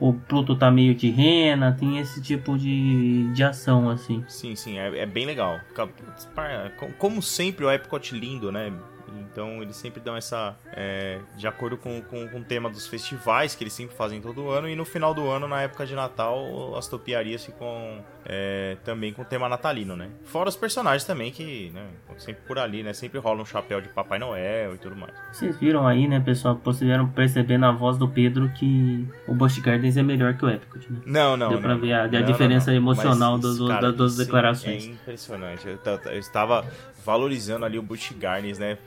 o 0.01 0.15
Pluto 0.15 0.57
tá 0.57 0.71
meio 0.71 0.95
de 0.95 1.11
rena, 1.11 1.77
tem 1.79 1.99
esse 1.99 2.23
tipo 2.23 2.57
de, 2.57 3.31
de 3.33 3.45
ação, 3.45 3.91
assim. 3.91 4.25
Sim, 4.27 4.57
sim, 4.57 4.79
é, 4.79 5.01
é 5.01 5.07
bem 5.07 5.27
legal. 5.27 5.61
Como 6.99 7.23
sempre, 7.23 7.65
o 7.65 7.71
Epcot 7.71 8.15
lindo, 8.19 8.51
né? 8.51 8.73
Então 9.31 9.63
eles 9.63 9.77
sempre 9.77 10.01
dão 10.01 10.17
essa. 10.17 10.57
é, 10.73 11.21
de 11.37 11.47
acordo 11.47 11.77
com, 11.77 12.01
com, 12.03 12.29
com 12.29 12.39
o 12.39 12.45
tema 12.45 12.71
dos 12.71 12.87
festivais 12.87 13.55
que 13.55 13.63
eles 13.63 13.73
sempre 13.73 13.95
fazem 13.95 14.21
todo 14.21 14.49
ano. 14.49 14.69
E 14.69 14.75
no 14.75 14.85
final 14.85 15.13
do 15.13 15.29
ano, 15.29 15.47
na 15.47 15.63
época 15.63 15.87
de 15.87 15.95
Natal, 15.95 16.77
as 16.77 16.89
topiarias 16.89 17.45
ficam 17.45 18.03
é, 18.25 18.77
também 18.85 19.13
com 19.13 19.23
o 19.23 19.25
tema 19.25 19.49
natalino, 19.49 19.97
né? 19.97 20.09
Fora 20.25 20.49
os 20.49 20.57
personagens 20.57 21.05
também, 21.05 21.31
que 21.33 21.71
né, 21.75 21.87
sempre 22.19 22.43
por 22.47 22.59
ali, 22.59 22.83
né? 22.83 22.93
Sempre 22.93 23.19
rola 23.19 23.43
um 23.43 23.45
chapéu 23.47 23.81
de 23.81 23.89
Papai 23.89 24.19
Noel 24.19 24.75
e 24.75 24.79
tudo 24.79 24.95
mais. 24.97 25.13
Vocês 25.33 25.57
viram 25.59 25.87
aí, 25.87 26.07
né, 26.07 26.21
pessoal? 26.21 26.57
Puderam 26.57 27.09
perceber 27.09 27.59
na 27.59 27.73
voz 27.73 27.97
do 27.99 28.09
Pedro 28.09 28.49
que 28.51 29.07
o 29.27 29.35
Busch 29.35 29.59
Gardens 29.61 29.97
é 29.97 30.03
melhor 30.03 30.35
que 30.35 30.45
o 30.45 30.49
Epcot, 30.51 30.93
né? 30.93 31.01
Não, 31.07 31.37
não. 31.37 31.49
Deu 31.49 31.61
pra 31.61 31.75
não, 31.75 31.81
ver 31.81 31.93
a- 31.95 32.05
a 32.05 32.09
não, 32.09 32.23
diferença 32.23 32.71
não, 32.71 32.77
emocional 32.77 33.33
Mas 33.33 33.41
do- 33.43 33.57
do- 33.57 33.69
cara, 33.69 33.87
das 33.89 33.97
duas 33.97 34.17
declarações. 34.17 34.85
É 34.85 34.87
impressionante. 34.89 35.67
Eu, 35.67 35.79
eu 36.13 36.19
estava 36.19 36.65
valorizando 37.05 37.65
ali 37.65 37.79
o 37.79 37.83
Busch 37.83 38.13
Gardens, 38.19 38.59
né? 38.59 38.79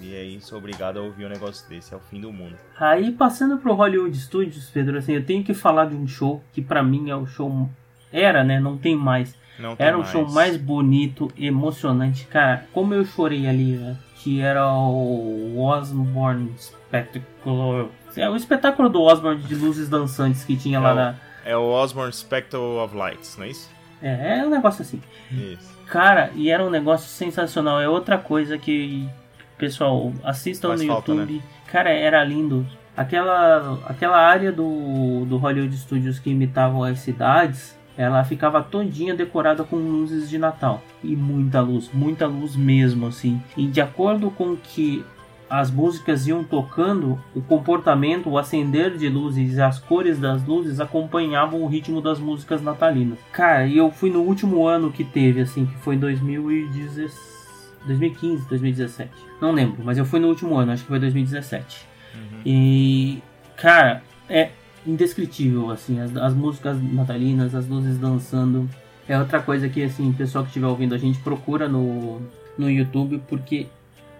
E 0.00 0.14
aí 0.16 0.40
sou 0.40 0.56
obrigado 0.56 0.98
a 0.98 1.02
ouvir 1.02 1.26
um 1.26 1.28
negócio 1.28 1.68
desse. 1.68 1.92
É 1.92 1.96
o 1.96 2.00
fim 2.00 2.18
do 2.18 2.32
mundo. 2.32 2.54
Aí, 2.80 3.12
passando 3.12 3.58
pro 3.58 3.74
Hollywood 3.74 4.16
Studios, 4.18 4.70
Pedro, 4.70 4.96
assim, 4.96 5.12
eu 5.12 5.22
tenho 5.22 5.44
que 5.44 5.52
falar 5.52 5.84
de 5.86 5.94
um 5.94 6.06
show 6.08 6.42
que 6.54 6.62
pra 6.62 6.82
mim 6.82 7.10
é 7.10 7.16
o 7.16 7.26
show... 7.26 7.68
Era, 8.12 8.42
né? 8.44 8.58
Não 8.60 8.76
tem 8.76 8.96
mais. 8.96 9.34
Não 9.58 9.74
tem 9.76 9.86
Era 9.86 9.98
o 9.98 10.04
show 10.04 10.28
mais 10.30 10.56
bonito, 10.56 11.30
emocionante. 11.36 12.26
Cara, 12.26 12.64
como 12.72 12.94
eu 12.94 13.04
chorei 13.04 13.48
ali, 13.48 13.72
né? 13.76 13.96
Que 14.22 14.40
era 14.40 14.66
o 14.72 15.58
Osborne 15.60 16.52
Spectacular... 16.58 17.86
É 18.16 18.28
o 18.28 18.36
espetáculo 18.36 18.88
do 18.88 19.02
Osborne 19.02 19.40
de 19.42 19.54
luzes 19.54 19.88
dançantes 19.88 20.44
que 20.44 20.56
tinha 20.56 20.80
lá 20.80 20.88
É 20.90 20.92
o- 20.92 20.96
na... 20.96 21.14
É 21.44 21.56
o 21.56 21.62
Osborne 21.70 22.12
Spectre 22.12 22.58
of 22.58 22.94
Lights, 22.96 23.36
não 23.38 23.44
é 23.44 23.48
isso? 23.48 23.70
É, 24.02 24.38
é 24.38 24.46
um 24.46 24.50
negócio 24.50 24.82
assim. 24.82 25.00
Isso. 25.30 25.76
Cara, 25.86 26.30
e 26.34 26.50
era 26.50 26.62
um 26.64 26.68
negócio 26.70 27.08
sensacional. 27.08 27.80
É 27.80 27.88
outra 27.88 28.18
coisa 28.18 28.58
que, 28.58 29.08
pessoal, 29.56 30.12
assistam 30.22 30.68
Faz 30.68 30.82
no 30.82 30.86
falta, 30.88 31.14
né? 31.14 31.20
YouTube. 31.22 31.42
Cara, 31.66 31.90
era 31.90 32.22
lindo. 32.22 32.66
Aquela, 32.96 33.78
aquela 33.86 34.18
área 34.18 34.50
do, 34.52 35.24
do 35.24 35.36
Hollywood 35.38 35.74
Studios 35.76 36.18
que 36.18 36.30
imitavam 36.30 36.82
as 36.82 36.98
cidades, 36.98 37.78
ela 37.98 38.22
ficava 38.22 38.62
todinha 38.62 39.12
decorada 39.12 39.64
com 39.64 39.76
luzes 39.76 40.30
de 40.30 40.38
Natal. 40.38 40.80
E 41.02 41.16
muita 41.16 41.60
luz, 41.60 41.90
muita 41.92 42.28
luz 42.28 42.54
mesmo, 42.54 43.08
assim. 43.08 43.42
E 43.56 43.66
de 43.66 43.80
acordo 43.80 44.30
com 44.30 44.56
que 44.56 45.04
as 45.50 45.68
músicas 45.68 46.26
iam 46.28 46.44
tocando, 46.44 47.18
o 47.34 47.42
comportamento, 47.42 48.28
o 48.28 48.38
acender 48.38 48.96
de 48.96 49.08
luzes 49.08 49.56
e 49.56 49.60
as 49.60 49.80
cores 49.80 50.18
das 50.18 50.46
luzes 50.46 50.78
acompanhavam 50.78 51.60
o 51.62 51.66
ritmo 51.66 52.00
das 52.00 52.20
músicas 52.20 52.62
natalinas. 52.62 53.18
Cara, 53.32 53.66
e 53.66 53.76
eu 53.76 53.90
fui 53.90 54.10
no 54.10 54.20
último 54.20 54.66
ano 54.66 54.92
que 54.92 55.02
teve, 55.02 55.40
assim, 55.40 55.66
que 55.66 55.74
foi 55.78 55.96
2016, 55.96 57.74
2015, 57.84 58.48
2017. 58.48 59.10
Não 59.40 59.50
lembro, 59.50 59.82
mas 59.82 59.98
eu 59.98 60.04
fui 60.04 60.20
no 60.20 60.28
último 60.28 60.56
ano, 60.56 60.70
acho 60.70 60.82
que 60.82 60.88
foi 60.88 61.00
2017. 61.00 61.86
Uhum. 62.14 62.40
E, 62.44 63.22
cara, 63.56 64.02
é 64.28 64.50
indescritível, 64.88 65.70
assim, 65.70 66.00
as, 66.00 66.16
as 66.16 66.34
músicas 66.34 66.80
natalinas, 66.82 67.54
as 67.54 67.66
luzes 67.68 67.98
dançando. 67.98 68.68
É 69.08 69.18
outra 69.18 69.40
coisa 69.40 69.68
que, 69.68 69.82
assim, 69.82 70.10
o 70.10 70.14
pessoal 70.14 70.44
que 70.44 70.50
estiver 70.50 70.66
ouvindo 70.66 70.94
a 70.94 70.98
gente 70.98 71.18
procura 71.20 71.68
no, 71.68 72.20
no 72.56 72.70
YouTube, 72.70 73.22
porque 73.28 73.66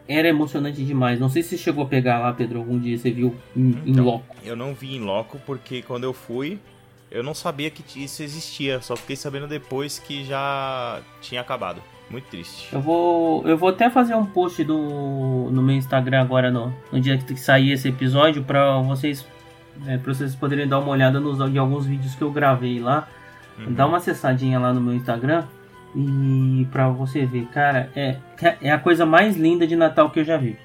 era 0.06 0.28
emocionante 0.28 0.84
demais. 0.84 1.20
Não 1.20 1.28
sei 1.28 1.42
se 1.42 1.58
chegou 1.58 1.84
a 1.84 1.86
pegar 1.86 2.18
lá, 2.18 2.32
Pedro, 2.32 2.60
algum 2.60 2.78
dia 2.78 2.96
você 2.96 3.10
viu 3.10 3.34
em, 3.56 3.70
em 3.84 3.90
Então. 3.90 4.04
loco. 4.04 4.36
Eu 4.44 4.56
não 4.56 4.72
vi 4.74 4.96
em 4.96 5.00
loco 5.00 5.38
porque 5.44 5.82
quando 5.82 6.04
eu 6.04 6.14
fui, 6.14 6.58
eu 7.10 7.22
não 7.22 7.34
sabia 7.34 7.70
que 7.70 8.02
isso 8.02 8.22
existia. 8.22 8.80
Só 8.80 8.96
fiquei 8.96 9.16
sabendo 9.16 9.46
depois 9.46 9.98
que 9.98 10.24
já 10.24 11.00
tinha 11.20 11.40
acabado. 11.42 11.82
Muito 12.10 12.24
triste. 12.28 12.68
Eu 12.72 12.80
vou, 12.80 13.46
eu 13.46 13.58
vou 13.58 13.68
até 13.68 13.90
fazer 13.90 14.14
um 14.14 14.24
post 14.24 14.64
do, 14.64 15.50
no 15.52 15.62
meu 15.62 15.76
Instagram 15.76 16.22
agora, 16.22 16.50
no, 16.50 16.74
no 16.90 16.98
dia 16.98 17.18
que 17.18 17.36
sair 17.36 17.72
esse 17.72 17.88
episódio, 17.88 18.42
pra 18.42 18.78
vocês, 18.80 19.26
é, 19.86 19.98
pra 19.98 20.14
vocês 20.14 20.34
poderem 20.34 20.66
dar 20.66 20.78
uma 20.78 20.90
olhada 20.90 21.20
nos, 21.20 21.38
em 21.40 21.58
alguns 21.58 21.86
vídeos 21.86 22.14
que 22.14 22.22
eu 22.22 22.30
gravei 22.30 22.80
lá. 22.80 23.08
Uhum. 23.58 23.72
Dá 23.72 23.86
uma 23.86 23.98
acessadinha 23.98 24.58
lá 24.58 24.72
no 24.72 24.80
meu 24.80 24.94
Instagram 24.94 25.44
e 25.94 26.66
pra 26.70 26.88
você 26.88 27.24
ver, 27.24 27.46
cara, 27.46 27.90
é, 27.96 28.18
é 28.62 28.70
a 28.70 28.78
coisa 28.78 29.06
mais 29.06 29.36
linda 29.36 29.66
de 29.66 29.74
Natal 29.74 30.10
que 30.10 30.20
eu 30.20 30.24
já 30.24 30.36
vi. 30.36 30.56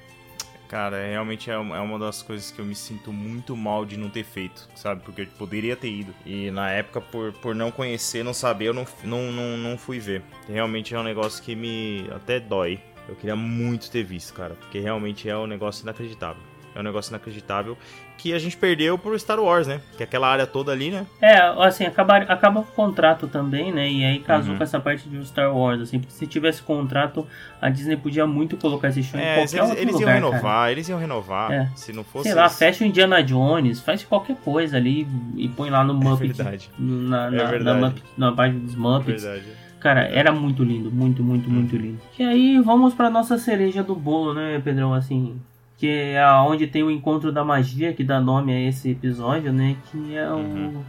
Cara, 0.68 0.96
é, 0.96 1.12
realmente 1.12 1.50
é 1.50 1.56
uma 1.56 1.76
é 1.76 1.80
uma 1.80 1.98
das 1.98 2.22
coisas 2.22 2.50
que 2.50 2.58
eu 2.58 2.64
me 2.64 2.74
sinto 2.74 3.12
muito 3.12 3.56
mal 3.56 3.84
de 3.84 3.96
não 3.96 4.08
ter 4.10 4.24
feito, 4.24 4.68
sabe? 4.74 5.02
Porque 5.04 5.22
eu 5.22 5.26
poderia 5.38 5.76
ter 5.76 5.90
ido. 5.90 6.14
E 6.26 6.50
na 6.50 6.70
época, 6.70 7.00
por, 7.00 7.32
por 7.34 7.54
não 7.54 7.70
conhecer, 7.70 8.24
não 8.24 8.34
saber, 8.34 8.66
eu 8.66 8.74
não, 8.74 8.86
não, 9.04 9.30
não, 9.30 9.56
não 9.56 9.78
fui 9.78 9.98
ver. 9.98 10.22
Realmente 10.48 10.94
é 10.94 10.98
um 10.98 11.02
negócio 11.02 11.42
que 11.42 11.54
me 11.54 12.06
até 12.14 12.40
dói. 12.40 12.80
Eu 13.08 13.14
queria 13.14 13.36
muito 13.36 13.90
ter 13.90 14.02
visto, 14.02 14.34
cara. 14.34 14.54
Porque 14.54 14.80
realmente 14.80 15.28
é 15.28 15.36
um 15.36 15.46
negócio 15.46 15.82
inacreditável. 15.82 16.42
É 16.74 16.80
um 16.80 16.82
negócio 16.82 17.10
inacreditável 17.10 17.78
que 18.16 18.32
a 18.32 18.38
gente 18.38 18.56
perdeu 18.56 18.96
pro 18.96 19.18
Star 19.18 19.38
Wars, 19.38 19.66
né? 19.66 19.80
Que 19.96 20.02
é 20.02 20.06
aquela 20.06 20.28
área 20.28 20.46
toda 20.46 20.72
ali, 20.72 20.90
né? 20.90 21.04
É, 21.20 21.36
assim, 21.58 21.84
acaba, 21.84 22.16
acaba 22.16 22.60
o 22.60 22.64
contrato 22.64 23.26
também, 23.28 23.70
né? 23.72 23.90
E 23.90 24.04
aí 24.04 24.18
casou 24.20 24.52
Uhum. 24.52 24.56
com 24.58 24.64
essa 24.64 24.80
parte 24.80 25.08
de 25.08 25.26
Star 25.26 25.54
Wars, 25.54 25.80
assim. 25.82 25.98
Porque 25.98 26.12
se 26.14 26.26
tivesse 26.26 26.62
contrato, 26.62 27.26
a 27.60 27.68
Disney 27.68 27.96
podia 27.96 28.26
muito 28.26 28.56
colocar 28.56 28.88
esse 28.88 29.02
show 29.02 29.20
em 29.20 29.22
É, 29.22 29.34
qualquer 29.34 29.56
eles, 29.58 29.68
outro 29.68 29.78
eles 29.82 29.92
iam 29.92 30.00
lugar, 30.00 30.14
renovar, 30.14 30.40
cara. 30.42 30.72
eles 30.72 30.88
iam 30.88 30.98
renovar. 30.98 31.52
É. 31.52 31.68
Se 31.76 31.92
não 31.92 32.02
fosse. 32.04 32.28
Sei 32.28 32.34
lá, 32.34 32.46
isso- 32.46 32.56
fecha 32.56 32.82
o 32.84 32.86
Indiana 32.86 33.22
Jones, 33.22 33.80
faz 33.80 34.02
qualquer 34.04 34.36
coisa 34.36 34.76
ali 34.76 35.06
e 35.36 35.48
põe 35.48 35.68
lá 35.68 35.84
no 35.84 35.92
Muppet. 35.94 36.32
verdade. 36.32 36.70
Na, 36.78 37.26
É 37.26 37.30
na, 37.30 37.36
na, 37.42 37.50
verdade. 37.50 37.80
Muppet- 37.80 38.04
na 38.16 38.32
página 38.32 38.60
dos 38.60 38.74
Muppets. 38.74 39.22
Verdade. 39.22 39.44
Cara, 39.80 40.00
era 40.08 40.32
muito 40.32 40.64
lindo, 40.64 40.90
muito, 40.90 41.22
muito, 41.22 41.50
muito 41.50 41.76
lindo. 41.76 42.00
E 42.18 42.22
aí 42.22 42.58
vamos 42.58 42.94
pra 42.94 43.10
nossa 43.10 43.36
cereja 43.36 43.82
do 43.82 43.94
bolo, 43.94 44.32
né, 44.32 44.58
Pedrão? 44.64 44.94
Assim, 44.94 45.38
que 45.84 45.90
é 45.90 46.22
aonde 46.22 46.66
tem 46.66 46.82
o 46.82 46.90
encontro 46.90 47.30
da 47.30 47.44
magia, 47.44 47.92
que 47.92 48.02
dá 48.02 48.18
nome 48.18 48.54
a 48.54 48.68
esse 48.68 48.90
episódio, 48.90 49.52
né? 49.52 49.76
Que 49.90 50.16
é 50.16 50.26
o 50.30 50.36
Uhum. 50.36 50.82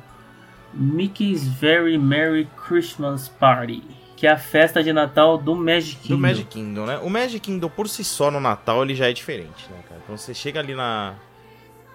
Mickey's 0.73 1.45
Very 1.45 1.97
Merry 1.97 2.47
Christmas 2.65 3.27
Party, 3.27 3.83
que 4.15 4.25
é 4.25 4.31
a 4.31 4.37
festa 4.37 4.81
de 4.81 4.93
Natal 4.93 5.37
do 5.37 5.53
Magic 5.53 5.97
Kingdom. 5.97 6.15
Do 6.15 6.21
Magic 6.21 6.45
Kingdom, 6.45 6.85
né? 6.85 6.97
O 6.99 7.09
Magic 7.09 7.41
Kingdom 7.41 7.67
por 7.67 7.89
si 7.89 8.05
só 8.05 8.31
no 8.31 8.39
Natal 8.39 8.83
ele 8.83 8.95
já 8.95 9.09
é 9.09 9.13
diferente, 9.13 9.69
né, 9.69 9.83
cara? 9.85 9.99
Então 10.01 10.15
você 10.15 10.33
chega 10.33 10.61
ali 10.61 10.73
na. 10.73 11.15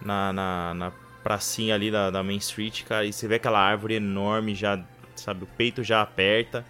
Na, 0.03 0.33
na, 0.33 0.75
na 0.75 0.93
pracinha 1.23 1.75
ali 1.75 1.91
da, 1.91 2.11
da 2.11 2.23
Main 2.23 2.37
Street, 2.37 2.85
cara, 2.85 3.07
e 3.07 3.13
você 3.15 3.27
vê 3.27 3.37
aquela 3.37 3.61
árvore 3.61 3.95
enorme, 3.95 4.55
já, 4.55 4.83
sabe, 5.15 5.45
o 5.45 5.47
peito 5.47 5.83
já 5.83 6.03
aperta. 6.03 6.67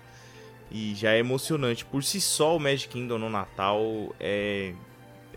E 0.70 0.95
já 0.95 1.11
é 1.12 1.18
emocionante. 1.18 1.85
Por 1.85 2.05
si 2.05 2.20
só, 2.20 2.57
o 2.57 2.61
Magic 2.61 2.89
Kingdom 2.89 3.18
no 3.18 3.28
Natal 3.28 4.14
é. 4.20 4.72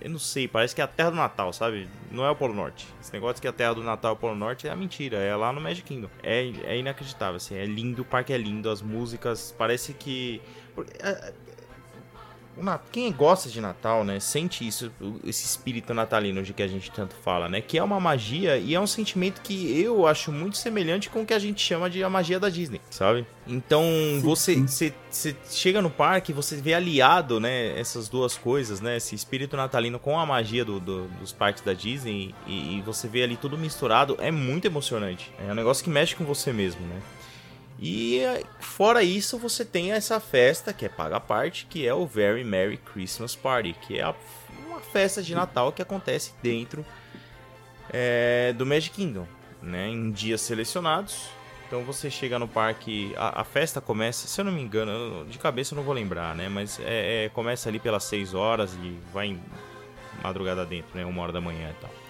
Eu 0.03 0.09
não 0.09 0.19
sei, 0.19 0.49
parece 0.49 0.75
que 0.75 0.81
é 0.81 0.83
a 0.83 0.87
terra 0.87 1.11
do 1.11 1.15
Natal, 1.15 1.53
sabe? 1.53 1.87
Não 2.11 2.25
é 2.25 2.29
o 2.29 2.35
Polo 2.35 2.53
Norte. 2.53 2.85
Esse 3.01 3.13
negócio 3.13 3.41
que 3.41 3.47
a 3.47 3.53
terra 3.53 3.73
do 3.73 3.81
Natal 3.81 4.11
é 4.11 4.13
o 4.13 4.17
Polo 4.17 4.35
Norte 4.35 4.67
é 4.67 4.71
a 4.71 4.75
mentira, 4.75 5.15
é 5.15 5.33
lá 5.33 5.53
no 5.53 5.61
Magic 5.61 5.87
Kingdom. 5.87 6.09
É, 6.21 6.45
é 6.65 6.77
inacreditável, 6.77 7.37
assim, 7.37 7.55
é 7.55 7.65
lindo, 7.65 8.01
o 8.01 8.05
parque 8.05 8.33
é 8.33 8.37
lindo, 8.37 8.69
as 8.69 8.81
músicas, 8.81 9.55
parece 9.57 9.93
que. 9.93 10.41
Quem 12.91 13.11
gosta 13.11 13.49
de 13.49 13.59
Natal, 13.59 14.03
né, 14.03 14.19
sente 14.19 14.65
isso, 14.67 14.91
esse 15.25 15.45
espírito 15.45 15.93
natalino 15.93 16.43
de 16.43 16.53
que 16.53 16.61
a 16.61 16.67
gente 16.67 16.91
tanto 16.91 17.15
fala, 17.15 17.49
né? 17.49 17.61
Que 17.61 17.77
é 17.77 17.83
uma 17.83 17.99
magia 17.99 18.57
e 18.57 18.75
é 18.75 18.79
um 18.79 18.87
sentimento 18.87 19.41
que 19.41 19.79
eu 19.81 20.05
acho 20.05 20.31
muito 20.31 20.57
semelhante 20.57 21.09
com 21.09 21.21
o 21.21 21.25
que 21.25 21.33
a 21.33 21.39
gente 21.39 21.61
chama 21.61 21.89
de 21.89 22.03
a 22.03 22.09
magia 22.09 22.39
da 22.39 22.49
Disney, 22.49 22.79
sabe? 22.89 23.25
Então 23.47 23.83
você, 24.21 24.55
você, 24.55 24.93
você 25.09 25.35
chega 25.49 25.81
no 25.81 25.89
parque 25.89 26.31
e 26.31 26.35
você 26.35 26.55
vê 26.57 26.73
aliado, 26.73 27.39
né, 27.39 27.77
essas 27.79 28.07
duas 28.07 28.37
coisas, 28.37 28.79
né? 28.81 28.97
Esse 28.97 29.15
espírito 29.15 29.57
natalino 29.57 29.97
com 29.99 30.19
a 30.19 30.25
magia 30.25 30.63
do- 30.63 30.79
do- 30.79 31.07
dos 31.19 31.31
parques 31.31 31.63
da 31.63 31.73
Disney 31.73 32.33
e, 32.47 32.77
e 32.77 32.81
você 32.81 33.07
vê 33.07 33.23
ali 33.23 33.35
tudo 33.35 33.57
misturado, 33.57 34.15
é 34.19 34.31
muito 34.31 34.65
emocionante. 34.65 35.31
É 35.47 35.51
um 35.51 35.55
negócio 35.55 35.83
que 35.83 35.89
mexe 35.89 36.15
com 36.15 36.23
você 36.23 36.53
mesmo, 36.53 36.81
né? 36.87 37.01
E 37.85 38.21
fora 38.61 39.03
isso, 39.03 39.37
você 39.37 39.65
tem 39.65 39.91
essa 39.91 40.17
festa 40.17 40.71
que 40.71 40.85
é 40.85 40.89
paga 40.89 41.17
à 41.17 41.19
parte, 41.19 41.65
que 41.69 41.85
é 41.85 41.93
o 41.93 42.07
Very 42.07 42.41
Merry 42.41 42.77
Christmas 42.77 43.35
Party, 43.35 43.73
que 43.73 43.99
é 43.99 44.07
uma 44.65 44.79
festa 44.79 45.21
de 45.21 45.35
Natal 45.35 45.69
que 45.73 45.81
acontece 45.81 46.31
dentro 46.41 46.85
eh, 47.91 48.53
do 48.57 48.65
Magic 48.65 48.95
Kingdom, 48.95 49.27
né? 49.61 49.89
Em 49.89 50.11
dias 50.11 50.39
selecionados. 50.39 51.27
Então 51.67 51.83
você 51.83 52.09
chega 52.09 52.39
no 52.39 52.47
parque, 52.47 53.13
a, 53.17 53.41
a 53.41 53.43
festa 53.43 53.81
começa, 53.81 54.29
se 54.29 54.39
eu 54.39 54.45
não 54.45 54.51
me 54.53 54.61
engano, 54.61 55.25
de 55.25 55.37
cabeça 55.37 55.73
eu 55.73 55.75
não 55.75 55.83
vou 55.83 55.93
lembrar, 55.93 56.33
né? 56.33 56.47
Mas 56.47 56.79
é, 56.79 57.25
é, 57.25 57.29
começa 57.29 57.67
ali 57.67 57.79
pelas 57.79 58.05
6 58.05 58.33
horas 58.33 58.73
e 58.81 58.97
vai 59.11 59.37
madrugada 60.23 60.65
dentro, 60.65 60.97
né? 60.97 61.03
Uma 61.03 61.21
hora 61.21 61.33
da 61.33 61.41
manhã 61.41 61.69
e 61.69 61.81
tal. 61.81 62.02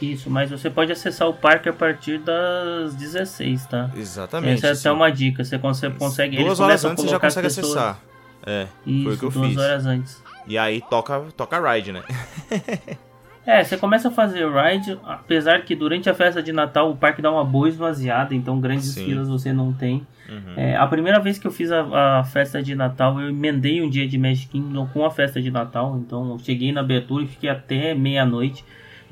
Isso, 0.00 0.30
mas 0.30 0.50
você 0.50 0.70
pode 0.70 0.92
acessar 0.92 1.28
o 1.28 1.34
parque 1.34 1.68
a 1.68 1.72
partir 1.72 2.18
das 2.18 2.94
16, 2.94 3.66
tá? 3.66 3.90
Exatamente. 3.96 4.54
Essa 4.54 4.68
é 4.68 4.70
assim. 4.70 4.88
até 4.88 4.92
uma 4.92 5.10
dica, 5.10 5.44
você 5.44 5.58
consegue, 5.58 5.96
consegue 5.98 6.36
eles 6.36 6.46
Duas 6.46 6.60
horas 6.60 6.84
antes 6.84 7.04
você 7.04 7.10
já 7.10 7.18
consegue 7.18 7.46
pessoas- 7.48 7.66
acessar. 7.76 8.00
É, 8.46 8.66
Isso, 8.86 9.04
foi 9.04 9.14
o 9.14 9.18
que 9.18 9.24
eu 9.24 9.30
duas 9.30 9.48
fiz. 9.48 9.56
horas 9.58 9.86
antes. 9.86 10.22
E 10.46 10.56
aí 10.56 10.80
toca, 10.88 11.20
toca 11.36 11.72
ride, 11.72 11.92
né? 11.92 12.02
É, 13.46 13.64
você 13.64 13.78
começa 13.78 14.08
a 14.08 14.10
fazer 14.10 14.46
ride, 14.46 14.98
apesar 15.06 15.62
que 15.62 15.74
durante 15.74 16.10
a 16.10 16.12
festa 16.12 16.42
de 16.42 16.52
Natal 16.52 16.90
o 16.90 16.94
parque 16.96 17.22
dá 17.22 17.32
uma 17.32 17.42
boa 17.42 17.66
esvaziada, 17.66 18.34
então 18.34 18.60
grandes 18.60 18.88
Sim. 18.90 19.06
filas 19.06 19.26
você 19.26 19.54
não 19.54 19.72
tem. 19.72 20.06
Uhum. 20.28 20.52
É, 20.54 20.76
a 20.76 20.86
primeira 20.86 21.18
vez 21.18 21.38
que 21.38 21.46
eu 21.46 21.50
fiz 21.50 21.72
a, 21.72 22.18
a 22.20 22.24
festa 22.24 22.62
de 22.62 22.74
Natal, 22.74 23.18
eu 23.18 23.30
emendei 23.30 23.80
um 23.80 23.88
dia 23.88 24.06
de 24.06 24.18
Magic 24.18 24.48
Kingdom 24.48 24.86
com 24.88 25.02
a 25.02 25.10
festa 25.10 25.40
de 25.40 25.50
Natal, 25.50 25.96
então 25.98 26.32
eu 26.32 26.38
cheguei 26.38 26.72
na 26.72 26.82
abertura 26.82 27.24
e 27.24 27.26
fiquei 27.26 27.48
até 27.48 27.94
meia-noite. 27.94 28.62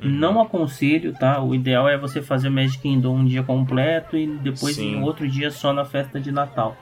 Uhum. 0.03 0.11
Não 0.11 0.41
aconselho, 0.41 1.13
tá? 1.15 1.43
O 1.43 1.55
ideal 1.55 1.89
é 1.89 1.97
você 1.97 2.21
fazer 2.21 2.49
o 2.49 2.53
Magic 2.53 2.79
Kingdom 2.79 3.17
um 3.17 3.25
dia 3.25 3.43
completo 3.43 4.17
e 4.17 4.27
depois 4.27 4.77
Sim. 4.77 4.97
em 4.97 5.03
outro 5.03 5.27
dia 5.29 5.51
só 5.51 5.73
na 5.73 5.85
festa 5.85 6.21
de 6.21 6.31
Natal. 6.31 6.77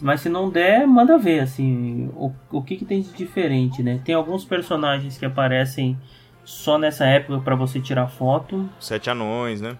Mas 0.00 0.22
se 0.22 0.30
não 0.30 0.48
der, 0.48 0.86
manda 0.86 1.18
ver, 1.18 1.40
assim, 1.40 2.10
o, 2.14 2.32
o 2.50 2.62
que, 2.62 2.76
que 2.76 2.84
tem 2.86 3.02
de 3.02 3.12
diferente, 3.12 3.82
né? 3.82 4.00
Tem 4.02 4.14
alguns 4.14 4.44
personagens 4.46 5.18
que 5.18 5.26
aparecem 5.26 5.98
só 6.42 6.78
nessa 6.78 7.04
época 7.04 7.38
para 7.40 7.54
você 7.54 7.78
tirar 7.78 8.06
foto. 8.06 8.66
Sete 8.80 9.10
anões, 9.10 9.60
né? 9.60 9.76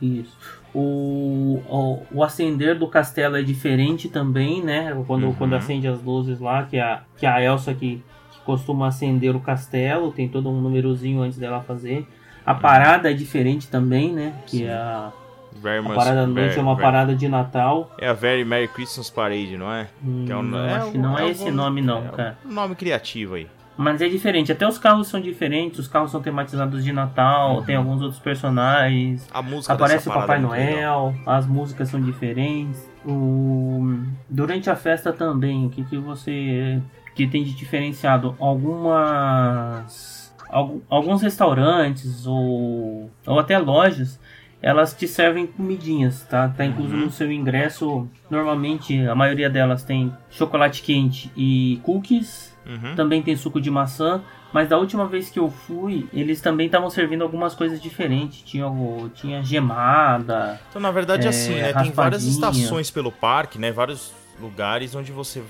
Isso. 0.00 0.36
O, 0.74 1.60
o, 1.68 2.02
o 2.18 2.22
acender 2.24 2.78
do 2.78 2.88
castelo 2.88 3.36
é 3.36 3.42
diferente 3.42 4.08
também, 4.08 4.62
né? 4.62 4.94
Quando, 5.06 5.26
Uhum. 5.26 5.34
quando 5.34 5.54
acende 5.54 5.86
as 5.86 6.02
luzes 6.02 6.40
lá, 6.40 6.64
que 6.64 6.76
é 6.78 6.82
a, 6.82 7.02
que 7.18 7.26
é 7.26 7.28
a 7.28 7.42
Elsa 7.42 7.72
que, 7.74 7.96
que 7.96 8.02
costuma 8.46 8.86
acender 8.86 9.34
o 9.36 9.40
castelo, 9.40 10.10
tem 10.12 10.28
todo 10.28 10.48
um 10.48 10.60
númerozinho 10.60 11.20
antes 11.20 11.36
dela 11.36 11.60
fazer. 11.60 12.06
A 12.46 12.54
parada 12.54 13.10
é 13.10 13.14
diferente 13.14 13.68
também, 13.68 14.12
né? 14.12 14.32
Que 14.46 14.58
Sim. 14.58 14.64
é 14.66 14.72
a, 14.72 15.12
Very 15.60 15.84
a 15.84 15.90
parada 15.94 16.22
à 16.22 16.26
noite 16.26 16.34
very- 16.48 16.58
é 16.58 16.62
uma 16.62 16.74
very- 16.76 16.84
parada 16.86 17.14
de 17.14 17.28
Natal. 17.28 17.90
É 17.98 18.08
a 18.08 18.12
Very 18.12 18.44
Merry 18.44 18.68
Christmas 18.68 19.10
Parade, 19.10 19.56
não 19.58 19.72
é? 19.72 19.88
Hum, 20.04 20.24
Que 20.26 20.32
é 20.32 20.36
um- 20.36 20.42
não, 20.42 20.58
é 20.64 20.74
acho 20.74 20.92
que 20.92 20.98
não 20.98 21.18
é, 21.18 21.28
esse 21.30 21.50
nome 21.50 21.82
não, 21.82 21.98
é 22.06 22.08
cara. 22.10 22.38
Um 22.46 22.52
nome 22.52 22.74
criativo 22.76 23.34
aí. 23.34 23.48
Mas 23.78 24.00
é 24.00 24.08
diferente, 24.08 24.50
até 24.50 24.66
os 24.66 24.78
carros 24.78 25.06
são 25.08 25.20
diferentes, 25.20 25.78
os 25.80 25.86
carros 25.88 26.10
são 26.10 26.22
tematizados 26.22 26.82
de 26.82 26.92
Natal, 26.94 27.56
Uhum. 27.56 27.62
tem 27.62 27.74
alguns 27.76 28.00
outros 28.00 28.18
personagens. 28.20 29.28
A 29.30 29.42
música 29.42 29.74
Aparece 29.74 30.08
o 30.08 30.12
Papai 30.12 30.38
é. 30.38 30.40
Noel, 30.40 31.14
as 31.26 31.46
músicas 31.46 31.88
são 31.90 32.00
diferentes. 32.00 32.88
O... 33.04 33.98
Durante 34.30 34.70
a 34.70 34.76
festa 34.76 35.12
também, 35.12 35.66
o 35.66 35.70
que, 35.70 35.84
que 35.84 35.98
você 35.98 36.80
que 37.16 37.26
tem 37.26 37.42
de 37.42 37.52
diferenciado? 37.54 38.36
Algumas 38.38 40.32
algu- 40.50 40.82
alguns 40.88 41.22
restaurantes 41.22 42.26
ou, 42.26 43.10
ou 43.26 43.38
até 43.38 43.58
lojas, 43.58 44.20
elas 44.62 44.94
te 44.94 45.06
servem 45.08 45.46
comidinhas, 45.46 46.22
tá? 46.24 46.48
Tá 46.48 46.64
incluso 46.64 46.94
Uhum. 46.94 47.04
no 47.06 47.10
seu 47.10 47.30
ingresso. 47.32 48.08
Normalmente 48.30 49.06
a 49.06 49.14
maioria 49.14 49.50
delas 49.50 49.82
tem 49.82 50.12
chocolate 50.30 50.82
quente 50.82 51.30
e 51.36 51.80
cookies. 51.82 52.54
Uhum. 52.66 52.94
Também 52.96 53.22
tem 53.22 53.36
suco 53.36 53.60
de 53.60 53.70
maçã. 53.70 54.22
Mas 54.52 54.68
da 54.68 54.78
última 54.78 55.06
vez 55.06 55.28
que 55.28 55.38
eu 55.38 55.50
fui, 55.50 56.08
eles 56.12 56.40
também 56.40 56.66
estavam 56.66 56.88
servindo 56.88 57.22
algumas 57.22 57.54
coisas 57.54 57.80
diferentes. 57.80 58.40
Tinha, 58.42 58.66
tinha 59.14 59.42
gemada. 59.42 60.58
Então, 60.70 60.80
na 60.80 60.90
verdade, 60.90 61.26
É, 61.26 61.28
assim, 61.30 61.54
né? 61.54 61.72
Tem 61.74 61.90
várias 61.92 62.24
estações 62.24 62.90
pelo 62.90 63.12
parque, 63.12 63.58
né? 63.58 63.70
Vários 63.70 64.12
lugares 64.40 64.94
onde 64.94 65.12
você 65.12 65.42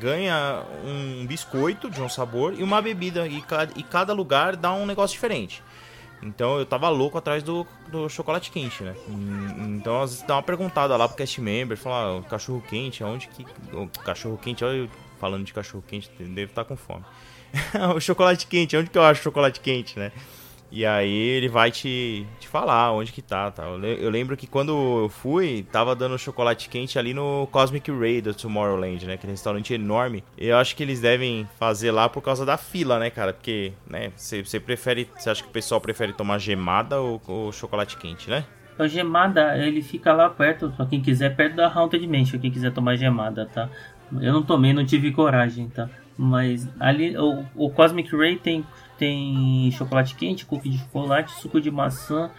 ganha 0.00 0.62
um 0.84 1.26
biscoito 1.26 1.90
de 1.90 2.00
um 2.02 2.08
sabor 2.08 2.54
e 2.58 2.62
uma 2.62 2.80
bebida. 2.82 3.26
E, 3.26 3.40
ca- 3.42 3.68
e 3.76 3.82
cada 3.82 4.12
lugar 4.12 4.56
dá 4.56 4.72
um 4.72 4.86
negócio 4.86 5.14
diferente. 5.14 5.62
Então 6.22 6.58
eu 6.58 6.64
tava 6.64 6.88
louco 6.88 7.18
atrás 7.18 7.42
do, 7.42 7.66
do 7.88 8.08
chocolate 8.08 8.50
quente, 8.50 8.82
né? 8.82 8.94
Hum, 9.08 9.76
Então 9.76 10.00
às 10.02 10.10
vezes 10.12 10.26
dá 10.26 10.36
uma 10.36 10.42
perguntada 10.42 10.96
lá 10.96 11.06
pro 11.06 11.16
cast 11.16 11.40
member, 11.40 11.76
falar, 11.76 12.18
ah, 12.18 12.22
cachorro 12.22 12.62
quente, 12.68 13.02
aonde 13.02 13.28
que. 13.28 13.44
O 13.72 13.88
cachorro 14.04 14.38
quente, 14.38 14.64
olha 14.64 14.76
eu 14.78 14.88
falando 15.20 15.44
de 15.44 15.52
cachorro 15.52 15.84
quente, 15.86 16.10
deve 16.18 16.44
estar 16.44 16.64
com 16.64 16.76
fome. 16.76 17.04
o 17.94 18.00
chocolate 18.00 18.46
quente, 18.46 18.76
onde 18.76 18.90
que 18.90 18.96
eu 18.98 19.02
acho 19.02 19.22
chocolate 19.22 19.60
quente, 19.60 19.98
né? 19.98 20.12
E 20.76 20.84
aí 20.84 21.08
ele 21.08 21.48
vai 21.48 21.70
te, 21.70 22.26
te 22.40 22.48
falar 22.48 22.90
onde 22.90 23.12
que 23.12 23.22
tá, 23.22 23.48
tá. 23.48 23.62
Eu 23.62 23.78
le- 23.78 23.96
Eu 24.04 24.10
lembro 24.10 24.36
que 24.36 24.44
quando 24.44 24.72
eu 25.04 25.08
fui, 25.08 25.64
tava 25.70 25.94
dando 25.94 26.18
chocolate 26.18 26.68
quente 26.68 26.98
ali 26.98 27.14
no 27.14 27.46
Cosmic 27.52 27.88
Ray 27.92 28.20
do 28.20 28.34
Tomorrowland, 28.34 29.06
né? 29.06 29.14
Aquele 29.14 29.30
restaurante 29.30 29.72
enorme. 29.72 30.24
Eu 30.36 30.56
acho 30.56 30.74
que 30.74 30.82
eles 30.82 31.00
devem 31.00 31.48
fazer 31.60 31.92
lá 31.92 32.08
por 32.08 32.22
causa 32.22 32.44
da 32.44 32.56
fila, 32.56 32.98
né, 32.98 33.08
cara? 33.08 33.32
Porque, 33.32 33.72
né, 33.88 34.10
você 34.16 34.58
prefere... 34.58 35.08
Você 35.16 35.30
acha 35.30 35.44
que 35.44 35.48
o 35.48 35.52
pessoal 35.52 35.80
prefere 35.80 36.12
tomar 36.12 36.38
gemada 36.38 37.00
ou, 37.00 37.22
ou 37.28 37.52
chocolate 37.52 37.96
quente, 37.96 38.28
né? 38.28 38.44
A 38.76 38.88
gemada, 38.88 39.56
ele 39.56 39.80
fica 39.80 40.12
lá 40.12 40.28
perto, 40.28 40.72
pra 40.76 40.86
quem 40.86 41.00
quiser, 41.00 41.36
perto 41.36 41.54
da 41.54 41.68
Haunted 41.72 42.04
Mansion, 42.08 42.40
quem 42.40 42.50
quiser 42.50 42.72
tomar 42.72 42.96
gemada, 42.96 43.46
tá? 43.46 43.70
Eu 44.20 44.32
não 44.32 44.42
tomei, 44.42 44.72
não 44.72 44.84
tive 44.84 45.12
coragem, 45.12 45.68
tá? 45.68 45.88
Mas 46.18 46.68
ali, 46.80 47.16
o, 47.16 47.44
o 47.54 47.70
Cosmic 47.70 48.14
Ray 48.16 48.36
tem, 48.36 48.64
tem 48.98 49.70
chocolate 49.72 50.14
quente, 50.14 50.44
cookie 50.46 50.68
de 50.70 50.78
chocolate, 50.78 51.32
suco 51.40 51.60
de 51.60 51.70
maçã, 51.70 52.30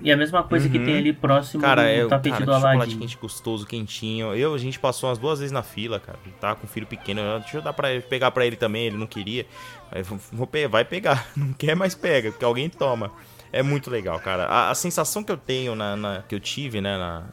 E 0.00 0.12
a 0.12 0.16
mesma 0.16 0.44
coisa 0.44 0.68
que 0.68 0.78
Uhum. 0.78 0.84
tem 0.84 0.96
ali 0.98 1.12
próximo 1.12 1.60
Cara, 1.60 1.82
do 1.82 1.88
é 1.88 2.06
tapete 2.06 2.32
cara, 2.32 2.46
do 2.46 2.52
que 2.52 2.60
chocolate 2.60 2.96
quente 2.96 3.16
gostoso, 3.20 3.66
quentinho. 3.66 4.32
Eu, 4.32 4.54
a 4.54 4.58
gente 4.58 4.78
passou 4.78 5.08
umas 5.08 5.18
duas 5.18 5.40
vezes 5.40 5.50
na 5.50 5.60
fila, 5.64 5.98
cara. 5.98 6.16
Tava 6.40 6.54
com 6.54 6.66
um 6.66 6.68
filho 6.68 6.86
pequeno. 6.86 7.20
eu, 7.20 7.40
Deixa 7.40 7.56
eu 7.58 7.62
dar 7.62 7.72
pra 7.72 7.90
ele, 7.92 8.02
pegar 8.02 8.30
pra 8.30 8.46
ele 8.46 8.54
também, 8.54 8.84
ele 8.86 8.96
não 8.96 9.08
queria. 9.08 9.44
Aí, 9.90 10.04
vou- 10.04 10.20
vai 10.70 10.84
pegar. 10.84 11.26
Não 11.36 11.52
quer, 11.52 11.74
mas 11.74 11.96
pega, 11.96 12.30
porque 12.30 12.44
alguém 12.44 12.68
toma. 12.70 13.10
É 13.52 13.60
muito 13.60 13.90
legal, 13.90 14.20
cara. 14.20 14.44
A, 14.44 14.70
a 14.70 14.74
sensação 14.76 15.24
que 15.24 15.32
eu 15.32 15.36
tenho, 15.36 15.74
na, 15.74 15.96
na- 15.96 16.22
que 16.22 16.32
eu 16.32 16.38
tive, 16.38 16.80
né, 16.80 16.96
na, 16.96 17.24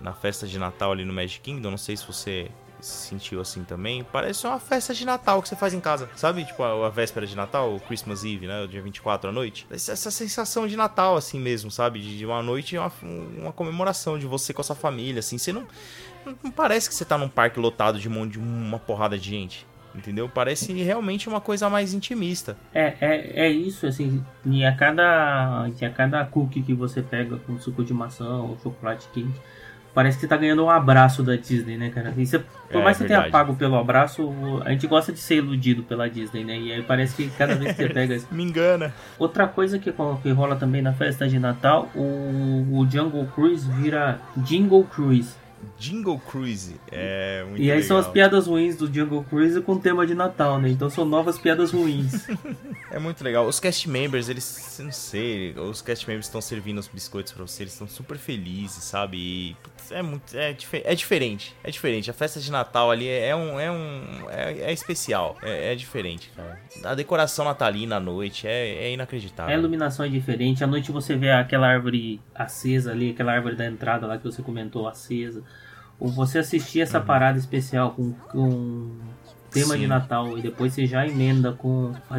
na 0.00 0.12
festa 0.14 0.46
de 0.46 0.58
Natal 0.58 0.92
ali 0.92 1.04
no 1.04 1.12
Magic 1.12 1.40
Kingdom, 1.40 1.72
não 1.72 1.76
sei 1.76 1.94
se 1.94 2.06
você 2.06 2.48
se 2.84 3.08
sentiu 3.08 3.40
assim 3.40 3.64
também, 3.64 4.04
parece 4.04 4.46
uma 4.46 4.58
festa 4.58 4.92
de 4.92 5.04
Natal 5.04 5.40
que 5.42 5.48
você 5.48 5.56
faz 5.56 5.72
em 5.72 5.80
casa, 5.80 6.08
sabe? 6.14 6.44
Tipo, 6.44 6.62
a, 6.62 6.86
a 6.86 6.90
véspera 6.90 7.26
de 7.26 7.34
Natal, 7.34 7.74
o 7.74 7.80
Christmas 7.80 8.24
Eve, 8.24 8.46
né, 8.46 8.62
o 8.62 8.68
dia 8.68 8.82
24 8.82 9.30
à 9.30 9.32
noite. 9.32 9.66
Essa, 9.70 9.92
essa 9.92 10.10
sensação 10.10 10.66
de 10.66 10.76
Natal, 10.76 11.16
assim 11.16 11.38
mesmo, 11.38 11.70
sabe? 11.70 12.00
De, 12.00 12.18
de 12.18 12.26
uma 12.26 12.42
noite, 12.42 12.76
uma, 12.76 12.92
uma 13.02 13.52
comemoração 13.52 14.18
de 14.18 14.26
você 14.26 14.52
com 14.52 14.60
a 14.60 14.64
sua 14.64 14.76
família, 14.76 15.20
assim. 15.20 15.38
Você 15.38 15.52
não, 15.52 15.66
não, 16.24 16.36
não 16.44 16.50
parece 16.50 16.88
que 16.88 16.94
você 16.94 17.04
tá 17.04 17.16
num 17.16 17.28
parque 17.28 17.58
lotado 17.58 17.98
de, 17.98 18.08
um 18.08 18.28
de 18.28 18.38
uma 18.38 18.78
porrada 18.78 19.18
de 19.18 19.30
gente. 19.30 19.66
Entendeu? 19.94 20.28
Parece 20.28 20.72
realmente 20.72 21.28
uma 21.28 21.40
coisa 21.40 21.70
mais 21.70 21.94
intimista. 21.94 22.56
É, 22.74 22.94
é, 23.00 23.46
é 23.46 23.48
isso, 23.48 23.86
assim, 23.86 24.24
e 24.44 24.64
a 24.64 24.74
cada, 24.74 25.70
e 25.80 25.84
a 25.84 25.90
cada 25.90 26.24
cookie 26.24 26.62
que 26.62 26.74
você 26.74 27.00
pega 27.00 27.36
com 27.36 27.56
suco 27.60 27.84
de 27.84 27.94
maçã 27.94 28.38
ou 28.38 28.58
chocolate 28.60 29.06
quente, 29.14 29.40
parece 29.94 30.16
que 30.16 30.22
você 30.22 30.28
tá 30.28 30.36
ganhando 30.36 30.64
um 30.64 30.70
abraço 30.70 31.22
da 31.22 31.36
Disney, 31.36 31.76
né, 31.78 31.90
cara? 31.90 32.12
E 32.16 32.26
você, 32.26 32.38
por 32.38 32.80
É, 32.80 32.84
mais 32.84 32.96
que 32.96 33.04
você 33.04 33.08
tenha 33.08 33.30
pago 33.30 33.54
pelo 33.54 33.76
abraço, 33.76 34.32
a 34.64 34.70
gente 34.70 34.86
gosta 34.86 35.12
de 35.12 35.20
ser 35.20 35.36
iludido 35.36 35.82
pela 35.84 36.08
Disney, 36.10 36.44
né? 36.44 36.58
E 36.58 36.72
aí 36.72 36.82
parece 36.82 37.14
que 37.14 37.28
cada 37.30 37.54
vez 37.54 37.76
que 37.76 37.82
você 37.82 37.88
pega... 37.88 38.20
Me 38.30 38.42
engana. 38.42 38.92
Outra 39.18 39.46
coisa 39.46 39.78
que, 39.78 39.92
que 40.22 40.30
rola 40.30 40.56
também 40.56 40.82
na 40.82 40.92
festa 40.92 41.28
de 41.28 41.38
Natal, 41.38 41.88
o, 41.94 42.66
o 42.72 42.88
Jungle 42.90 43.26
Cruise 43.34 43.70
vira 43.70 44.20
Jingle 44.36 44.84
Cruise. 44.84 45.34
Jingle 45.78 46.18
Cruise. 46.18 46.76
É 46.92 47.42
muito 47.48 47.62
E 47.62 47.70
aí 47.72 47.82
são 47.82 47.96
as 47.96 48.04
legal. 48.04 48.12
piadas 48.12 48.46
ruins 48.46 48.76
do 48.76 48.92
Jungle 48.92 49.24
Cruise 49.24 49.58
com 49.62 49.78
tema 49.78 50.06
de 50.06 50.14
Natal, 50.14 50.60
né? 50.60 50.68
Então 50.68 50.90
são 50.90 51.06
novas 51.06 51.38
piadas 51.38 51.70
ruins. 51.72 52.26
É 52.90 52.98
muito 52.98 53.24
legal. 53.24 53.44
Os 53.46 53.58
cast 53.58 53.88
members, 53.90 54.28
eles, 54.28 54.78
não 54.80 54.92
sei, 54.92 55.52
os 55.58 55.82
cast 55.82 56.06
members 56.06 56.26
estão 56.26 56.40
servindo 56.40 56.78
os 56.78 56.86
biscoitos 56.86 57.32
pra 57.32 57.42
você, 57.44 57.64
eles 57.64 57.72
estão 57.72 57.88
super 57.88 58.16
felizes, 58.16 58.84
sabe? 58.84 59.16
E, 59.16 59.56
putz, 59.88 59.92
é 59.92 60.02
muito, 60.02 60.36
é, 60.36 60.52
dife- 60.52 60.82
é 60.84 60.94
diferente, 60.94 61.54
é 61.62 61.70
diferente. 61.70 62.10
A 62.10 62.14
festa 62.14 62.40
de 62.40 62.50
Natal 62.50 62.90
ali 62.90 63.06
é, 63.08 63.28
é 63.28 63.36
um, 63.36 63.60
é 63.60 63.70
um, 63.70 64.02
é, 64.30 64.52
é 64.70 64.72
especial, 64.72 65.36
é, 65.42 65.72
é 65.72 65.74
diferente, 65.74 66.30
cara. 66.34 66.58
A 66.84 66.94
decoração 66.94 67.44
natalina 67.44 67.96
à 67.96 68.00
noite 68.00 68.46
é, 68.46 68.84
é 68.84 68.86
A 68.86 68.90
inacreditável. 68.90 69.56
iluminação 69.58 70.04
é 70.04 70.08
diferente. 70.08 70.62
À 70.64 70.66
noite 70.66 70.90
você 70.92 71.16
vê 71.16 71.30
aquela 71.30 71.66
árvore 71.68 72.20
acesa 72.34 72.92
ali, 72.92 73.10
aquela 73.10 73.32
árvore 73.32 73.56
da 73.56 73.66
entrada 73.66 74.06
lá 74.06 74.18
que 74.18 74.24
você 74.24 74.42
comentou 74.42 74.88
acesa. 74.88 75.42
Ou 76.00 76.08
você 76.08 76.38
assistir 76.40 76.80
essa 76.80 77.00
parada 77.00 77.38
especial 77.38 77.92
com, 77.92 78.12
com 78.12 78.90
tema 79.50 79.66
Uhum. 79.68 79.72
Sim. 79.74 79.78
de 79.78 79.86
Natal 79.86 80.36
e 80.38 80.42
depois 80.42 80.72
você 80.74 80.84
já 80.84 81.06
emenda 81.06 81.52
com 81.52 81.92
a, 82.10 82.16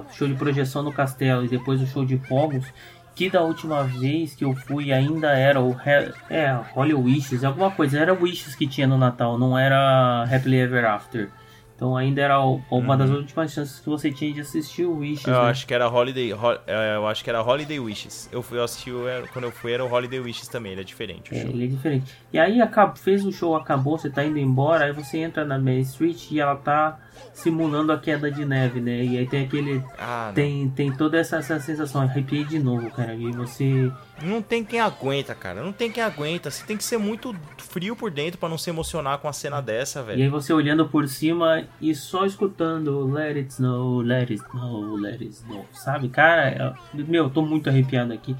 a 0.00 0.02
show 0.12 0.26
de 0.26 0.34
projeção 0.34 0.82
no 0.82 0.92
castelo 0.92 1.44
e 1.44 1.48
depois 1.48 1.80
o 1.80 1.86
show 1.86 2.04
de 2.04 2.18
fogos. 2.18 2.66
Que 3.14 3.30
da 3.30 3.42
última 3.42 3.84
vez 3.84 4.34
que 4.34 4.44
eu 4.44 4.54
fui 4.54 4.92
ainda 4.92 5.30
era 5.36 5.60
o 5.60 5.70
He- 5.72 6.12
é, 6.28 6.58
Holy 6.74 6.94
Wishes, 6.94 7.44
alguma 7.44 7.70
coisa. 7.70 7.98
Era 7.98 8.12
Wishes 8.12 8.54
que 8.56 8.66
tinha 8.66 8.86
no 8.86 8.98
Natal, 8.98 9.38
não 9.38 9.56
era 9.56 10.24
Happily 10.24 10.56
Ever 10.58 10.84
After. 10.84 11.30
Então 11.76 11.96
ainda 11.96 12.20
era 12.22 12.38
uma 12.70 12.96
das 12.96 13.10
últimas 13.10 13.52
chances 13.52 13.80
que 13.80 13.88
você 13.88 14.10
tinha 14.10 14.32
de 14.32 14.40
assistir 14.40 14.84
o 14.84 14.98
Wishes. 14.98 15.26
Uhum. 15.26 15.32
Eu 15.34 15.42
né? 15.42 15.50
acho 15.50 15.66
que 15.66 15.74
era 15.74 15.88
Holiday, 15.88 16.32
Ho- 16.32 16.58
é, 16.68 16.96
eu 16.96 17.06
acho 17.06 17.22
que 17.24 17.28
era 17.30 17.42
Holiday 17.42 17.80
Wishes. 17.80 18.28
Eu 18.32 18.42
fui 18.42 18.58
eu 18.58 18.64
assisti 18.64 18.90
o- 18.92 19.06
era- 19.08 19.26
quando 19.28 19.44
eu 19.46 19.50
fui 19.50 19.72
era 19.72 19.84
o 19.84 19.92
Holiday 19.92 20.20
Wishes 20.20 20.46
também, 20.48 20.72
ele 20.72 20.80
é 20.82 20.84
diferente 20.84 21.32
o 21.32 21.34
É, 21.36 21.40
ele 21.40 21.64
é 21.64 21.66
diferente. 21.66 22.12
E 22.32 22.38
aí 22.38 22.60
acaba, 22.62 22.94
fez 22.94 23.24
o 23.26 23.32
show, 23.32 23.56
acabou, 23.56 23.98
você 23.98 24.08
tá 24.08 24.24
indo 24.24 24.38
embora, 24.38 24.84
aí 24.84 24.92
você 24.92 25.18
entra 25.18 25.44
na 25.44 25.58
Main 25.58 25.80
Street 25.80 26.30
e 26.30 26.38
ela 26.40 26.54
tá 26.54 26.96
simulando 27.32 27.92
a 27.92 27.98
queda 27.98 28.30
de 28.30 28.44
neve, 28.44 28.80
né? 28.80 29.04
E 29.04 29.18
aí 29.18 29.26
tem 29.26 29.44
aquele. 29.44 29.82
Ah. 29.98 30.32
Tem, 30.34 30.68
tem 30.70 30.92
toda 30.92 31.18
essa, 31.18 31.36
essa 31.36 31.58
sensação, 31.60 32.00
arrepiei 32.02 32.44
de 32.44 32.58
novo, 32.58 32.90
cara. 32.90 33.14
E 33.14 33.30
você. 33.32 33.90
Não 34.22 34.40
tem 34.40 34.64
quem 34.64 34.80
aguenta, 34.80 35.34
cara. 35.34 35.62
Não 35.62 35.72
tem 35.72 35.90
quem 35.90 36.02
aguenta. 36.02 36.50
Você 36.50 36.64
tem 36.64 36.76
que 36.76 36.84
ser 36.84 36.98
muito 36.98 37.34
frio 37.58 37.96
por 37.96 38.10
dentro 38.10 38.38
pra 38.38 38.48
não 38.48 38.56
se 38.58 38.70
emocionar 38.70 39.18
com 39.18 39.28
a 39.28 39.32
cena 39.32 39.60
dessa, 39.60 40.00
E 40.00 40.02
velho. 40.04 40.22
aí 40.24 40.28
você 40.28 40.52
olhando 40.52 40.86
por 40.88 41.08
cima 41.08 41.64
e 41.80 41.94
só 41.94 42.24
escutando 42.24 43.06
Let 43.12 43.36
it 43.36 43.52
snow, 43.52 44.00
let 44.00 44.30
it 44.30 44.34
snow, 44.34 44.94
let 44.96 45.20
it 45.20 45.28
snow. 45.32 45.66
Sabe, 45.72 46.08
cara? 46.08 46.48
é- 46.48 46.74
Meu, 46.94 47.24
eu 47.24 47.30
tô 47.30 47.42
muito 47.42 47.68
arrepiado 47.68 48.12
aqui. 48.12 48.36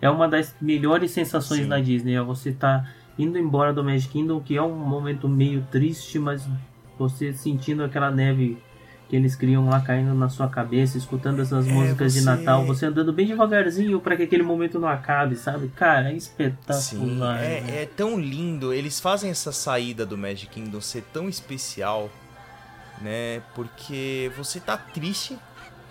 É 0.00 0.08
uma 0.10 0.28
das 0.28 0.54
melhores 0.60 1.10
sensações 1.10 1.62
Sim. 1.62 1.66
na 1.68 1.80
Disney. 1.80 2.14
É 2.14 2.22
você 2.22 2.52
tá 2.52 2.86
indo 3.18 3.38
embora 3.38 3.72
do 3.72 3.82
Magic 3.82 4.08
Kingdom, 4.12 4.40
que 4.40 4.56
é 4.56 4.62
um 4.62 4.76
momento 4.76 5.26
meio 5.28 5.66
triste, 5.72 6.18
mas 6.18 6.46
você 6.98 7.32
sentindo 7.32 7.82
aquela 7.84 8.10
neve 8.10 8.58
que 9.08 9.14
eles 9.14 9.36
criam 9.36 9.68
lá 9.68 9.80
caindo 9.80 10.12
na 10.14 10.28
sua 10.28 10.48
cabeça, 10.48 10.98
escutando 10.98 11.40
essas 11.40 11.66
É, 11.68 11.70
músicas 11.70 12.12
de 12.12 12.20
você- 12.20 12.24
Natal, 12.26 12.64
você 12.66 12.86
andando 12.86 13.12
bem 13.12 13.26
devagarzinho 13.26 14.00
para 14.00 14.16
que 14.16 14.24
aquele 14.24 14.42
momento 14.42 14.80
não 14.80 14.88
acabe, 14.88 15.36
sabe? 15.36 15.68
Cara, 15.76 16.08
é 16.08 16.10
Sim, 16.10 16.16
espetacular. 16.16 17.36
né? 17.38 17.62
é, 17.68 17.82
é 17.82 17.86
tão 17.86 18.18
lindo. 18.18 18.72
Eles 18.72 18.98
fazem 18.98 19.30
essa 19.30 19.52
saída 19.52 20.04
do 20.04 20.18
Magic 20.18 20.48
Kingdom 20.52 20.80
ser 20.80 21.04
tão 21.12 21.28
especial, 21.28 22.10
né? 23.00 23.42
Porque 23.54 24.30
você 24.36 24.58
tá 24.58 24.76
triste. 24.76 25.38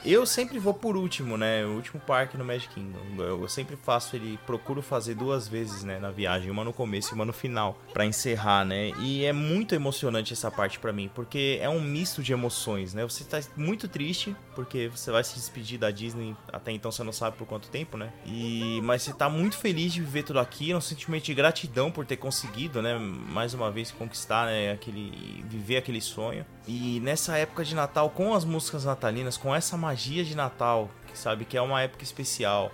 Eu 0.07 0.23
sempre 0.23 0.59
vou 0.59 0.71
por 0.71 0.95
último, 0.95 1.35
né? 1.35 1.65
O 1.65 1.71
último 1.71 1.99
parque 1.99 2.37
no 2.37 2.45
Magic 2.45 2.71
Kingdom. 2.75 2.99
Eu 3.17 3.47
sempre 3.49 3.75
faço 3.75 4.15
ele, 4.15 4.37
procuro 4.45 4.79
fazer 4.79 5.15
duas 5.15 5.47
vezes, 5.47 5.83
né, 5.83 5.97
na 5.97 6.11
viagem, 6.11 6.51
uma 6.51 6.63
no 6.63 6.71
começo 6.71 7.11
e 7.11 7.15
uma 7.15 7.25
no 7.25 7.33
final, 7.33 7.79
pra 7.91 8.05
encerrar, 8.05 8.63
né? 8.63 8.91
E 8.99 9.25
é 9.25 9.33
muito 9.33 9.73
emocionante 9.73 10.31
essa 10.31 10.51
parte 10.51 10.77
pra 10.77 10.93
mim, 10.93 11.09
porque 11.15 11.57
é 11.59 11.67
um 11.67 11.81
misto 11.81 12.21
de 12.21 12.31
emoções, 12.31 12.93
né? 12.93 13.03
Você 13.03 13.23
tá 13.23 13.41
muito 13.57 13.87
triste 13.87 14.35
porque 14.53 14.87
você 14.89 15.09
vai 15.09 15.23
se 15.23 15.33
despedir 15.33 15.79
da 15.79 15.89
Disney, 15.89 16.35
até 16.53 16.71
então 16.71 16.91
você 16.91 17.03
não 17.03 17.11
sabe 17.11 17.35
por 17.35 17.47
quanto 17.47 17.67
tempo, 17.69 17.97
né? 17.97 18.13
E 18.27 18.79
mas 18.83 19.01
você 19.01 19.11
tá 19.11 19.27
muito 19.27 19.57
feliz 19.57 19.91
de 19.91 20.01
viver 20.01 20.21
tudo 20.21 20.39
aquilo, 20.39 20.77
um 20.77 20.81
sentimento 20.81 21.23
de 21.23 21.33
gratidão 21.33 21.89
por 21.89 22.05
ter 22.05 22.17
conseguido, 22.17 22.79
né, 22.79 22.95
mais 22.99 23.55
uma 23.55 23.71
vez 23.71 23.89
conquistar, 23.89 24.45
né, 24.45 24.71
aquele 24.71 25.43
viver 25.47 25.77
aquele 25.77 25.99
sonho. 25.99 26.45
E 26.67 26.99
nessa 27.01 27.37
época 27.37 27.63
de 27.63 27.75
Natal 27.75 28.09
com 28.09 28.33
as 28.33 28.43
músicas 28.43 28.85
natalinas, 28.85 29.37
com 29.37 29.53
essa 29.53 29.77
magia 29.77 30.23
de 30.23 30.35
Natal, 30.35 30.89
que 31.07 31.17
sabe 31.17 31.45
que 31.45 31.55
é 31.55 31.61
uma 31.61 31.81
época 31.81 32.03
especial, 32.03 32.71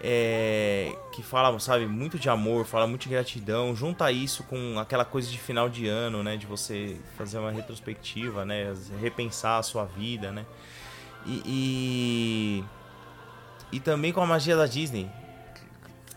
é, 0.00 0.96
que 1.12 1.22
fala, 1.22 1.56
sabe, 1.60 1.86
muito 1.86 2.18
de 2.18 2.28
amor, 2.28 2.64
fala 2.64 2.86
muito 2.86 3.02
de 3.02 3.10
gratidão, 3.10 3.76
junta 3.76 4.10
isso 4.10 4.42
com 4.44 4.78
aquela 4.80 5.04
coisa 5.04 5.30
de 5.30 5.38
final 5.38 5.68
de 5.68 5.86
ano, 5.86 6.22
né, 6.22 6.36
de 6.36 6.46
você 6.46 6.96
fazer 7.16 7.38
uma 7.38 7.52
retrospectiva, 7.52 8.44
né, 8.44 8.74
repensar 9.00 9.58
a 9.58 9.62
sua 9.62 9.84
vida, 9.84 10.32
né, 10.32 10.44
e, 11.26 12.62
e, 13.72 13.76
e 13.76 13.78
também 13.80 14.12
com 14.12 14.20
a 14.22 14.26
magia 14.26 14.56
da 14.56 14.66
Disney. 14.66 15.08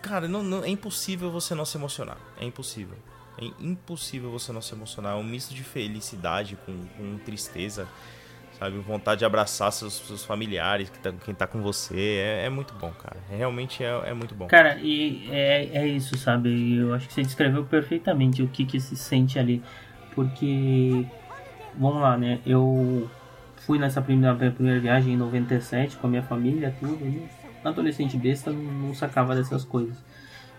Cara, 0.02 0.28
não, 0.28 0.42
não- 0.42 0.64
é 0.64 0.70
impossível 0.70 1.30
você 1.30 1.54
não 1.54 1.66
se 1.66 1.78
emocionar, 1.78 2.18
é 2.40 2.46
impossível. 2.46 2.98
É 3.42 3.46
impossível 3.60 4.30
você 4.30 4.52
não 4.52 4.62
se 4.62 4.74
emocionar. 4.74 5.14
É 5.14 5.16
um 5.16 5.24
misto 5.24 5.54
de 5.54 5.64
felicidade 5.64 6.56
com, 6.66 6.86
com 6.98 7.18
tristeza, 7.20 7.88
sabe? 8.60 8.78
Vontade 8.78 9.20
de 9.20 9.26
abraçar 9.26 9.72
seus, 9.72 9.94
seus 9.94 10.24
familiares, 10.24 10.90
que 10.90 11.00
tá- 11.00 11.12
quem 11.26 11.34
tá 11.34 11.48
com 11.48 11.62
você. 11.62 11.96
É, 12.24 12.46
é 12.46 12.50
muito 12.50 12.74
bom, 12.76 12.92
cara. 12.92 13.18
É, 13.32 13.36
realmente 13.38 13.84
é, 13.84 13.90
é 14.06 14.14
muito 14.14 14.36
bom. 14.36 14.48
Cara, 14.48 14.78
e 14.82 15.28
é, 15.32 15.70
é 15.80 15.88
isso, 15.88 16.18
sabe? 16.18 16.76
Eu 16.78 16.94
acho 16.94 17.08
que 17.08 17.14
você 17.14 17.24
descreveu 17.24 17.64
perfeitamente 17.66 18.44
o 18.44 18.48
que, 18.48 18.66
que 18.66 18.80
se 18.80 18.96
sente 18.96 19.40
ali. 19.40 19.64
Porque, 20.14 21.06
vamos 21.78 22.02
lá, 22.02 22.16
né? 22.18 22.40
Eu 22.46 23.10
fui 23.58 23.80
nessa 23.80 24.02
primeira, 24.02 24.36
primeira 24.52 24.80
viagem 24.80 25.14
em 25.14 25.18
97 25.18 25.98
com 25.98 26.06
a 26.08 26.10
minha 26.10 26.24
família, 26.24 26.76
tudo. 26.80 27.04
Né? 27.04 27.28
Adolescente 27.64 28.18
besta 28.18 28.52
não, 28.52 28.62
não 28.62 28.94
sacava 28.94 29.36
dessas 29.36 29.64
coisas. 29.64 29.96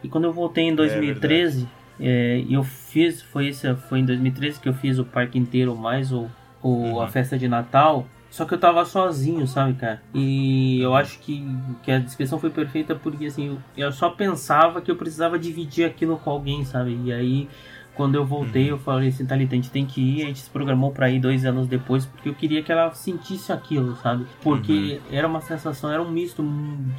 E 0.02 0.08
quando 0.08 0.24
eu 0.24 0.32
voltei 0.32 0.64
em 0.64 0.74
2013, 0.74 1.68
é, 2.00 2.44
eu 2.48 2.62
fiz, 2.64 3.22
foi, 3.22 3.48
esse, 3.48 3.74
foi 3.76 4.00
em 4.00 4.04
2013 4.04 4.60
que 4.60 4.68
eu 4.68 4.74
fiz 4.74 4.98
o 4.98 5.04
parque 5.04 5.38
inteiro, 5.38 5.76
mais 5.76 6.12
o, 6.12 6.30
o, 6.62 7.00
a 7.00 7.06
Uhum. 7.06 7.08
festa 7.08 7.38
de 7.38 7.48
Natal. 7.48 8.06
Só 8.30 8.44
que 8.44 8.54
eu 8.54 8.58
tava 8.58 8.84
sozinho, 8.84 9.46
sabe, 9.46 9.74
cara? 9.74 10.02
E 10.12 10.80
eu 10.80 10.94
acho 10.94 11.20
que, 11.20 11.44
que 11.84 11.90
a 11.92 11.98
descrição 12.00 12.38
foi 12.38 12.50
perfeita 12.50 12.94
porque, 12.96 13.26
assim, 13.26 13.46
eu, 13.76 13.86
eu 13.86 13.92
só 13.92 14.10
pensava 14.10 14.80
que 14.82 14.90
eu 14.90 14.96
precisava 14.96 15.38
dividir 15.38 15.84
aquilo 15.86 16.18
com 16.18 16.30
alguém, 16.30 16.64
sabe? 16.64 17.00
E 17.04 17.12
aí, 17.12 17.48
quando 17.94 18.16
eu 18.16 18.24
voltei, 18.24 18.70
eu 18.70 18.78
falei 18.78 19.08
assim, 19.08 19.24
Thalita, 19.24 19.54
a 19.54 19.56
gente 19.56 19.70
tem 19.70 19.86
que 19.86 20.00
ir. 20.00 20.22
A 20.22 20.26
gente 20.26 20.40
se 20.40 20.50
programou 20.50 20.90
pra 20.90 21.10
ir 21.10 21.20
dois 21.20 21.44
anos 21.44 21.66
depois 21.66 22.04
porque 22.04 22.28
eu 22.28 22.34
queria 22.34 22.62
que 22.62 22.72
ela 22.72 22.92
sentisse 22.92 23.52
aquilo, 23.52 23.96
sabe? 23.96 24.26
Porque 24.42 25.00
era 25.10 25.26
uma 25.26 25.40
sensação, 25.40 25.90
era 25.90 26.02
um 26.02 26.10
misto 26.10 26.44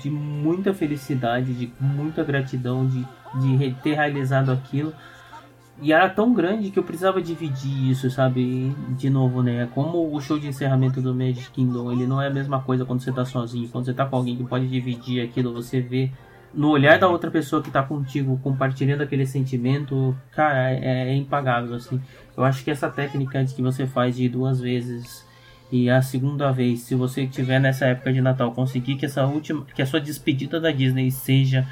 de 0.01 0.09
muita 0.09 0.73
felicidade, 0.73 1.53
de 1.53 1.71
muita 1.79 2.23
gratidão, 2.23 2.87
de, 2.87 3.05
de 3.35 3.75
ter 3.83 3.95
realizado 3.95 4.51
aquilo. 4.51 4.93
E 5.81 5.91
era 5.91 6.07
tão 6.09 6.33
grande 6.33 6.71
que 6.71 6.79
eu 6.79 6.83
precisava 6.83 7.21
dividir 7.21 7.89
isso, 7.89 8.09
sabe? 8.09 8.39
E, 8.39 8.93
De 8.93 9.09
novo, 9.09 9.43
né? 9.43 9.67
Como 9.75 10.15
o 10.15 10.21
show 10.21 10.39
de 10.39 10.47
encerramento 10.47 11.01
do 11.01 11.13
Magic 11.13 11.51
Kingdom, 11.51 11.91
ele 11.91 12.07
não 12.07 12.21
é 12.21 12.27
a 12.27 12.33
mesma 12.33 12.61
coisa 12.61 12.85
quando 12.85 13.01
você 13.01 13.11
tá 13.11 13.25
sozinho. 13.25 13.67
Quando 13.67 13.85
você 13.85 13.93
tá 13.93 14.05
com 14.05 14.15
alguém 14.15 14.37
que 14.37 14.43
pode 14.45 14.67
dividir 14.67 15.21
aquilo, 15.21 15.53
você 15.53 15.81
vê 15.81 16.11
no 16.55 16.69
olhar 16.69 16.97
da 16.97 17.07
outra 17.07 17.29
pessoa 17.29 17.61
que 17.61 17.69
tá 17.69 17.83
contigo, 17.83 18.39
compartilhando 18.41 19.01
aquele 19.01 19.25
sentimento, 19.25 20.15
cara, 20.31 20.71
é, 20.71 21.09
é 21.09 21.15
impagável, 21.15 21.75
assim. 21.75 22.01
Eu 22.35 22.43
acho 22.43 22.63
que 22.63 22.71
essa 22.71 22.89
técnica 22.89 23.43
de 23.43 23.53
que 23.53 23.61
você 23.61 23.85
faz 23.85 24.15
de 24.15 24.29
duas 24.29 24.59
vezes 24.59 25.25
e 25.71 25.89
a 25.89 26.01
segunda 26.01 26.51
vez, 26.51 26.81
se 26.81 26.95
você 26.95 27.25
tiver 27.27 27.59
nessa 27.59 27.85
época 27.85 28.13
de 28.13 28.21
Natal, 28.21 28.51
conseguir 28.51 28.95
que 28.95 29.05
essa 29.05 29.25
última, 29.25 29.65
que 29.65 29.81
a 29.81 29.85
sua 29.85 29.99
despedida 29.99 30.59
da 30.59 30.71
Disney 30.71 31.11
seja 31.11 31.67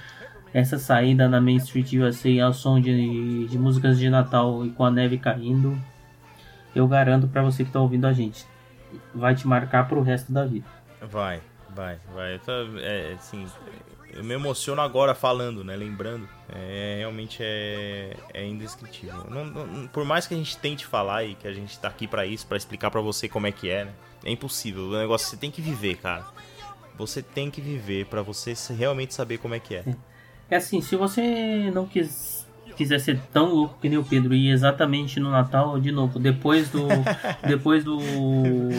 essa 0.53 0.77
saída 0.77 1.29
na 1.29 1.39
Main 1.39 1.57
Street 1.57 1.93
USA 1.93 2.43
ao 2.43 2.53
som 2.53 2.79
de, 2.79 3.47
de 3.47 3.57
músicas 3.57 3.97
de 3.97 4.09
Natal 4.09 4.65
e 4.65 4.71
com 4.71 4.86
a 4.86 4.91
neve 4.91 5.17
caindo, 5.17 5.77
eu 6.75 6.88
garanto 6.88 7.27
para 7.27 7.43
você 7.43 7.63
que 7.63 7.71
tá 7.71 7.79
ouvindo 7.79 8.05
a 8.05 8.13
gente, 8.13 8.45
vai 9.13 9.36
te 9.36 9.47
marcar 9.47 9.88
pro 9.88 10.01
resto 10.01 10.31
da 10.31 10.45
vida. 10.45 10.65
Vai, 11.01 11.39
vai, 11.75 11.97
vai. 12.13 12.39
É, 12.81 13.13
assim, 13.13 13.45
eu 14.16 14.24
me 14.24 14.34
emociono 14.34 14.82
agora 14.82 15.16
falando, 15.16 15.64
né? 15.64 15.76
Lembrando. 15.76 16.28
É, 16.49 16.97
realmente 16.99 17.39
é, 17.41 18.16
é 18.34 18.45
indescritível. 18.45 19.26
Não, 19.30 19.45
não, 19.45 19.88
por 19.88 20.05
mais 20.05 20.28
que 20.28 20.34
a 20.34 20.38
gente 20.38 20.57
tente 20.57 20.86
falar 20.86 21.24
e 21.24 21.36
que 21.36 21.47
a 21.47 21.53
gente 21.53 21.78
tá 21.80 21.88
aqui 21.88 22.07
para 22.07 22.26
isso, 22.26 22.45
para 22.45 22.57
explicar 22.57 22.91
para 22.91 23.01
você 23.01 23.28
como 23.28 23.47
é 23.47 23.51
que 23.51 23.70
é, 23.70 23.86
né? 23.86 23.93
É 24.24 24.32
impossível. 24.32 24.84
O 24.89 24.97
negócio 24.97 25.28
você 25.28 25.38
tem 25.38 25.51
que 25.51 25.61
viver, 25.61 25.97
cara. 25.97 26.26
Você 26.97 27.22
tem 27.22 27.49
que 27.49 27.59
viver 27.59 28.05
para 28.05 28.22
você 28.22 28.53
realmente 28.74 29.14
saber 29.14 29.39
como 29.39 29.55
é 29.55 29.59
que 29.59 29.76
é. 29.76 29.84
É 30.49 30.57
assim, 30.57 30.82
se 30.82 30.95
você 30.95 31.72
não 31.74 31.88
quis 31.88 32.42
quiser 32.74 32.99
ser 32.99 33.19
tão 33.32 33.53
louco 33.53 33.78
que 33.82 33.89
nem 33.89 33.97
o 33.97 34.03
Pedro 34.03 34.34
e 34.34 34.49
exatamente 34.49 35.19
no 35.19 35.30
Natal, 35.30 35.80
de 35.80 35.91
novo, 35.91 36.19
depois 36.19 36.69
do 36.69 36.88
depois 37.47 37.84
do 37.84 37.97
um 37.97 38.69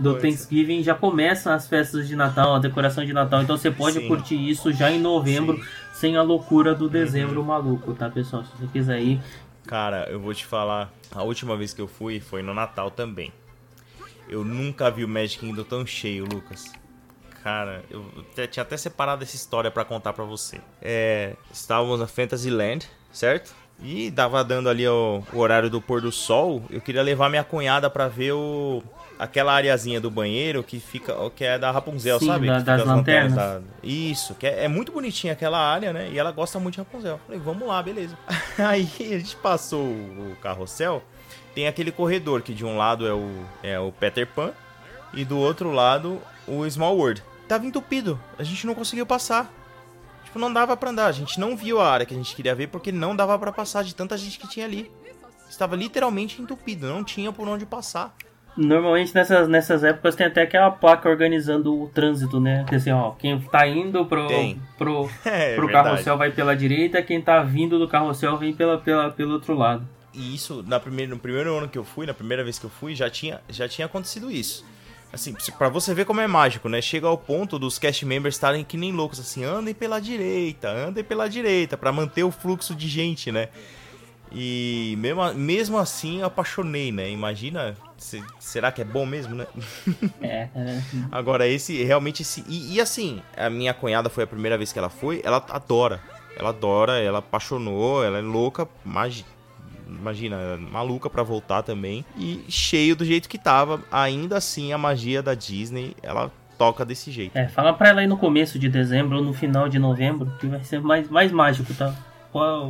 do 0.00 0.14
Thanksgiving 0.14 0.82
já 0.82 0.94
começam 0.94 1.52
as 1.52 1.68
festas 1.68 2.06
de 2.06 2.16
Natal, 2.16 2.54
a 2.54 2.58
decoração 2.58 3.04
de 3.04 3.12
Natal, 3.12 3.42
então 3.42 3.56
você 3.56 3.70
pode 3.70 3.98
Sim. 3.98 4.08
curtir 4.08 4.48
isso 4.48 4.72
já 4.72 4.90
em 4.90 5.00
novembro, 5.00 5.56
Sim. 5.56 5.62
sem 5.92 6.16
a 6.16 6.22
loucura 6.22 6.74
do 6.74 6.88
dezembro 6.88 7.40
uhum. 7.40 7.46
maluco, 7.46 7.94
tá, 7.94 8.08
pessoal? 8.10 8.44
Se 8.44 8.50
você 8.58 8.66
quiser 8.72 9.00
ir, 9.00 9.20
Cara, 9.66 10.08
eu 10.08 10.18
vou 10.18 10.32
te 10.32 10.46
falar, 10.46 10.90
a 11.14 11.22
última 11.22 11.54
vez 11.54 11.74
que 11.74 11.80
eu 11.80 11.86
fui 11.86 12.20
foi 12.20 12.42
no 12.42 12.54
Natal 12.54 12.90
também. 12.90 13.30
Eu 14.26 14.42
nunca 14.42 14.90
vi 14.90 15.04
o 15.04 15.08
Magic 15.08 15.40
Kingdom 15.40 15.62
tão 15.62 15.84
cheio, 15.84 16.24
Lucas 16.24 16.72
cara, 17.48 17.82
eu 17.90 18.04
tinha 18.48 18.62
até 18.62 18.76
separado 18.76 19.22
essa 19.22 19.34
história 19.34 19.70
para 19.70 19.84
contar 19.84 20.12
para 20.12 20.24
você. 20.24 20.60
É, 20.82 21.34
estávamos 21.50 21.98
na 22.00 22.06
Fantasyland, 22.06 22.86
certo? 23.18 23.52
E 23.80 24.10
dava 24.10 24.42
dando 24.42 24.68
ali 24.68 24.86
o, 24.88 25.22
o, 25.32 25.38
horário 25.38 25.70
do 25.70 25.80
pôr 25.80 26.00
do 26.00 26.10
sol. 26.10 26.62
Eu 26.70 26.80
queria 26.80 27.02
levar 27.02 27.28
minha 27.28 27.44
cunhada 27.44 27.88
para 27.88 28.08
ver 28.08 28.32
o 28.32 28.82
aquela 29.18 29.52
areazinha 29.52 30.00
do 30.00 30.08
banheiro 30.08 30.62
que 30.62 30.78
fica 30.78 31.12
que 31.30 31.44
é 31.44 31.58
da 31.58 31.72
Rapunzel, 31.72 32.20
Sim, 32.20 32.26
sabe? 32.26 32.46
Da, 32.46 32.60
das, 32.60 32.84
lanternas. 32.84 33.34
Da... 33.34 33.60
Isso, 33.82 34.34
que 34.34 34.46
é, 34.46 34.64
é, 34.64 34.68
muito 34.68 34.92
bonitinha 34.92 35.32
aquela 35.32 35.58
área, 35.58 35.92
né? 35.92 36.08
E 36.12 36.18
ela 36.18 36.30
gosta 36.30 36.58
muito 36.60 36.74
de 36.74 36.80
Rapunzel. 36.80 37.20
Falei, 37.26 37.40
vamos 37.40 37.66
lá, 37.66 37.82
beleza. 37.82 38.16
Aí 38.58 38.88
a 39.00 39.18
gente 39.18 39.36
passou 39.36 39.84
o 39.84 40.36
carrossel. 40.40 41.02
Tem 41.54 41.66
aquele 41.66 41.90
corredor 41.90 42.42
que 42.42 42.54
de 42.54 42.64
um 42.64 42.76
lado 42.76 43.06
é 43.06 43.12
o, 43.12 43.44
é 43.62 43.80
o 43.80 43.90
Peter 43.90 44.26
Pan 44.26 44.52
e 45.12 45.24
do 45.24 45.38
outro 45.38 45.72
lado 45.72 46.20
o 46.46 46.68
Small 46.68 46.96
World. 46.96 47.22
Tava 47.48 47.66
entupido, 47.66 48.20
a 48.38 48.42
gente 48.42 48.66
não 48.66 48.74
conseguiu 48.74 49.06
passar. 49.06 49.50
Tipo, 50.38 50.40
não 50.40 50.52
dava 50.52 50.76
para 50.76 50.90
andar. 50.90 51.06
A 51.06 51.12
gente 51.12 51.40
não 51.40 51.56
viu 51.56 51.80
a 51.80 51.90
área 51.90 52.06
que 52.06 52.14
a 52.14 52.16
gente 52.16 52.34
queria 52.34 52.54
ver 52.54 52.68
porque 52.68 52.92
não 52.92 53.14
dava 53.14 53.36
para 53.38 53.52
passar 53.52 53.82
de 53.82 53.94
tanta 53.94 54.16
gente 54.16 54.38
que 54.38 54.48
tinha 54.48 54.64
ali. 54.64 54.90
Estava 55.50 55.74
literalmente 55.74 56.40
entupido, 56.40 56.86
não 56.86 57.02
tinha 57.02 57.32
por 57.32 57.48
onde 57.48 57.66
passar. 57.66 58.14
Normalmente 58.56 59.14
nessas, 59.14 59.48
nessas 59.48 59.84
épocas 59.84 60.14
tem 60.16 60.26
até 60.26 60.42
aquela 60.42 60.70
placa 60.70 61.08
organizando 61.08 61.80
o 61.80 61.88
trânsito, 61.88 62.40
né? 62.40 62.64
Que 62.68 62.76
assim, 62.76 62.90
ó, 62.90 63.12
quem 63.12 63.40
tá 63.40 63.66
indo 63.66 64.04
pro, 64.06 64.26
tem. 64.26 64.60
pro, 64.76 65.08
é, 65.24 65.54
pro 65.54 65.70
carrossel 65.70 66.16
vai 66.16 66.30
pela 66.30 66.56
direita, 66.56 67.02
quem 67.02 67.20
tá 67.20 67.42
vindo 67.42 67.78
do 67.78 67.88
carrossel 67.88 68.36
vem 68.36 68.52
pela, 68.52 68.78
pela, 68.78 69.10
pelo 69.10 69.34
outro 69.34 69.54
lado. 69.54 69.88
E 70.12 70.34
isso, 70.34 70.64
na 70.66 70.80
primeira, 70.80 71.10
no 71.14 71.18
primeiro 71.18 71.56
ano 71.56 71.68
que 71.68 71.78
eu 71.78 71.84
fui, 71.84 72.04
na 72.04 72.14
primeira 72.14 72.42
vez 72.42 72.58
que 72.58 72.66
eu 72.66 72.70
fui, 72.70 72.94
já 72.94 73.08
tinha, 73.08 73.40
já 73.48 73.68
tinha 73.68 73.86
acontecido 73.86 74.30
isso. 74.30 74.64
Assim, 75.12 75.34
para 75.56 75.68
você 75.68 75.94
ver 75.94 76.04
como 76.04 76.20
é 76.20 76.26
mágico, 76.26 76.68
né? 76.68 76.82
Chega 76.82 77.06
ao 77.06 77.16
ponto 77.16 77.58
dos 77.58 77.78
cast 77.78 78.04
members 78.04 78.34
estarem 78.34 78.62
que 78.62 78.76
nem 78.76 78.92
loucos, 78.92 79.18
assim, 79.18 79.42
andem 79.42 79.72
pela 79.72 80.00
direita, 80.00 80.68
andem 80.68 81.02
pela 81.02 81.28
direita, 81.28 81.78
para 81.78 81.90
manter 81.90 82.24
o 82.24 82.30
fluxo 82.30 82.74
de 82.74 82.88
gente, 82.88 83.32
né? 83.32 83.48
E 84.30 84.94
mesmo, 84.98 85.32
mesmo 85.32 85.78
assim 85.78 86.20
eu 86.20 86.26
apaixonei, 86.26 86.92
né? 86.92 87.10
Imagina, 87.10 87.74
se, 87.96 88.22
será 88.38 88.70
que 88.70 88.82
é 88.82 88.84
bom 88.84 89.06
mesmo, 89.06 89.34
né? 89.34 89.46
É, 90.20 90.48
é. 90.54 90.82
Agora, 91.10 91.48
esse, 91.48 91.82
realmente, 91.82 92.20
esse. 92.20 92.44
E, 92.46 92.74
e, 92.74 92.80
assim, 92.80 93.22
a 93.34 93.48
minha 93.48 93.72
cunhada 93.72 94.10
foi 94.10 94.24
a 94.24 94.26
primeira 94.26 94.58
vez 94.58 94.72
que 94.72 94.78
ela 94.78 94.90
foi, 94.90 95.22
ela 95.24 95.42
adora. 95.48 96.02
Ela 96.36 96.50
adora, 96.50 97.00
ela 97.00 97.20
apaixonou, 97.20 98.04
ela 98.04 98.18
é 98.18 98.22
louca, 98.22 98.68
mágica 98.84 99.37
imagina, 99.88 100.56
maluca 100.56 101.08
para 101.08 101.22
voltar 101.22 101.62
também. 101.62 102.04
E 102.16 102.44
cheio 102.48 102.94
do 102.94 103.04
jeito 103.04 103.28
que 103.28 103.38
tava. 103.38 103.82
Ainda 103.90 104.36
assim, 104.36 104.72
a 104.72 104.78
magia 104.78 105.22
da 105.22 105.34
Disney, 105.34 105.96
ela 106.02 106.30
toca 106.58 106.84
desse 106.84 107.10
jeito. 107.10 107.36
É, 107.36 107.48
fala 107.48 107.72
pra 107.72 107.88
ela 107.88 108.00
aí 108.00 108.06
no 108.06 108.18
começo 108.18 108.58
de 108.58 108.68
dezembro 108.68 109.18
ou 109.18 109.24
no 109.24 109.32
final 109.32 109.68
de 109.68 109.78
novembro, 109.78 110.30
que 110.40 110.46
vai 110.46 110.62
ser 110.64 110.80
mais, 110.80 111.08
mais 111.08 111.30
mágico, 111.30 111.72
tá? 111.72 111.94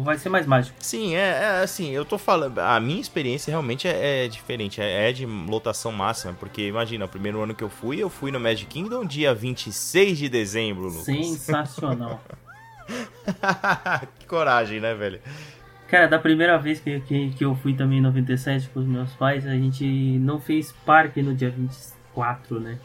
Vai 0.04 0.16
ser 0.16 0.28
mais 0.28 0.46
mágico. 0.46 0.76
Sim, 0.78 1.16
é, 1.16 1.18
é 1.18 1.62
assim, 1.62 1.90
eu 1.90 2.04
tô 2.04 2.16
falando. 2.16 2.58
A 2.58 2.78
minha 2.78 3.00
experiência 3.00 3.50
realmente 3.50 3.88
é, 3.88 4.24
é 4.24 4.28
diferente, 4.28 4.80
é, 4.80 5.08
é, 5.08 5.12
de 5.12 5.26
lotação 5.26 5.90
máxima, 5.90 6.32
porque 6.34 6.68
imagina, 6.68 7.04
o 7.04 7.08
primeiro 7.08 7.42
ano 7.42 7.54
que 7.54 7.64
eu 7.64 7.68
fui, 7.68 7.98
eu 7.98 8.08
fui 8.08 8.30
no 8.30 8.38
Magic 8.38 8.66
Kingdom 8.66 9.04
dia 9.04 9.34
26 9.34 10.18
de 10.18 10.28
dezembro, 10.28 10.84
Lucas. 10.84 11.04
Sensacional. 11.04 12.22
que 14.18 14.26
coragem, 14.26 14.80
né, 14.80 14.94
velho? 14.94 15.20
Cara, 15.88 16.06
da 16.06 16.18
primeira 16.18 16.58
vez 16.58 16.78
que, 16.80 17.00
que, 17.00 17.30
que 17.30 17.42
eu 17.42 17.54
fui 17.56 17.74
também 17.74 17.98
em 17.98 18.02
97 18.02 18.68
com 18.68 18.80
os 18.80 18.86
meus 18.86 19.14
pais, 19.14 19.46
a 19.46 19.54
gente 19.54 19.86
não 20.18 20.38
fez 20.38 20.70
parque 20.84 21.22
no 21.22 21.34
dia 21.34 21.50
24, 21.50 22.60
né? 22.60 22.78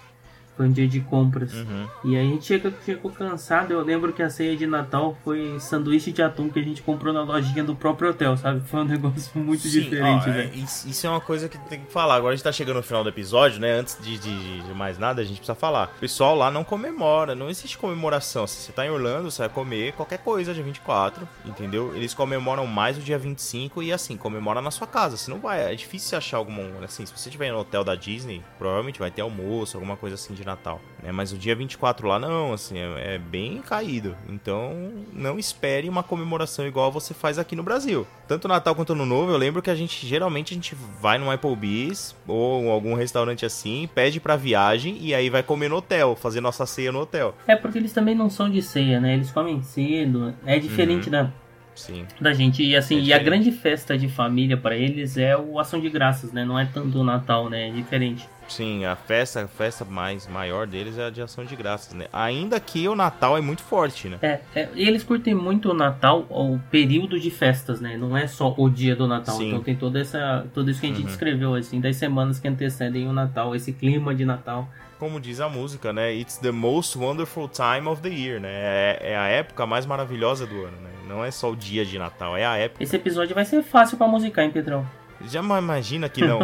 Foi 0.55 0.67
um 0.67 0.71
dia 0.71 0.87
de 0.87 0.99
compras. 1.01 1.53
Uhum. 1.53 1.87
E 2.03 2.15
aí 2.15 2.27
a 2.27 2.29
gente 2.29 2.45
chegou, 2.45 2.71
chegou 2.85 3.11
cansado. 3.11 3.71
Eu 3.71 3.81
lembro 3.81 4.13
que 4.13 4.21
a 4.21 4.29
ceia 4.29 4.55
de 4.55 4.67
Natal 4.67 5.17
foi 5.23 5.59
sanduíche 5.59 6.11
de 6.11 6.21
atum 6.21 6.49
que 6.49 6.59
a 6.59 6.63
gente 6.63 6.81
comprou 6.81 7.13
na 7.13 7.23
lojinha 7.23 7.63
do 7.63 7.75
próprio 7.75 8.11
hotel, 8.11 8.37
sabe? 8.37 8.61
Foi 8.67 8.81
um 8.81 8.85
negócio 8.87 9.31
muito 9.35 9.67
Sim, 9.67 9.81
diferente, 9.81 10.29
né? 10.29 10.51
Isso 10.53 11.07
é 11.07 11.09
uma 11.09 11.21
coisa 11.21 11.49
que 11.49 11.57
tem 11.57 11.79
que 11.79 11.91
falar. 11.91 12.15
Agora 12.15 12.33
a 12.33 12.35
gente 12.35 12.43
tá 12.43 12.51
chegando 12.51 12.77
no 12.77 12.83
final 12.83 13.03
do 13.03 13.09
episódio, 13.09 13.59
né? 13.59 13.71
Antes 13.71 13.97
de, 13.99 14.17
de, 14.17 14.61
de 14.61 14.73
mais 14.73 14.97
nada, 14.97 15.21
a 15.21 15.25
gente 15.25 15.37
precisa 15.37 15.55
falar. 15.55 15.91
O 15.97 15.99
pessoal 15.99 16.35
lá 16.35 16.51
não 16.51 16.63
comemora, 16.63 17.33
não 17.33 17.49
existe 17.49 17.77
comemoração. 17.77 18.45
Se 18.45 18.61
você 18.61 18.71
tá 18.71 18.85
em 18.85 18.89
Orlando, 18.89 19.31
você 19.31 19.39
vai 19.39 19.49
comer 19.49 19.93
qualquer 19.93 20.19
coisa 20.19 20.53
dia 20.53 20.63
24, 20.63 21.27
entendeu? 21.45 21.95
Eles 21.95 22.13
comemoram 22.13 22.67
mais 22.67 22.97
o 22.97 23.01
dia 23.01 23.17
25 23.17 23.81
e 23.81 23.91
assim, 23.91 24.15
comemora 24.15 24.61
na 24.61 24.71
sua 24.71 24.87
casa. 24.87 25.17
Se 25.17 25.29
não 25.29 25.39
vai, 25.39 25.71
é 25.71 25.75
difícil 25.75 26.17
achar 26.17 26.37
algum. 26.37 26.83
Assim, 26.83 27.05
se 27.05 27.11
você 27.11 27.29
estiver 27.29 27.51
no 27.51 27.59
hotel 27.59 27.83
da 27.83 27.95
Disney, 27.95 28.43
provavelmente 28.57 28.99
vai 28.99 29.09
ter 29.09 29.21
almoço, 29.21 29.77
alguma 29.77 29.97
coisa 29.97 30.15
assim 30.15 30.33
de 30.33 30.42
de 30.43 30.47
Natal. 30.47 30.81
Né? 31.01 31.11
Mas 31.11 31.31
o 31.31 31.37
dia 31.37 31.55
24 31.55 32.07
lá 32.07 32.19
não, 32.19 32.53
assim, 32.53 32.77
é, 32.77 33.15
é, 33.15 33.17
bem 33.17 33.61
caído. 33.61 34.15
Então 34.29 34.91
não 35.11 35.39
espere 35.39 35.89
uma 35.89 36.03
comemoração 36.03 36.67
igual 36.67 36.91
você 36.91 37.13
faz 37.13 37.39
aqui 37.39 37.55
no 37.55 37.63
Brasil. 37.63 38.05
Tanto 38.27 38.47
Natal 38.47 38.75
quanto 38.75 38.93
no 38.93 39.05
Novo, 39.05 39.31
eu 39.31 39.37
lembro 39.37 39.61
que 39.61 39.69
a 39.69 39.75
gente 39.75 40.05
geralmente 40.05 40.53
a 40.53 40.55
gente 40.55 40.75
vai 41.01 41.17
no 41.17 41.31
Applebee's 41.31 42.15
ou 42.27 42.69
algum 42.69 42.93
restaurante 42.93 43.45
assim, 43.45 43.89
pede 43.93 44.19
pra 44.19 44.35
viagem 44.35 44.97
e 44.99 45.15
aí 45.15 45.29
vai 45.29 45.41
comer 45.41 45.69
no 45.69 45.77
hotel, 45.77 46.15
fazer 46.15 46.41
nossa 46.41 46.65
ceia 46.65 46.91
no 46.91 46.99
hotel. 46.99 47.35
É 47.47 47.55
porque 47.55 47.77
eles 47.77 47.93
também 47.93 48.15
não 48.15 48.29
são 48.29 48.49
de 48.49 48.61
ceia, 48.61 48.99
né? 48.99 49.13
Eles 49.13 49.31
comem 49.31 49.61
cedo. 49.61 50.33
É 50.45 50.59
diferente 50.59 51.05
uhum. 51.05 51.11
da 51.11 51.31
Sim. 51.75 52.05
da 52.19 52.33
gente. 52.33 52.63
E 52.63 52.75
assim, 52.75 52.99
é 52.99 53.01
e 53.01 53.13
a 53.13 53.19
grande 53.19 53.51
festa 53.51 53.97
de 53.97 54.07
família 54.07 54.57
para 54.57 54.75
eles 54.75 55.17
é 55.17 55.35
o 55.37 55.59
Ação 55.59 55.79
de 55.79 55.89
Graças, 55.89 56.31
né? 56.31 56.45
Não 56.45 56.57
é 56.57 56.65
tanto 56.65 56.99
o 56.99 57.03
Natal, 57.03 57.49
né? 57.49 57.69
É 57.69 57.71
diferente. 57.71 58.27
Sim, 58.47 58.85
a 58.85 58.95
festa, 58.95 59.43
a 59.43 59.47
festa 59.47 59.85
mais 59.85 60.27
maior 60.27 60.67
deles 60.67 60.97
é 60.97 61.05
a 61.05 61.09
de 61.09 61.21
ação 61.21 61.45
de 61.45 61.55
graças, 61.55 61.93
né? 61.93 62.05
Ainda 62.11 62.59
que 62.59 62.87
o 62.87 62.95
Natal 62.95 63.37
é 63.37 63.41
muito 63.41 63.61
forte, 63.61 64.07
né? 64.07 64.17
É, 64.21 64.39
é 64.55 64.69
e 64.75 64.87
eles 64.87 65.03
curtem 65.03 65.33
muito 65.33 65.71
o 65.71 65.73
Natal, 65.73 66.25
o 66.29 66.59
período 66.69 67.19
de 67.19 67.31
festas, 67.31 67.81
né? 67.81 67.97
Não 67.97 68.15
é 68.15 68.27
só 68.27 68.53
o 68.57 68.69
dia 68.69 68.95
do 68.95 69.07
Natal. 69.07 69.37
Sim. 69.37 69.49
Então 69.49 69.63
tem 69.63 69.75
toda 69.75 69.99
essa, 69.99 70.45
tudo 70.53 70.71
isso 70.71 70.79
que 70.79 70.87
a 70.87 70.89
gente 70.89 71.01
uhum. 71.01 71.07
descreveu, 71.07 71.55
assim, 71.55 71.79
das 71.79 71.95
semanas 71.95 72.39
que 72.39 72.47
antecedem 72.47 73.07
o 73.07 73.13
Natal, 73.13 73.55
esse 73.55 73.73
clima 73.73 74.13
de 74.13 74.25
Natal. 74.25 74.67
Como 74.99 75.19
diz 75.19 75.39
a 75.39 75.49
música, 75.49 75.91
né? 75.91 76.13
It's 76.13 76.37
the 76.37 76.51
most 76.51 76.97
wonderful 76.97 77.49
time 77.49 77.87
of 77.87 78.01
the 78.01 78.09
year, 78.09 78.39
né? 78.39 78.49
É, 78.49 78.99
é 79.11 79.17
a 79.17 79.27
época 79.27 79.65
mais 79.65 79.85
maravilhosa 79.85 80.45
do 80.45 80.63
ano, 80.63 80.77
né? 80.81 80.89
Não 81.07 81.23
é 81.23 81.31
só 81.31 81.51
o 81.51 81.55
dia 81.55 81.85
de 81.85 81.99
Natal, 81.99 82.37
é 82.37 82.45
a 82.45 82.55
época. 82.55 82.81
Esse 82.81 82.95
episódio 82.95 83.35
vai 83.35 83.45
ser 83.45 83.61
fácil 83.63 83.97
para 83.97 84.07
musicar, 84.07 84.45
hein, 84.45 84.51
Pedrão? 84.51 84.87
Já 85.27 85.41
imagina 85.41 86.09
que 86.09 86.25
não. 86.25 86.39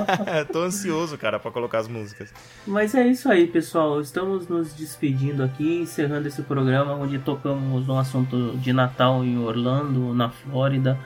Tô 0.52 0.62
ansioso, 0.62 1.16
cara, 1.18 1.38
para 1.38 1.50
colocar 1.50 1.78
as 1.78 1.88
músicas. 1.88 2.32
Mas 2.66 2.94
é 2.94 3.06
isso 3.06 3.30
aí, 3.30 3.46
pessoal. 3.46 4.00
Estamos 4.00 4.48
nos 4.48 4.74
despedindo 4.74 5.42
aqui, 5.42 5.80
encerrando 5.80 6.26
esse 6.28 6.42
programa 6.42 6.94
onde 6.94 7.18
tocamos 7.18 7.86
no 7.86 7.98
assunto 7.98 8.56
de 8.56 8.72
Natal 8.72 9.24
em 9.24 9.38
Orlando, 9.38 10.14
na 10.14 10.30
Flórida. 10.30 10.98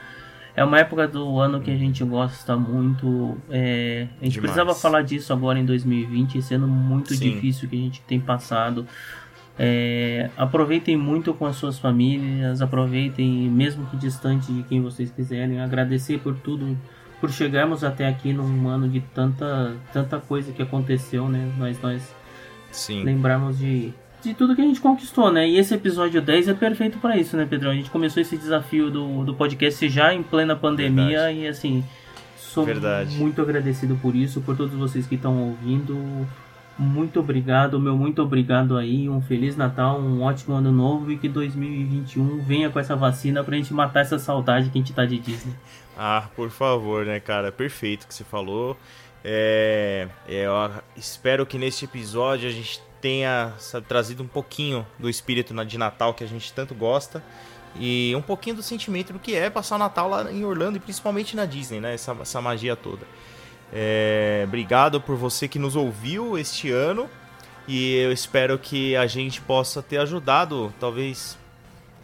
É 0.55 0.63
uma 0.63 0.79
época 0.79 1.07
do 1.07 1.39
ano 1.39 1.61
que 1.61 1.71
a 1.71 1.77
gente 1.77 2.03
gosta 2.03 2.55
muito. 2.57 3.37
É, 3.49 4.07
a 4.19 4.23
gente 4.25 4.33
Demais. 4.33 4.37
precisava 4.39 4.75
falar 4.75 5.03
disso 5.03 5.31
agora 5.31 5.57
em 5.59 5.65
2020, 5.65 6.41
sendo 6.41 6.67
muito 6.67 7.13
Sim. 7.13 7.31
difícil 7.31 7.69
que 7.69 7.75
a 7.75 7.79
gente 7.79 8.01
tem 8.01 8.19
passado 8.19 8.85
É, 9.61 10.29
aproveitem 10.37 10.95
muito 10.95 11.33
com 11.33 11.45
as 11.45 11.57
suas 11.57 11.77
famílias, 11.77 12.61
aproveitem 12.61 13.49
mesmo 13.49 13.85
que 13.87 13.97
distante 13.97 14.51
de 14.53 14.63
quem 14.63 14.81
vocês 14.81 15.11
quiserem. 15.11 15.59
Agradecer 15.59 16.19
por 16.19 16.35
tudo, 16.37 16.77
por 17.19 17.31
chegarmos 17.31 17.83
até 17.83 18.07
aqui 18.07 18.31
num 18.31 18.67
ano 18.67 18.87
de 18.87 19.01
tanta, 19.01 19.75
tanta 19.91 20.19
coisa 20.19 20.51
que 20.51 20.61
aconteceu, 20.61 21.27
né? 21.27 21.51
Nós, 21.57 21.81
nós 21.81 22.15
Sim. 22.71 23.03
lembrarmos 23.03 23.57
de, 23.59 23.93
de 24.21 24.33
tudo 24.33 24.55
que 24.55 24.61
a 24.61 24.65
gente 24.65 24.79
conquistou, 24.79 25.31
né? 25.31 25.47
E 25.47 25.57
esse 25.57 25.73
episódio 25.73 26.21
10 26.21 26.49
é 26.49 26.53
perfeito 26.53 26.97
para 26.97 27.17
isso, 27.17 27.35
né, 27.35 27.45
Pedrão? 27.45 27.71
A 27.71 27.75
gente 27.75 27.89
começou 27.89 28.21
esse 28.21 28.37
desafio 28.37 28.89
do, 28.89 29.23
do 29.23 29.33
podcast 29.33 29.87
já 29.89 30.13
em 30.13 30.23
plena 30.23 30.55
pandemia 30.55 31.23
Verdade. 31.23 31.39
e 31.39 31.47
assim, 31.47 31.83
sou 32.37 32.65
Verdade. 32.65 33.17
muito 33.17 33.41
agradecido 33.41 33.95
por 34.01 34.15
isso, 34.15 34.41
por 34.41 34.55
todos 34.55 34.73
vocês 34.73 35.05
que 35.05 35.15
estão 35.15 35.37
ouvindo. 35.49 36.27
Muito 36.77 37.19
obrigado, 37.19 37.77
meu 37.77 37.97
muito 37.97 38.21
obrigado 38.21 38.77
aí. 38.77 39.09
Um 39.09 39.21
feliz 39.21 39.57
Natal, 39.57 39.99
um 39.99 40.21
ótimo 40.21 40.55
ano 40.55 40.71
novo 40.71 41.11
e 41.11 41.17
que 41.17 41.27
2021 41.27 42.41
venha 42.41 42.69
com 42.69 42.79
essa 42.79 42.95
vacina 42.95 43.43
pra 43.43 43.57
gente 43.57 43.73
matar 43.73 43.99
essa 43.99 44.17
saudade 44.17 44.69
que 44.69 44.77
a 44.77 44.81
gente 44.81 44.93
tá 44.93 45.05
de 45.05 45.19
Disney. 45.19 45.53
Ah, 46.01 46.29
por 46.33 46.49
favor, 46.49 47.05
né, 47.05 47.19
cara? 47.19 47.51
Perfeito 47.51 48.07
que 48.07 48.13
você 48.13 48.23
falou. 48.23 48.77
É, 49.21 50.07
é, 50.25 50.45
eu 50.45 50.53
espero 50.95 51.45
que 51.45 51.57
neste 51.57 51.83
episódio 51.83 52.47
a 52.47 52.51
gente 52.53 52.81
tenha 53.01 53.53
sabe, 53.57 53.85
trazido 53.85 54.23
um 54.23 54.27
pouquinho 54.27 54.87
do 54.97 55.09
espírito 55.09 55.53
de 55.65 55.77
Natal 55.77 56.13
que 56.13 56.23
a 56.23 56.27
gente 56.27 56.53
tanto 56.53 56.73
gosta 56.73 57.21
e 57.75 58.13
um 58.15 58.21
pouquinho 58.21 58.55
do 58.55 58.63
sentimento 58.63 59.11
do 59.11 59.19
que 59.19 59.35
é 59.35 59.49
passar 59.49 59.75
o 59.75 59.77
Natal 59.77 60.09
lá 60.09 60.31
em 60.31 60.45
Orlando 60.45 60.77
e 60.77 60.79
principalmente 60.79 61.35
na 61.35 61.45
Disney, 61.45 61.81
né? 61.81 61.95
Essa, 61.95 62.15
essa 62.21 62.39
magia 62.39 62.77
toda. 62.77 63.05
É, 63.73 64.45
obrigado 64.47 65.01
por 65.01 65.17
você 65.17 65.49
que 65.49 65.59
nos 65.59 65.75
ouviu 65.75 66.37
este 66.37 66.71
ano 66.71 67.09
e 67.67 67.97
eu 67.97 68.13
espero 68.13 68.57
que 68.57 68.95
a 68.95 69.05
gente 69.05 69.41
possa 69.41 69.83
ter 69.83 69.97
ajudado, 69.97 70.73
talvez 70.79 71.37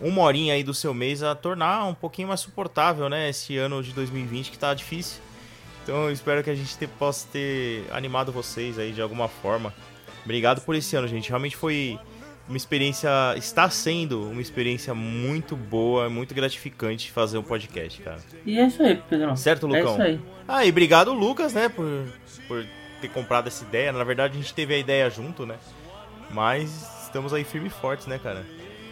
uma 0.02 0.22
horinha 0.22 0.54
aí 0.54 0.64
do 0.64 0.74
seu 0.74 0.94
mês 0.94 1.24
a 1.24 1.34
tornar 1.36 1.86
um 1.86 1.94
pouquinho 1.94 2.28
mais 2.28 2.40
suportável, 2.42 3.08
né? 3.10 3.30
Esse 3.30 3.58
ano 3.58 3.82
de 3.84 3.92
2020 3.94 4.52
que 4.52 4.58
tá 4.60 4.74
difícil. 4.74 5.22
Então 5.84 6.06
eu 6.06 6.12
espero 6.12 6.44
que 6.44 6.50
a 6.50 6.56
gente 6.56 6.78
te- 6.78 6.88
possa 6.88 7.28
ter 7.32 7.86
animado 7.92 8.32
vocês 8.32 8.78
aí 8.80 8.92
de 8.92 9.02
alguma 9.02 9.28
forma. 9.28 9.74
Obrigado 10.24 10.62
por 10.62 10.76
esse 10.76 10.96
ano, 10.96 11.08
gente. 11.08 11.30
Realmente 11.30 11.56
foi 11.56 12.00
uma 12.48 12.58
experiência, 12.58 13.10
está 13.38 13.70
sendo 13.70 14.30
uma 14.30 14.42
experiência 14.42 14.94
muito 14.94 15.56
boa, 15.56 16.10
muito 16.10 16.34
gratificante 16.34 17.12
fazer 17.12 17.38
um 17.38 17.44
podcast, 17.44 18.02
cara. 18.02 18.18
E 18.46 18.58
é 18.60 18.66
isso 18.68 18.82
aí, 18.84 18.96
Pedrão. 19.10 19.36
Certo, 19.36 19.66
É 19.68 19.80
Lucão? 19.80 19.94
isso 19.94 20.02
aí. 20.02 20.20
Ah, 20.48 20.66
e 20.66 20.70
obrigado, 20.70 21.14
Lucas, 21.14 21.54
né, 21.54 21.70
por, 21.70 22.08
por 22.48 22.66
ter 23.02 23.10
comprado 23.10 23.48
essa 23.48 23.64
ideia. 23.64 23.92
Na 23.92 24.04
verdade, 24.04 24.38
a 24.38 24.42
gente 24.42 24.54
teve 24.54 24.74
a 24.74 24.78
ideia 24.78 25.10
junto, 25.10 25.46
né? 25.46 25.56
Mas 26.32 27.04
estamos 27.04 27.34
aí 27.34 27.44
firme 27.44 27.68
e 27.68 27.72
fortes, 27.72 28.08
né, 28.08 28.20
cara? 28.22 28.46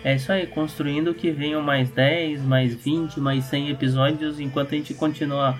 É 0.03 0.15
isso 0.15 0.31
aí, 0.31 0.45
construindo 0.47 1.13
que 1.13 1.31
venham 1.31 1.61
mais 1.61 1.89
10, 1.89 2.41
mais 2.43 2.73
20, 2.75 3.19
mais 3.19 3.45
100 3.45 3.69
episódios 3.69 4.39
enquanto 4.39 4.73
a 4.73 4.77
gente 4.77 4.93
continua 4.93 5.57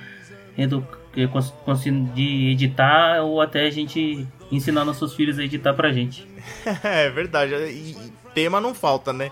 edu- 0.58 0.86
eh, 1.16 1.28
conseguir 1.64 2.52
editar 2.52 3.22
ou 3.22 3.40
até 3.42 3.66
a 3.68 3.72
gente 3.72 4.28
ensinar 4.52 4.84
nossos 4.84 5.14
filhos 5.16 5.40
a 5.40 5.44
editar 5.44 5.74
pra 5.74 5.92
gente. 5.94 6.28
é 6.84 7.10
verdade. 7.10 7.54
E 7.54 7.96
tema 8.34 8.60
não 8.60 8.74
falta, 8.74 9.14
né? 9.14 9.32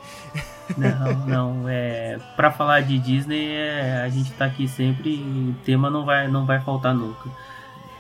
Não, 0.78 1.26
não, 1.28 1.70
é. 1.70 2.18
Pra 2.38 2.50
falar 2.52 2.82
de 2.82 2.98
Disney, 2.98 3.52
é, 3.54 4.02
a 4.06 4.10
gente 4.10 4.32
tá 4.34 4.46
aqui 4.46 4.68
sempre 4.68 5.10
e 5.10 5.56
tema 5.66 5.90
não 5.90 6.06
vai, 6.06 6.28
não 6.30 6.46
vai 6.46 6.60
faltar 6.62 6.94
nunca. 6.96 7.30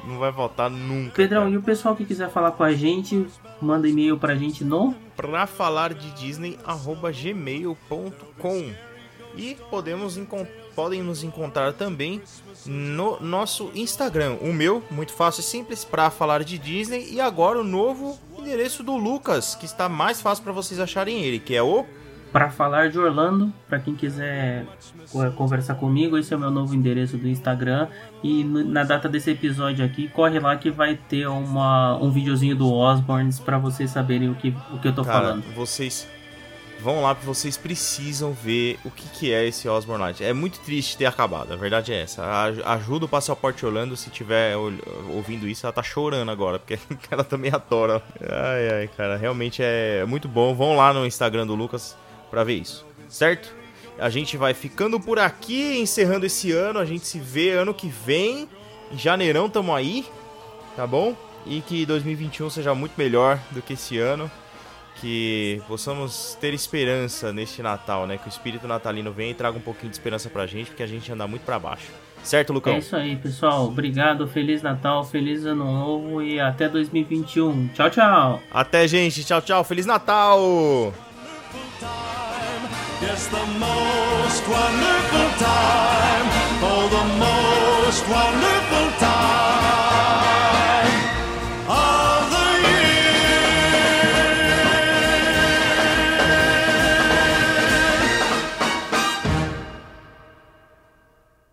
Não 0.05 0.17
vai 0.17 0.31
faltar 0.31 0.69
nunca. 0.69 1.15
Pedrão, 1.15 1.43
cara. 1.43 1.53
e 1.53 1.57
o 1.57 1.61
pessoal 1.61 1.95
que 1.95 2.05
quiser 2.05 2.29
falar 2.29 2.51
com 2.51 2.63
a 2.63 2.73
gente, 2.73 3.25
manda 3.61 3.87
e-mail 3.87 4.17
pra 4.17 4.35
gente 4.35 4.63
no. 4.63 4.95
pra 5.15 5.45
falar 5.45 5.93
de 5.93 6.11
Disney 6.11 6.57
gmail.com 7.13 8.73
e 9.35 9.55
podemos 9.69 10.19
podem 10.75 11.01
nos 11.01 11.23
encontrar 11.23 11.73
também 11.73 12.21
no 12.65 13.19
nosso 13.19 13.71
Instagram. 13.75 14.37
O 14.41 14.53
meu, 14.53 14.83
muito 14.89 15.13
fácil 15.13 15.41
e 15.41 15.43
simples, 15.43 15.83
para 15.83 16.09
falar 16.09 16.43
de 16.43 16.57
Disney 16.57 17.09
e 17.11 17.19
agora 17.19 17.59
o 17.59 17.63
novo 17.63 18.17
endereço 18.37 18.83
do 18.83 18.95
Lucas, 18.95 19.55
que 19.55 19.65
está 19.65 19.87
mais 19.87 20.21
fácil 20.21 20.43
para 20.43 20.53
vocês 20.53 20.79
acharem 20.79 21.23
ele, 21.23 21.39
que 21.39 21.55
é 21.55 21.61
o 21.61 21.85
Pra 22.31 22.49
falar 22.49 22.89
de 22.89 22.97
Orlando, 22.97 23.51
pra 23.67 23.77
quem 23.77 23.93
quiser 23.93 24.65
co- 25.11 25.29
conversar 25.31 25.75
comigo, 25.75 26.17
esse 26.17 26.33
é 26.33 26.37
o 26.37 26.39
meu 26.39 26.49
novo 26.49 26.73
endereço 26.73 27.17
do 27.17 27.27
Instagram. 27.27 27.87
E 28.23 28.43
na 28.45 28.83
data 28.85 29.09
desse 29.09 29.31
episódio 29.31 29.83
aqui, 29.83 30.07
corre 30.07 30.39
lá 30.39 30.55
que 30.55 30.71
vai 30.71 30.95
ter 30.95 31.27
uma, 31.27 31.97
um 31.97 32.09
videozinho 32.09 32.55
do 32.55 32.71
Osborns 32.73 33.37
pra 33.39 33.57
vocês 33.57 33.89
saberem 33.91 34.29
o 34.29 34.35
que, 34.35 34.55
o 34.71 34.79
que 34.79 34.87
eu 34.87 34.93
tô 34.95 35.03
Cara, 35.03 35.19
falando. 35.19 35.43
vocês 35.53 36.07
vão 36.79 37.01
lá 37.03 37.13
porque 37.13 37.27
vocês 37.27 37.57
precisam 37.57 38.31
ver 38.31 38.79
o 38.85 38.89
que, 38.89 39.07
que 39.09 39.33
é 39.33 39.45
esse 39.45 39.67
Osborne 39.67 40.01
Light. 40.01 40.23
É 40.23 40.31
muito 40.33 40.59
triste 40.61 40.97
ter 40.97 41.05
acabado, 41.07 41.51
a 41.51 41.55
verdade 41.57 41.91
é 41.91 42.01
essa. 42.01 42.23
Ajuda 42.65 43.05
o 43.05 43.09
Passaporte 43.09 43.65
Orlando 43.65 43.97
se 43.97 44.09
tiver 44.09 44.55
ouvindo 45.13 45.47
isso, 45.49 45.65
ela 45.65 45.73
tá 45.73 45.83
chorando 45.83 46.31
agora, 46.31 46.57
porque 46.59 46.79
ela 47.11 47.25
também 47.25 47.51
adora. 47.53 48.01
Ai, 48.21 48.69
ai, 48.79 48.89
cara, 48.95 49.17
realmente 49.17 49.61
é 49.61 50.05
muito 50.07 50.29
bom. 50.29 50.55
Vão 50.55 50.77
lá 50.77 50.93
no 50.93 51.05
Instagram 51.05 51.45
do 51.45 51.55
Lucas 51.55 51.95
pra 52.31 52.43
ver 52.43 52.55
isso, 52.55 52.83
certo? 53.07 53.53
A 53.99 54.09
gente 54.09 54.35
vai 54.35 54.55
ficando 54.55 54.99
por 54.99 55.19
aqui, 55.19 55.77
encerrando 55.77 56.25
esse 56.25 56.51
ano. 56.51 56.79
A 56.79 56.85
gente 56.85 57.05
se 57.05 57.19
vê 57.19 57.51
ano 57.51 57.71
que 57.71 57.87
vem. 57.87 58.49
Em 58.91 58.97
janeirão 58.97 59.47
tamo 59.47 59.75
aí, 59.75 60.05
tá 60.75 60.87
bom? 60.87 61.15
E 61.45 61.61
que 61.61 61.85
2021 61.85 62.49
seja 62.49 62.73
muito 62.73 62.93
melhor 62.97 63.39
do 63.51 63.61
que 63.61 63.73
esse 63.73 63.99
ano 63.99 64.29
que 64.95 65.61
possamos 65.67 66.37
ter 66.39 66.53
esperança 66.53 67.31
neste 67.31 67.61
Natal, 67.61 68.05
né? 68.05 68.17
Que 68.17 68.27
o 68.27 68.29
espírito 68.29 68.67
natalino 68.67 69.11
venha 69.11 69.31
e 69.31 69.33
traga 69.33 69.57
um 69.57 69.61
pouquinho 69.61 69.89
de 69.89 69.95
esperança 69.95 70.29
pra 70.29 70.45
gente, 70.45 70.67
porque 70.67 70.83
a 70.83 70.87
gente 70.87 71.11
anda 71.11 71.27
muito 71.27 71.43
pra 71.43 71.57
baixo. 71.57 71.87
Certo, 72.23 72.53
Lucão? 72.53 72.73
É 72.73 72.79
isso 72.79 72.95
aí, 72.95 73.15
pessoal. 73.15 73.65
Obrigado, 73.65 74.27
Feliz 74.27 74.61
Natal, 74.61 75.03
Feliz 75.03 75.45
Ano 75.45 75.65
Novo 75.65 76.21
e 76.21 76.39
até 76.39 76.69
2021. 76.69 77.69
Tchau, 77.69 77.89
tchau! 77.89 78.41
Até, 78.51 78.87
gente. 78.87 79.23
Tchau, 79.23 79.41
tchau. 79.41 79.63
Feliz 79.63 79.85
Natal! 79.85 80.93
time. 81.81 82.63
Yes, 83.01 83.27
the 83.27 83.45
most 83.57 84.43
wonderful 84.47 85.29
time. 85.41 86.25
Oh, 86.69 86.83
the 86.97 87.05
most 87.25 88.03
wonderful 88.07 88.87
time. 88.99 89.60